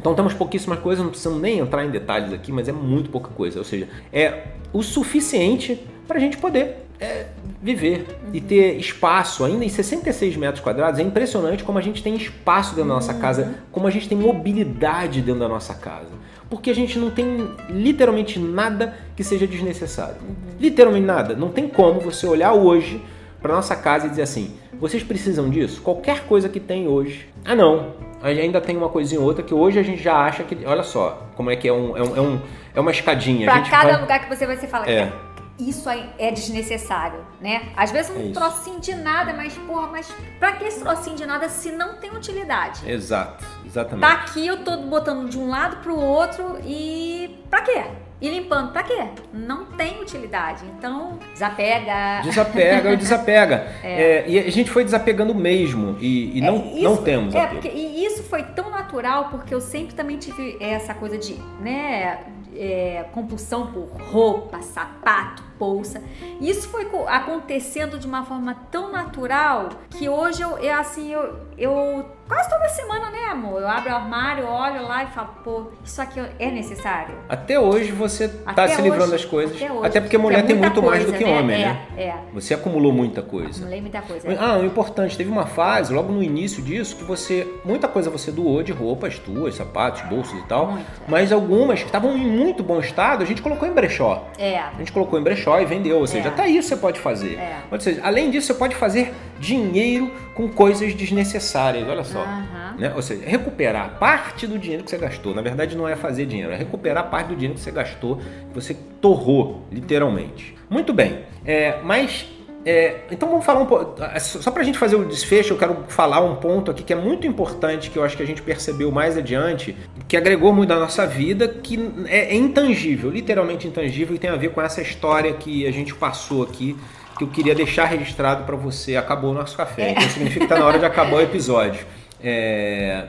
Então 0.07 0.15
temos 0.15 0.35
pouquíssimas 0.35 0.79
coisas, 0.79 1.03
não 1.03 1.11
precisamos 1.11 1.43
nem 1.43 1.59
entrar 1.59 1.85
em 1.85 1.91
detalhes 1.91 2.33
aqui, 2.33 2.53
mas 2.53 2.69
é 2.69 2.73
muito 2.73 3.11
pouca 3.11 3.29
coisa. 3.31 3.59
Ou 3.59 3.65
seja, 3.65 3.89
é 4.13 4.45
o 4.73 4.81
suficiente 4.81 5.85
para 6.07 6.19
a 6.19 6.21
gente 6.21 6.37
poder 6.37 6.87
é, 7.01 7.27
viver 7.61 8.07
e 8.33 8.41
ter 8.41 8.79
espaço 8.79 9.45
ainda 9.45 9.65
em 9.65 9.69
66 9.69 10.37
metros 10.37 10.63
quadrados. 10.63 11.01
É 11.01 11.03
impressionante 11.03 11.65
como 11.65 11.77
a 11.77 11.83
gente 11.83 12.05
tem 12.05 12.15
espaço 12.15 12.77
dentro 12.77 12.89
da 12.89 12.95
nossa 12.95 13.15
casa, 13.15 13.57
como 13.73 13.89
a 13.89 13.91
gente 13.91 14.09
tem 14.09 14.17
mobilidade 14.17 15.21
dentro 15.23 15.41
da 15.41 15.49
nossa 15.49 15.75
casa. 15.75 16.13
Porque 16.49 16.71
a 16.71 16.75
gente 16.75 17.01
não 17.01 17.11
tem 17.11 17.51
literalmente 17.69 18.39
nada 18.39 18.95
que 19.17 19.25
seja 19.25 19.45
desnecessário. 19.45 20.19
Literalmente 20.61 21.05
nada. 21.05 21.35
Não 21.35 21.49
tem 21.49 21.67
como 21.67 21.99
você 21.99 22.29
olhar 22.29 22.53
hoje 22.53 23.03
para 23.43 23.57
nossa 23.57 23.75
casa 23.75 24.07
e 24.07 24.11
dizer 24.11 24.23
assim: 24.23 24.55
vocês 24.81 25.03
precisam 25.03 25.49
disso? 25.51 25.81
Qualquer 25.83 26.25
coisa 26.27 26.49
que 26.49 26.61
tem 26.61 26.87
hoje. 26.89 27.29
Ah, 27.45 27.55
não. 27.55 27.95
Ainda 28.23 28.61
tem 28.61 28.77
uma 28.77 28.89
coisinha 28.89 29.21
ou 29.21 29.27
outra 29.27 29.43
que 29.43 29.55
hoje 29.55 29.79
a 29.79 29.83
gente 29.83 30.03
já 30.03 30.17
acha 30.17 30.43
que. 30.43 30.65
Olha 30.67 30.83
só, 30.83 31.29
como 31.37 31.51
é 31.51 31.57
que 31.57 31.69
é 31.69 31.73
um. 31.73 31.97
É, 31.97 32.03
um, 32.03 32.17
é, 32.17 32.21
um- 32.21 32.41
é 32.75 32.81
uma 32.81 32.91
escadinha. 32.91 33.51
Pra 33.51 33.63
cada 33.63 33.93
vai- 33.93 34.01
lugar 34.01 34.21
que 34.21 34.29
você 34.35 34.47
vai, 34.47 34.57
você 34.57 34.67
fala, 34.67 34.89
É. 34.91 35.13
isso 35.59 35.89
é 36.19 36.31
desnecessário, 36.31 37.21
né? 37.41 37.69
Às 37.77 37.91
vezes 37.91 38.11
um 38.15 38.19
É 38.21 38.23
isso. 38.25 38.33
trocinho 38.33 38.81
de 38.81 38.95
nada, 38.95 39.33
mas 39.33 39.55
porra, 39.59 39.87
mas 39.89 40.13
pra 40.39 40.53
que 40.53 40.65
esse 40.65 40.81
trocinho 40.81 41.17
de 41.17 41.25
nada 41.27 41.49
se 41.49 41.71
não 41.73 41.97
tem 41.97 42.11
utilidade? 42.15 42.91
Exato, 42.91 43.45
exatamente. 43.65 44.01
Tá 44.07 44.13
aqui, 44.13 44.47
eu 44.47 44.65
tô 44.65 44.77
botando 44.79 45.29
de 45.29 45.39
um 45.39 45.49
lado 45.49 45.77
pro 45.83 45.97
outro 45.99 46.59
e 46.65 47.39
pra 47.51 47.63
quê? 47.63 47.85
E 48.21 48.31
limpando, 48.31 48.73
pra 48.73 48.83
quê? 48.83 49.09
Não 49.33 49.67
tem 49.67 50.01
utilidade. 50.01 50.65
Então, 50.79 51.19
desapega. 51.35 52.23
Desapega, 52.23 52.97
desapega. 52.97 53.67
É, 53.85 54.25
e 54.27 54.39
a 54.39 54.51
gente 54.51 54.71
foi 54.71 54.85
desapegando 54.85 55.35
mesmo. 55.35 55.97
E, 56.01 56.39
e 56.39 56.41
não, 56.41 56.57
É, 56.57 56.81
não 56.83 56.93
isso- 56.95 57.03
temos 57.03 57.35
É, 57.35 57.47
porque 57.47 57.69
e 57.69 58.05
isso 58.07 58.23
foi 58.23 58.43
tão 58.43 58.71
natural 58.71 59.29
porque 59.31 59.55
eu 59.55 59.61
sempre 59.61 59.95
também 59.95 60.17
tive 60.17 60.57
essa 60.61 60.95
coisa 60.95 61.19
de, 61.19 61.35
né, 61.61 62.21
é, 62.57 63.05
compulsão 63.13 63.67
por 63.67 63.87
roupa, 64.11 64.63
sapato, 64.63 65.43
bolsa. 65.59 66.03
Isso 66.41 66.69
foi 66.69 66.85
co- 66.87 67.07
acontecendo 67.09 67.99
de 67.99 68.07
uma 68.07 68.25
forma 68.25 68.55
tão 68.71 68.91
natural 68.93 69.69
que 69.91 70.09
hoje 70.09 70.43
eu, 70.43 70.59
é 70.59 70.73
assim, 70.73 71.13
eu, 71.13 71.37
eu 71.57 72.05
quase 72.29 72.49
toda 72.51 72.69
semana, 72.69 73.11
né, 73.11 73.27
amor? 73.31 73.61
Eu 73.63 73.69
abro 73.69 73.91
o 73.91 73.95
armário, 73.95 74.47
olho 74.47 74.83
lá 74.87 75.05
e 75.05 75.07
falo, 75.09 75.29
pô, 75.45 75.67
isso 75.85 76.01
aqui 76.03 76.21
é 76.39 76.51
necessário? 76.51 77.15
Até 77.29 77.59
hoje 77.59 77.93
você 77.93 78.29
tá 78.29 78.51
Até 78.51 78.69
se 78.69 78.83
livrando 78.83 79.13
das 79.13 79.25
coisas. 79.25 79.57
até 79.57 79.73
hoje. 79.73 79.87
Até 79.87 80.01
porque 80.01 80.19
mulher 80.19 80.41
É 80.41 80.43
tem 80.43 80.57
muito 80.57 80.83
mais 80.83 81.05
do 81.05 81.11
coisa, 81.13 81.19
que 81.25 81.31
né? 81.31 81.39
homem, 81.41 81.63
é, 81.63 81.67
né? 81.67 81.87
É, 81.97 82.15
Você 82.35 82.53
acumulou 82.55 82.93
muita 82.93 83.23
coisa. 83.23 83.67
Leio 83.67 83.83
muita 83.83 84.03
coisa. 84.03 84.29
é. 84.31 84.37
Ah, 84.39 84.59
o 84.59 84.65
importante, 84.65 85.17
teve 85.17 85.31
uma 85.31 85.47
fase, 85.47 85.93
logo 85.95 86.13
no 86.13 86.23
início 86.23 86.63
disso, 86.63 86.97
que 86.97 87.05
você. 87.05 87.47
Muita 87.65 87.87
coisa 87.89 88.11
você 88.11 88.31
doou 88.33 88.63
de 88.63 88.73
roupas 88.73 89.19
tuas, 89.19 89.55
sapatos, 89.55 90.03
bolsos 90.03 90.39
e 90.39 90.43
tal. 90.47 90.77
Mas 91.09 91.33
algumas 91.33 91.81
que 91.81 91.87
estavam 91.87 92.17
em 92.17 92.27
muito 92.27 92.63
bom 92.63 92.81
estado, 92.81 93.23
a 93.23 93.27
gente 93.27 93.41
colocou 93.41 93.67
em 93.69 93.73
brechó. 93.73 94.25
É. 94.39 94.59
A 94.59 94.73
gente 94.79 94.91
colocou 94.93 95.19
em 95.19 95.23
brechó 95.23 95.46
e 95.61 95.65
vendeu. 95.65 95.99
Ou 95.99 96.07
seja, 96.07 96.29
É. 96.29 96.31
até 96.31 96.49
isso 96.49 96.69
você 96.69 96.77
pode 96.77 96.99
fazer. 97.01 97.35
É. 97.39 97.59
Ou 97.71 97.79
seja, 97.81 98.01
além 98.03 98.31
disso, 98.31 98.49
você 98.49 98.55
pode 98.55 98.75
fazer 98.75 99.13
dinheiro 99.39 100.11
com 100.35 100.49
coisas 100.49 100.95
desnecessárias. 100.95 101.89
Olha 101.89 102.05
só. 102.05 102.23
Aham. 102.23 102.75
Né? 102.79 102.93
Ou 102.95 103.01
seja, 103.03 103.23
recuperar 103.27 103.97
parte 103.99 104.47
do 104.47 104.59
dinheiro 104.59 104.85
que 104.85 104.91
você 104.91 104.99
gastou. 104.99 105.35
Na 105.35 105.41
verdade, 105.43 105.77
não 105.77 105.89
é 105.89 105.97
fazer 105.97 106.27
dinheiro, 106.27 106.53
é 106.53 106.57
recuperar 106.57 107.09
parte 107.09 107.29
do 107.29 107.35
dinheiro 107.35 107.55
que 107.55 107.61
você 107.61 107.71
gastou, 107.71 108.17
que 108.17 108.55
você 108.55 108.77
torrou, 109.01 109.63
literalmente. 109.73 110.55
Muito 110.69 110.93
bem. 110.93 111.21
É, 111.45 111.79
mas. 111.83 112.27
É, 112.69 113.03
então 113.13 113.29
vamos 113.29 113.47
falar 113.47 113.61
um 113.61 113.67
pouco. 113.67 113.95
Só 114.19 114.51
pra 114.51 114.65
gente 114.65 114.77
fazer 114.77 114.97
o 114.97 115.05
desfecho, 115.05 115.55
eu 115.55 115.57
quero 115.57 115.85
falar 115.87 116.21
um 116.21 116.35
ponto 116.35 116.69
aqui 116.69 116.83
que 116.83 116.93
é 116.93 116.97
muito 116.97 117.25
importante, 117.25 117.91
que 117.91 117.97
eu 117.97 118.03
acho 118.03 118.17
que 118.17 118.23
a 118.25 118.27
gente 118.27 118.43
percebeu 118.43 118.91
mais 118.91 119.17
adiante, 119.17 119.77
que 120.09 120.17
agregou 120.17 120.53
muito 120.53 120.71
na 120.71 120.81
nossa 120.81 121.07
vida, 121.07 121.47
que 121.47 121.79
é, 122.09 122.35
é 122.35 122.35
intangível, 122.35 123.09
literalmente 123.09 123.69
intangível, 123.69 124.17
e 124.17 124.19
tem 124.19 124.31
a 124.31 124.35
ver 124.35 124.51
com 124.51 124.61
essa 124.61 124.83
história 124.83 125.33
que 125.35 125.65
a 125.65 125.71
gente 125.71 125.95
passou 125.95 126.43
aqui, 126.43 126.77
que 127.17 127.23
eu 127.23 127.29
queria 127.29 127.55
deixar 127.55 127.85
registrado 127.85 128.43
pra 128.43 128.57
você. 128.57 128.97
Acabou 128.97 129.31
o 129.31 129.35
nosso 129.35 129.57
café. 129.57 129.93
Então 129.93 130.03
significa 130.11 130.41
que 130.41 130.49
tá 130.49 130.59
na 130.59 130.67
hora 130.67 130.81
de 130.81 130.85
acabar 130.85 131.15
o 131.15 131.21
episódio. 131.21 131.87
É, 132.21 133.05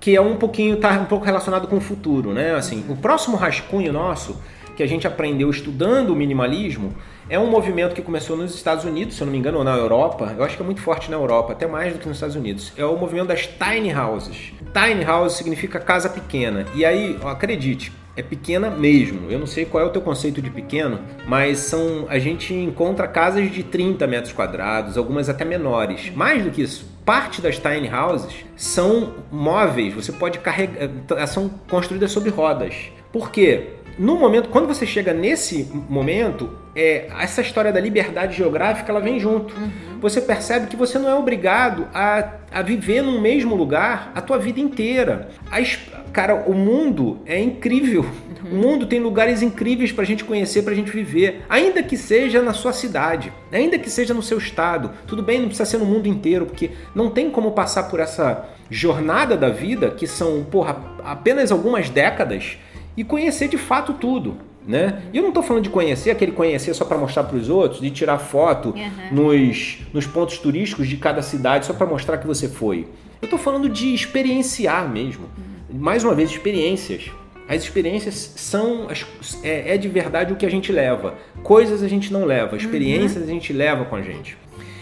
que 0.00 0.16
é 0.16 0.20
um 0.22 0.36
pouquinho 0.36 0.78
tá 0.78 0.90
um 0.92 1.04
pouco 1.04 1.26
relacionado 1.26 1.68
com 1.68 1.76
o 1.76 1.80
futuro, 1.82 2.32
né? 2.32 2.54
Assim, 2.54 2.82
o 2.88 2.96
próximo 2.96 3.36
rascunho 3.36 3.92
nosso 3.92 4.40
que 4.74 4.82
a 4.82 4.86
gente 4.86 5.06
aprendeu 5.06 5.50
estudando 5.50 6.10
o 6.10 6.16
minimalismo 6.16 6.94
é 7.28 7.38
um 7.38 7.46
movimento 7.46 7.94
que 7.94 8.02
começou 8.02 8.36
nos 8.36 8.54
Estados 8.54 8.84
Unidos, 8.84 9.16
se 9.16 9.22
eu 9.22 9.26
não 9.26 9.32
me 9.32 9.38
engano, 9.38 9.58
ou 9.58 9.64
na 9.64 9.76
Europa. 9.76 10.34
Eu 10.36 10.44
acho 10.44 10.56
que 10.56 10.62
é 10.62 10.66
muito 10.66 10.80
forte 10.80 11.10
na 11.10 11.16
Europa, 11.16 11.52
até 11.52 11.66
mais 11.66 11.92
do 11.92 11.98
que 11.98 12.06
nos 12.06 12.16
Estados 12.16 12.36
Unidos. 12.36 12.72
É 12.76 12.84
o 12.84 12.96
movimento 12.96 13.28
das 13.28 13.46
tiny 13.46 13.92
houses. 13.94 14.52
Tiny 14.72 15.04
house 15.04 15.34
significa 15.34 15.78
casa 15.78 16.08
pequena. 16.08 16.66
E 16.74 16.84
aí, 16.84 17.18
ó, 17.22 17.28
acredite, 17.28 17.92
é 18.16 18.22
pequena 18.22 18.70
mesmo. 18.70 19.30
Eu 19.30 19.38
não 19.38 19.46
sei 19.46 19.64
qual 19.64 19.82
é 19.82 19.86
o 19.86 19.90
teu 19.90 20.02
conceito 20.02 20.40
de 20.40 20.50
pequeno, 20.50 21.00
mas 21.26 21.60
são 21.60 22.06
a 22.08 22.18
gente 22.18 22.52
encontra 22.54 23.08
casas 23.08 23.50
de 23.50 23.62
30 23.62 24.06
metros 24.06 24.32
quadrados, 24.32 24.96
algumas 24.96 25.28
até 25.28 25.44
menores. 25.44 26.10
Mais 26.14 26.44
do 26.44 26.50
que 26.50 26.62
isso, 26.62 26.86
parte 27.04 27.40
das 27.40 27.58
tiny 27.58 27.90
houses 27.92 28.44
são 28.56 29.14
móveis, 29.30 29.94
você 29.94 30.12
pode 30.12 30.38
carregar, 30.38 30.90
eh, 31.16 31.26
são 31.26 31.48
construídas 31.68 32.12
sobre 32.12 32.30
rodas. 32.30 32.74
Por 33.12 33.30
quê? 33.30 33.73
No 33.98 34.16
momento, 34.18 34.48
quando 34.48 34.66
você 34.66 34.84
chega 34.84 35.12
nesse 35.12 35.70
momento, 35.88 36.50
é, 36.74 37.06
essa 37.20 37.40
história 37.40 37.72
da 37.72 37.80
liberdade 37.80 38.36
geográfica 38.36 38.90
ela 38.90 39.00
vem 39.00 39.20
junto. 39.20 39.54
Você 40.00 40.20
percebe 40.20 40.66
que 40.66 40.76
você 40.76 40.98
não 40.98 41.08
é 41.08 41.14
obrigado 41.14 41.86
a, 41.94 42.28
a 42.52 42.60
viver 42.62 43.02
num 43.02 43.20
mesmo 43.20 43.54
lugar 43.54 44.10
a 44.14 44.20
tua 44.20 44.36
vida 44.38 44.58
inteira. 44.58 45.28
A 45.50 45.60
es- 45.60 45.78
cara, 46.12 46.34
o 46.46 46.52
mundo 46.54 47.20
é 47.24 47.40
incrível. 47.40 48.04
O 48.50 48.54
mundo 48.56 48.84
tem 48.86 48.98
lugares 49.00 49.40
incríveis 49.42 49.90
pra 49.92 50.04
gente 50.04 50.24
conhecer, 50.24 50.62
pra 50.62 50.74
gente 50.74 50.90
viver, 50.90 51.42
ainda 51.48 51.82
que 51.82 51.96
seja 51.96 52.42
na 52.42 52.52
sua 52.52 52.72
cidade, 52.72 53.32
ainda 53.50 53.78
que 53.78 53.88
seja 53.88 54.12
no 54.12 54.22
seu 54.22 54.36
estado. 54.38 54.90
Tudo 55.06 55.22
bem, 55.22 55.38
não 55.38 55.46
precisa 55.46 55.64
ser 55.64 55.78
no 55.78 55.86
mundo 55.86 56.08
inteiro, 56.08 56.44
porque 56.46 56.72
não 56.94 57.08
tem 57.10 57.30
como 57.30 57.52
passar 57.52 57.84
por 57.84 58.00
essa 58.00 58.44
jornada 58.68 59.36
da 59.36 59.48
vida, 59.48 59.90
que 59.92 60.06
são, 60.06 60.44
porra, 60.44 60.76
apenas 61.04 61.50
algumas 61.52 61.88
décadas, 61.88 62.58
e 62.96 63.02
conhecer 63.04 63.48
de 63.48 63.58
fato 63.58 63.92
tudo. 63.94 64.36
Né? 64.66 65.02
E 65.12 65.16
eu 65.18 65.22
não 65.22 65.28
estou 65.28 65.42
falando 65.42 65.62
de 65.64 65.68
conhecer, 65.68 66.10
aquele 66.10 66.32
conhecer 66.32 66.72
só 66.72 66.86
para 66.86 66.96
mostrar 66.96 67.24
para 67.24 67.36
os 67.36 67.50
outros, 67.50 67.82
de 67.82 67.90
tirar 67.90 68.16
foto 68.18 68.70
Uhum. 68.70 69.14
nos, 69.36 69.78
nos 69.92 70.06
pontos 70.06 70.38
turísticos 70.38 70.88
de 70.88 70.96
cada 70.96 71.20
cidade 71.20 71.66
só 71.66 71.74
para 71.74 71.86
mostrar 71.86 72.16
que 72.16 72.26
você 72.26 72.48
foi. 72.48 72.88
Eu 73.20 73.26
estou 73.26 73.38
falando 73.38 73.68
de 73.68 73.92
experienciar 73.94 74.88
mesmo. 74.90 75.26
Mais 75.70 76.02
uma 76.02 76.14
vez, 76.14 76.30
experiências. 76.30 77.10
As 77.46 77.62
experiências 77.62 78.32
são 78.36 78.88
as- 78.88 79.04
é, 79.42 79.74
é 79.74 79.76
de 79.76 79.86
verdade 79.88 80.32
o 80.32 80.36
que 80.36 80.46
a 80.46 80.50
gente 80.50 80.72
leva. 80.72 81.14
Coisas 81.42 81.82
a 81.82 81.88
gente 81.88 82.10
não 82.10 82.24
leva, 82.24 82.56
experiências 82.56 83.22
a 83.22 83.26
gente 83.26 83.52
leva 83.52 83.84
com 83.84 83.96
a 83.96 84.00
gente. 84.02 84.34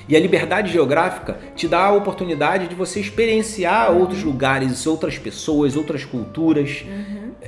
E 0.09 0.17
a 0.17 0.21
liberdade 0.21 0.73
geográfica 0.73 1.39
te 1.55 1.69
dá 1.69 1.87
a 1.87 1.93
oportunidade 1.93 2.69
de 2.69 2.75
você 2.75 3.01
experienciar 3.01 3.91
outros 3.93 4.23
lugares, 4.23 4.87
outras 4.87 5.19
pessoas, 5.19 5.77
outras 5.77 6.05
culturas. 6.05 6.85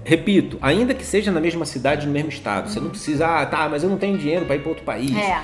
Repito, 0.04 0.58
ainda 0.60 0.94
que 0.94 1.04
seja 1.04 1.30
na 1.30 1.40
mesma 1.40 1.64
cidade, 1.64 2.06
no 2.06 2.12
mesmo 2.12 2.28
estado. 2.28 2.68
Você 2.68 2.80
não 2.80 2.90
precisa, 2.90 3.26
ah, 3.26 3.46
tá, 3.46 3.68
mas 3.68 3.82
eu 3.82 3.90
não 3.90 3.96
tenho 3.96 4.18
dinheiro 4.18 4.44
para 4.44 4.56
ir 4.56 4.60
para 4.60 4.68
outro 4.68 4.84
país. 4.84 5.16
É. 5.16 5.40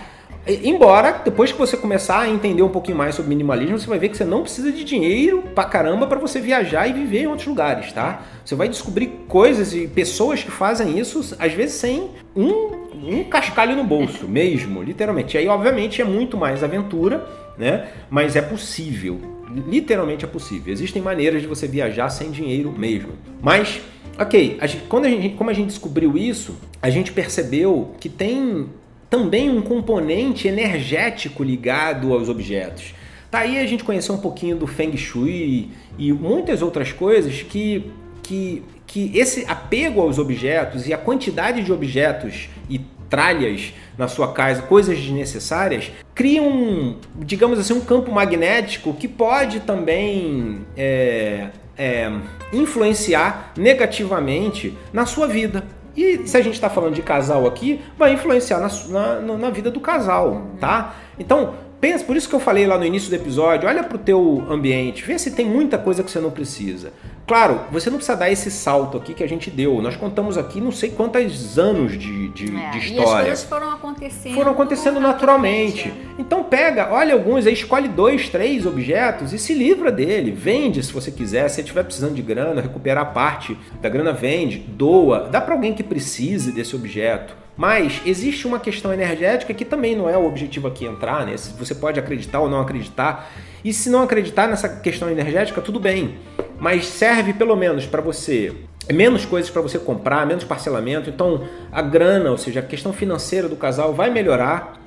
Embora, 0.47 1.21
depois 1.25 1.53
que 1.53 1.59
você 1.59 1.77
começar 1.77 2.21
a 2.21 2.29
entender 2.29 2.63
um 2.63 2.69
pouquinho 2.69 2.97
mais 2.97 3.15
sobre 3.15 3.29
minimalismo, 3.29 3.79
você 3.79 3.87
vai 3.87 3.99
ver 3.99 4.09
que 4.09 4.17
você 4.17 4.25
não 4.25 4.43
precisa 4.43 4.73
de 4.73 4.83
dinheiro 4.85 5.43
pra 5.55 5.65
caramba 5.65 6.07
para 6.07 6.19
você 6.19 6.41
viajar 6.41 6.89
e 6.89 6.93
viver 6.93 7.21
em 7.23 7.27
outros 7.27 7.47
lugares, 7.47 7.93
tá? 7.93 8.23
Você 8.45 8.55
vai 8.55 8.69
descobrir 8.69 9.09
coisas 9.29 9.75
e 9.75 9.87
pessoas 9.87 10.43
que 10.43 10.51
fazem 10.51 10.99
isso, 10.99 11.37
às 11.39 11.53
vezes 11.53 11.77
sem 11.77 12.11
um, 12.35 12.49
um 12.95 13.25
cascalho 13.25 13.77
no 13.77 13.85
bolso, 13.85 14.27
mesmo, 14.29 14.83
literalmente. 14.83 15.37
E 15.37 15.39
aí, 15.39 15.47
obviamente, 15.49 16.01
é 16.01 16.05
muito 16.05 16.37
mais 16.37 16.65
aventura, 16.65 17.25
né? 17.59 17.89
Mas 18.09 18.35
é 18.35 18.43
possível. 18.43 19.21
Literalmente 19.69 20.25
é 20.25 20.29
possível. 20.29 20.73
Existem 20.73 21.03
maneiras 21.03 21.43
de 21.43 21.49
você 21.49 21.67
viajar 21.67 22.09
sem 22.09 22.31
dinheiro 22.31 22.73
mesmo. 22.73 23.11
Mas, 23.43 23.81
ok, 24.19 24.57
a 24.61 24.67
gente- 24.67 24.85
quando 24.89 25.05
a 25.05 25.09
gente, 25.09 25.35
como 25.37 25.51
a 25.51 25.53
gente 25.53 25.69
descobriu 25.69 26.17
isso, 26.17 26.57
a 26.81 26.89
gente 26.89 27.13
percebeu 27.13 27.91
que 28.01 28.09
tem 28.09 28.67
também 29.11 29.51
um 29.51 29.61
componente 29.61 30.47
energético 30.47 31.43
ligado 31.43 32.15
aos 32.15 32.29
objetos. 32.29 32.95
Tá 33.31 33.41
aí 33.41 33.59
a 33.59 33.67
gente 33.67 33.85
conheceu 33.85 34.15
um 34.15 34.21
pouquinho 34.21 34.57
do 34.57 34.67
Feng 34.67 34.97
Shui 34.97 35.71
e 35.99 36.13
muitas 36.13 36.63
outras 36.63 36.93
coisas 36.93 37.43
que, 37.43 37.91
que, 38.23 38.63
que 38.87 39.11
esse 39.19 39.45
apego 39.47 40.01
aos 40.01 40.19
objetos 40.19 40.87
e 40.87 40.95
a 40.95 40.99
quantidade 40.99 41.63
de 41.63 41.73
objetos 41.73 42.49
e 42.69 42.81
tralhas 43.11 43.75
na 43.99 44.09
sua 44.09 44.33
casa, 44.33 44.63
coisas 44.63 44.97
desnecessárias, 44.99 45.91
criam, 46.15 46.97
digamos 47.17 47.59
assim, 47.59 47.75
um 47.75 47.81
campo 47.81 48.11
magnético 48.13 48.95
que 48.95 49.09
pode 49.09 49.61
também 49.61 50.61
é, 50.77 51.49
é, 51.77 52.11
influenciar 52.53 53.53
negativamente 53.57 54.73
na 54.93 55.05
sua 55.05 55.27
vida. 55.27 55.65
E 55.97 56.27
se 56.27 56.37
a 56.37 56.43
gente 56.43 56.55
está 56.55 56.71
falando 56.71 56.95
de 56.95 57.03
casal 57.03 57.47
aqui, 57.47 57.81
vai 57.99 58.13
influenciar 58.13 58.59
na, 58.61 59.21
na, 59.21 59.37
na 59.37 59.51
vida 59.51 59.71
do 59.71 59.81
casal, 59.81 60.43
tá? 60.61 60.95
Então, 61.19 61.55
Pensa, 61.81 62.05
por 62.05 62.15
isso 62.15 62.29
que 62.29 62.35
eu 62.35 62.41
falei 62.41 62.67
lá 62.67 62.77
no 62.77 62.85
início 62.85 63.09
do 63.09 63.17
episódio, 63.17 63.67
olha 63.67 63.83
para 63.83 63.97
o 63.97 63.99
teu 63.99 64.45
ambiente, 64.51 65.03
vê 65.03 65.19
se 65.19 65.31
tem 65.31 65.47
muita 65.47 65.79
coisa 65.79 66.03
que 66.03 66.11
você 66.11 66.21
não 66.21 66.31
precisa. 66.31 66.93
Claro, 67.27 67.61
você 67.71 67.89
não 67.89 67.97
precisa 67.97 68.19
dar 68.19 68.31
esse 68.31 68.51
salto 68.51 68.99
aqui 68.99 69.15
que 69.15 69.25
a 69.25 69.29
gente 69.29 69.51
deu. 69.51 69.81
Nós 69.81 69.97
contamos 69.97 70.37
aqui 70.37 70.61
não 70.61 70.73
sei 70.73 70.91
quantos 70.91 71.59
anos 71.59 71.93
de, 71.93 72.29
de, 72.31 72.55
é, 72.55 72.71
de 72.71 72.79
história. 72.79 73.01
E 73.01 73.03
as 73.03 73.13
coisas 73.23 73.45
foram 73.45 73.71
acontecendo. 73.71 74.35
Foram 74.35 74.53
acontecendo 74.53 75.01
naturalmente. 75.01 75.95
Então 76.19 76.43
pega, 76.43 76.93
olha 76.93 77.15
alguns 77.15 77.47
aí, 77.47 77.55
escolhe 77.55 77.89
dois, 77.89 78.29
três 78.29 78.67
objetos 78.67 79.33
e 79.33 79.39
se 79.39 79.55
livra 79.55 79.91
dele. 79.91 80.33
Vende 80.33 80.83
se 80.83 80.93
você 80.93 81.11
quiser. 81.11 81.49
Se 81.49 81.61
estiver 81.61 81.85
precisando 81.85 82.15
de 82.15 82.23
grana, 82.23 82.61
recuperar 82.61 83.15
parte 83.15 83.57
da 83.81 83.89
grana, 83.89 84.13
vende, 84.13 84.59
doa, 84.59 85.29
dá 85.31 85.41
para 85.41 85.55
alguém 85.55 85.73
que 85.73 85.85
precise 85.85 86.53
desse 86.53 86.75
objeto. 86.77 87.35
Mas 87.61 88.01
existe 88.07 88.47
uma 88.47 88.59
questão 88.59 88.91
energética 88.91 89.53
que 89.53 89.67
também 89.67 89.95
não 89.95 90.09
é 90.09 90.17
o 90.17 90.25
objetivo 90.25 90.67
aqui 90.67 90.87
entrar, 90.87 91.27
né? 91.27 91.37
Você 91.37 91.75
pode 91.75 92.01
acreditar 92.01 92.41
ou 92.41 92.49
não 92.49 92.59
acreditar. 92.59 93.31
E 93.63 93.71
se 93.71 93.91
não 93.91 94.03
acreditar 94.03 94.49
nessa 94.49 94.67
questão 94.67 95.11
energética, 95.11 95.61
tudo 95.61 95.79
bem. 95.79 96.15
Mas 96.59 96.87
serve 96.87 97.35
pelo 97.35 97.55
menos 97.55 97.85
para 97.85 98.01
você 98.01 98.55
menos 98.91 99.27
coisas 99.27 99.51
para 99.51 99.61
você 99.61 99.79
comprar, 99.79 100.27
menos 100.27 100.43
parcelamento. 100.43 101.11
Então 101.11 101.45
a 101.71 101.83
grana, 101.83 102.31
ou 102.31 102.39
seja, 102.39 102.61
a 102.61 102.63
questão 102.63 102.95
financeira 102.95 103.47
do 103.47 103.57
casal 103.57 103.93
vai 103.93 104.09
melhorar. 104.09 104.81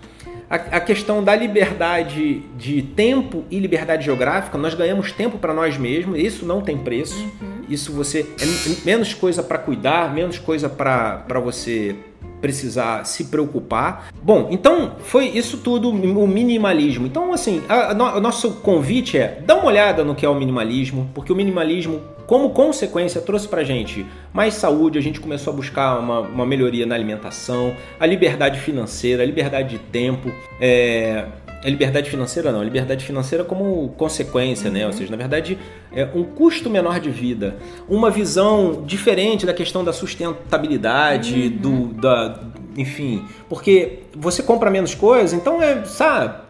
A, 0.49 0.55
a 0.55 0.79
questão 0.79 1.23
da 1.23 1.35
liberdade 1.35 2.39
de 2.57 2.81
tempo 2.81 3.45
e 3.51 3.59
liberdade 3.59 4.05
geográfica, 4.05 4.57
nós 4.57 4.73
ganhamos 4.73 5.11
tempo 5.11 5.37
para 5.37 5.53
nós 5.53 5.77
mesmos, 5.77 6.17
isso 6.17 6.43
não 6.43 6.59
tem 6.59 6.75
preço. 6.79 7.23
Uhum. 7.39 7.53
Isso 7.69 7.93
você 7.93 8.21
é 8.41 8.45
menos 8.83 9.13
coisa 9.13 9.43
para 9.43 9.59
cuidar, 9.59 10.11
menos 10.11 10.39
coisa 10.39 10.67
para 10.67 11.39
você 11.39 11.95
precisar 12.43 13.05
se 13.05 13.23
preocupar. 13.23 14.09
Bom, 14.21 14.49
então 14.51 14.97
foi 14.99 15.27
isso 15.27 15.59
tudo 15.59 15.89
o 15.89 16.27
minimalismo. 16.27 17.07
Então, 17.07 17.31
assim, 17.31 17.63
a, 17.69 17.93
a, 17.93 18.17
o 18.17 18.19
nosso 18.19 18.51
convite 18.55 19.17
é 19.17 19.39
dá 19.45 19.55
uma 19.55 19.67
olhada 19.67 20.03
no 20.03 20.13
que 20.13 20.25
é 20.25 20.29
o 20.29 20.35
minimalismo, 20.35 21.09
porque 21.13 21.31
o 21.31 21.35
minimalismo, 21.37 22.01
como 22.27 22.49
consequência, 22.49 23.21
trouxe 23.21 23.47
pra 23.47 23.63
gente 23.63 24.05
mais 24.33 24.55
saúde, 24.55 24.99
a 24.99 25.01
gente 25.01 25.21
começou 25.21 25.53
a 25.53 25.55
buscar 25.55 25.97
uma, 25.97 26.19
uma 26.19 26.45
melhoria 26.45 26.85
na 26.85 26.95
alimentação, 26.95 27.73
a 27.97 28.05
liberdade 28.05 28.59
financeira, 28.59 29.23
a 29.23 29.25
liberdade 29.25 29.69
de 29.69 29.79
tempo. 29.79 30.29
É, 30.59 31.25
a 31.63 31.69
liberdade 31.69 32.09
financeira 32.09 32.51
não, 32.51 32.59
a 32.59 32.63
liberdade 32.63 33.05
financeira 33.05 33.43
como 33.43 33.89
consequência, 33.97 34.69
né? 34.69 34.81
Ou 34.81 34.91
uhum. 34.91 34.97
seja, 34.97 35.11
na 35.11 35.17
verdade, 35.17 35.57
é 35.91 36.07
um 36.13 36.23
custo 36.23 36.69
menor 36.69 36.99
de 36.99 37.09
vida, 37.09 37.55
uma 37.87 38.11
visão 38.11 38.83
diferente 38.85 39.45
da 39.45 39.53
questão 39.53 39.83
da 39.83 39.93
sustentabilidade, 39.93 41.33
uhum. 41.35 41.57
do, 41.57 41.93
da, 41.93 42.39
enfim, 42.75 43.25
porque 43.47 43.99
você 44.15 44.43
compra 44.43 44.69
menos 44.69 44.93
coisas, 44.93 45.33
então 45.33 45.61
é, 45.61 45.85
sabe, 45.85 46.41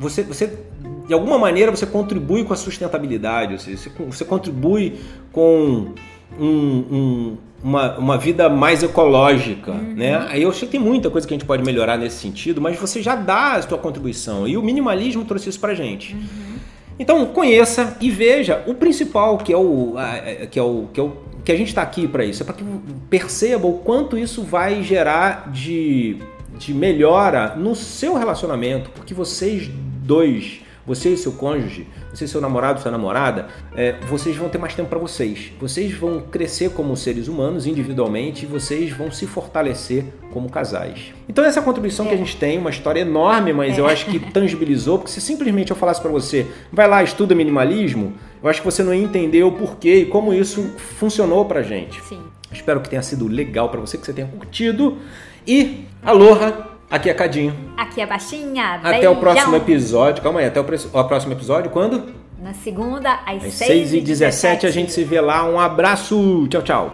você, 0.00 0.22
você 0.22 0.50
de 1.06 1.12
alguma 1.12 1.38
maneira 1.38 1.70
você 1.70 1.86
contribui 1.86 2.44
com 2.44 2.52
a 2.52 2.56
sustentabilidade, 2.56 3.52
ou 3.52 3.58
seja, 3.58 3.76
você, 3.76 3.90
você 4.04 4.24
contribui 4.24 4.98
com 5.30 5.92
um, 6.38 6.46
um 6.46 7.36
uma, 7.64 7.96
uma 7.96 8.18
vida 8.18 8.46
mais 8.50 8.82
ecológica, 8.82 9.72
uhum. 9.72 9.94
né? 9.96 10.26
Aí 10.28 10.42
eu 10.42 10.52
sei 10.52 10.68
que 10.68 10.72
tem 10.72 10.80
muita 10.80 11.08
coisa 11.08 11.26
que 11.26 11.32
a 11.32 11.36
gente 11.36 11.46
pode 11.46 11.64
melhorar 11.64 11.96
nesse 11.96 12.16
sentido, 12.16 12.60
mas 12.60 12.78
você 12.78 13.00
já 13.00 13.16
dá 13.16 13.54
a 13.54 13.62
sua 13.62 13.78
contribuição 13.78 14.46
e 14.46 14.54
o 14.58 14.62
minimalismo 14.62 15.24
trouxe 15.24 15.48
isso 15.48 15.58
pra 15.58 15.74
gente. 15.74 16.14
Uhum. 16.14 16.54
Então 16.98 17.24
conheça 17.26 17.96
e 18.02 18.10
veja 18.10 18.62
o 18.66 18.74
principal 18.74 19.38
que 19.38 19.52
é 19.52 19.56
o 19.56 19.94
que 20.50 20.58
é 20.58 20.62
o 20.62 20.88
que, 20.92 21.00
é 21.00 21.02
o, 21.02 21.16
que 21.42 21.50
a 21.50 21.56
gente 21.56 21.68
está 21.68 21.80
aqui 21.80 22.06
para 22.06 22.24
isso, 22.24 22.42
é 22.42 22.46
para 22.46 22.54
que 22.54 22.64
perceba 23.08 23.66
o 23.66 23.78
quanto 23.78 24.18
isso 24.18 24.42
vai 24.42 24.82
gerar 24.82 25.50
de, 25.50 26.18
de 26.58 26.74
melhora 26.74 27.56
no 27.56 27.74
seu 27.74 28.14
relacionamento, 28.14 28.90
porque 28.90 29.14
vocês 29.14 29.68
dois 30.04 30.60
você 30.86 31.14
e 31.14 31.16
seu 31.16 31.32
cônjuge, 31.32 31.86
você 32.16 32.24
e 32.24 32.28
seu 32.28 32.40
namorado, 32.40 32.80
sua 32.80 32.90
namorada, 32.90 33.48
é, 33.74 33.92
vocês 34.06 34.36
vão 34.36 34.48
ter 34.48 34.58
mais 34.58 34.74
tempo 34.74 34.88
para 34.88 34.98
vocês. 34.98 35.52
Vocês 35.60 35.92
vão 35.92 36.20
crescer 36.20 36.70
como 36.70 36.96
seres 36.96 37.28
humanos 37.28 37.66
individualmente 37.66 38.44
e 38.44 38.46
vocês 38.46 38.90
vão 38.90 39.10
se 39.10 39.26
fortalecer 39.26 40.04
como 40.32 40.48
casais. 40.48 41.12
Então 41.28 41.44
essa 41.44 41.60
é 41.60 41.62
contribuição 41.62 42.06
é. 42.06 42.08
que 42.08 42.14
a 42.14 42.18
gente 42.18 42.36
tem, 42.36 42.58
uma 42.58 42.70
história 42.70 43.00
enorme, 43.00 43.52
mas 43.52 43.76
é. 43.76 43.80
eu 43.80 43.86
acho 43.86 44.06
que 44.06 44.18
tangibilizou, 44.32 44.98
porque 44.98 45.12
se 45.12 45.20
simplesmente 45.20 45.70
eu 45.70 45.76
falasse 45.76 46.00
para 46.00 46.10
você, 46.10 46.46
vai 46.72 46.88
lá, 46.88 47.02
estuda 47.02 47.34
minimalismo, 47.34 48.14
eu 48.42 48.48
acho 48.48 48.60
que 48.60 48.66
você 48.66 48.82
não 48.82 48.94
ia 48.94 49.02
entender 49.02 49.42
o 49.42 49.52
porquê 49.52 50.00
e 50.00 50.06
como 50.06 50.32
isso 50.32 50.62
funcionou 50.76 51.44
pra 51.44 51.62
gente. 51.62 52.02
Sim. 52.04 52.20
Espero 52.52 52.80
que 52.80 52.88
tenha 52.88 53.02
sido 53.02 53.26
legal 53.26 53.68
para 53.68 53.80
você, 53.80 53.98
que 53.98 54.04
você 54.06 54.12
tenha 54.12 54.28
curtido. 54.28 54.98
E 55.46 55.84
aloha! 56.02 56.73
Aqui 56.94 57.10
é 57.10 57.14
Cadinho. 57.14 57.52
Aqui 57.76 58.00
é 58.00 58.06
Baixinha. 58.06 58.74
Até 58.74 58.90
Beijão. 58.92 59.14
o 59.14 59.16
próximo 59.16 59.56
episódio. 59.56 60.22
Calma 60.22 60.38
aí, 60.38 60.46
até 60.46 60.60
o, 60.60 60.62
o 60.62 61.04
próximo 61.04 61.32
episódio. 61.32 61.68
Quando? 61.68 62.14
Na 62.40 62.54
segunda, 62.54 63.18
às, 63.26 63.44
às 63.44 63.68
6h17. 63.68 64.64
A 64.64 64.70
gente 64.70 64.92
se 64.92 65.02
vê 65.02 65.20
lá. 65.20 65.44
Um 65.44 65.58
abraço. 65.58 66.46
Tchau, 66.48 66.62
tchau. 66.62 66.92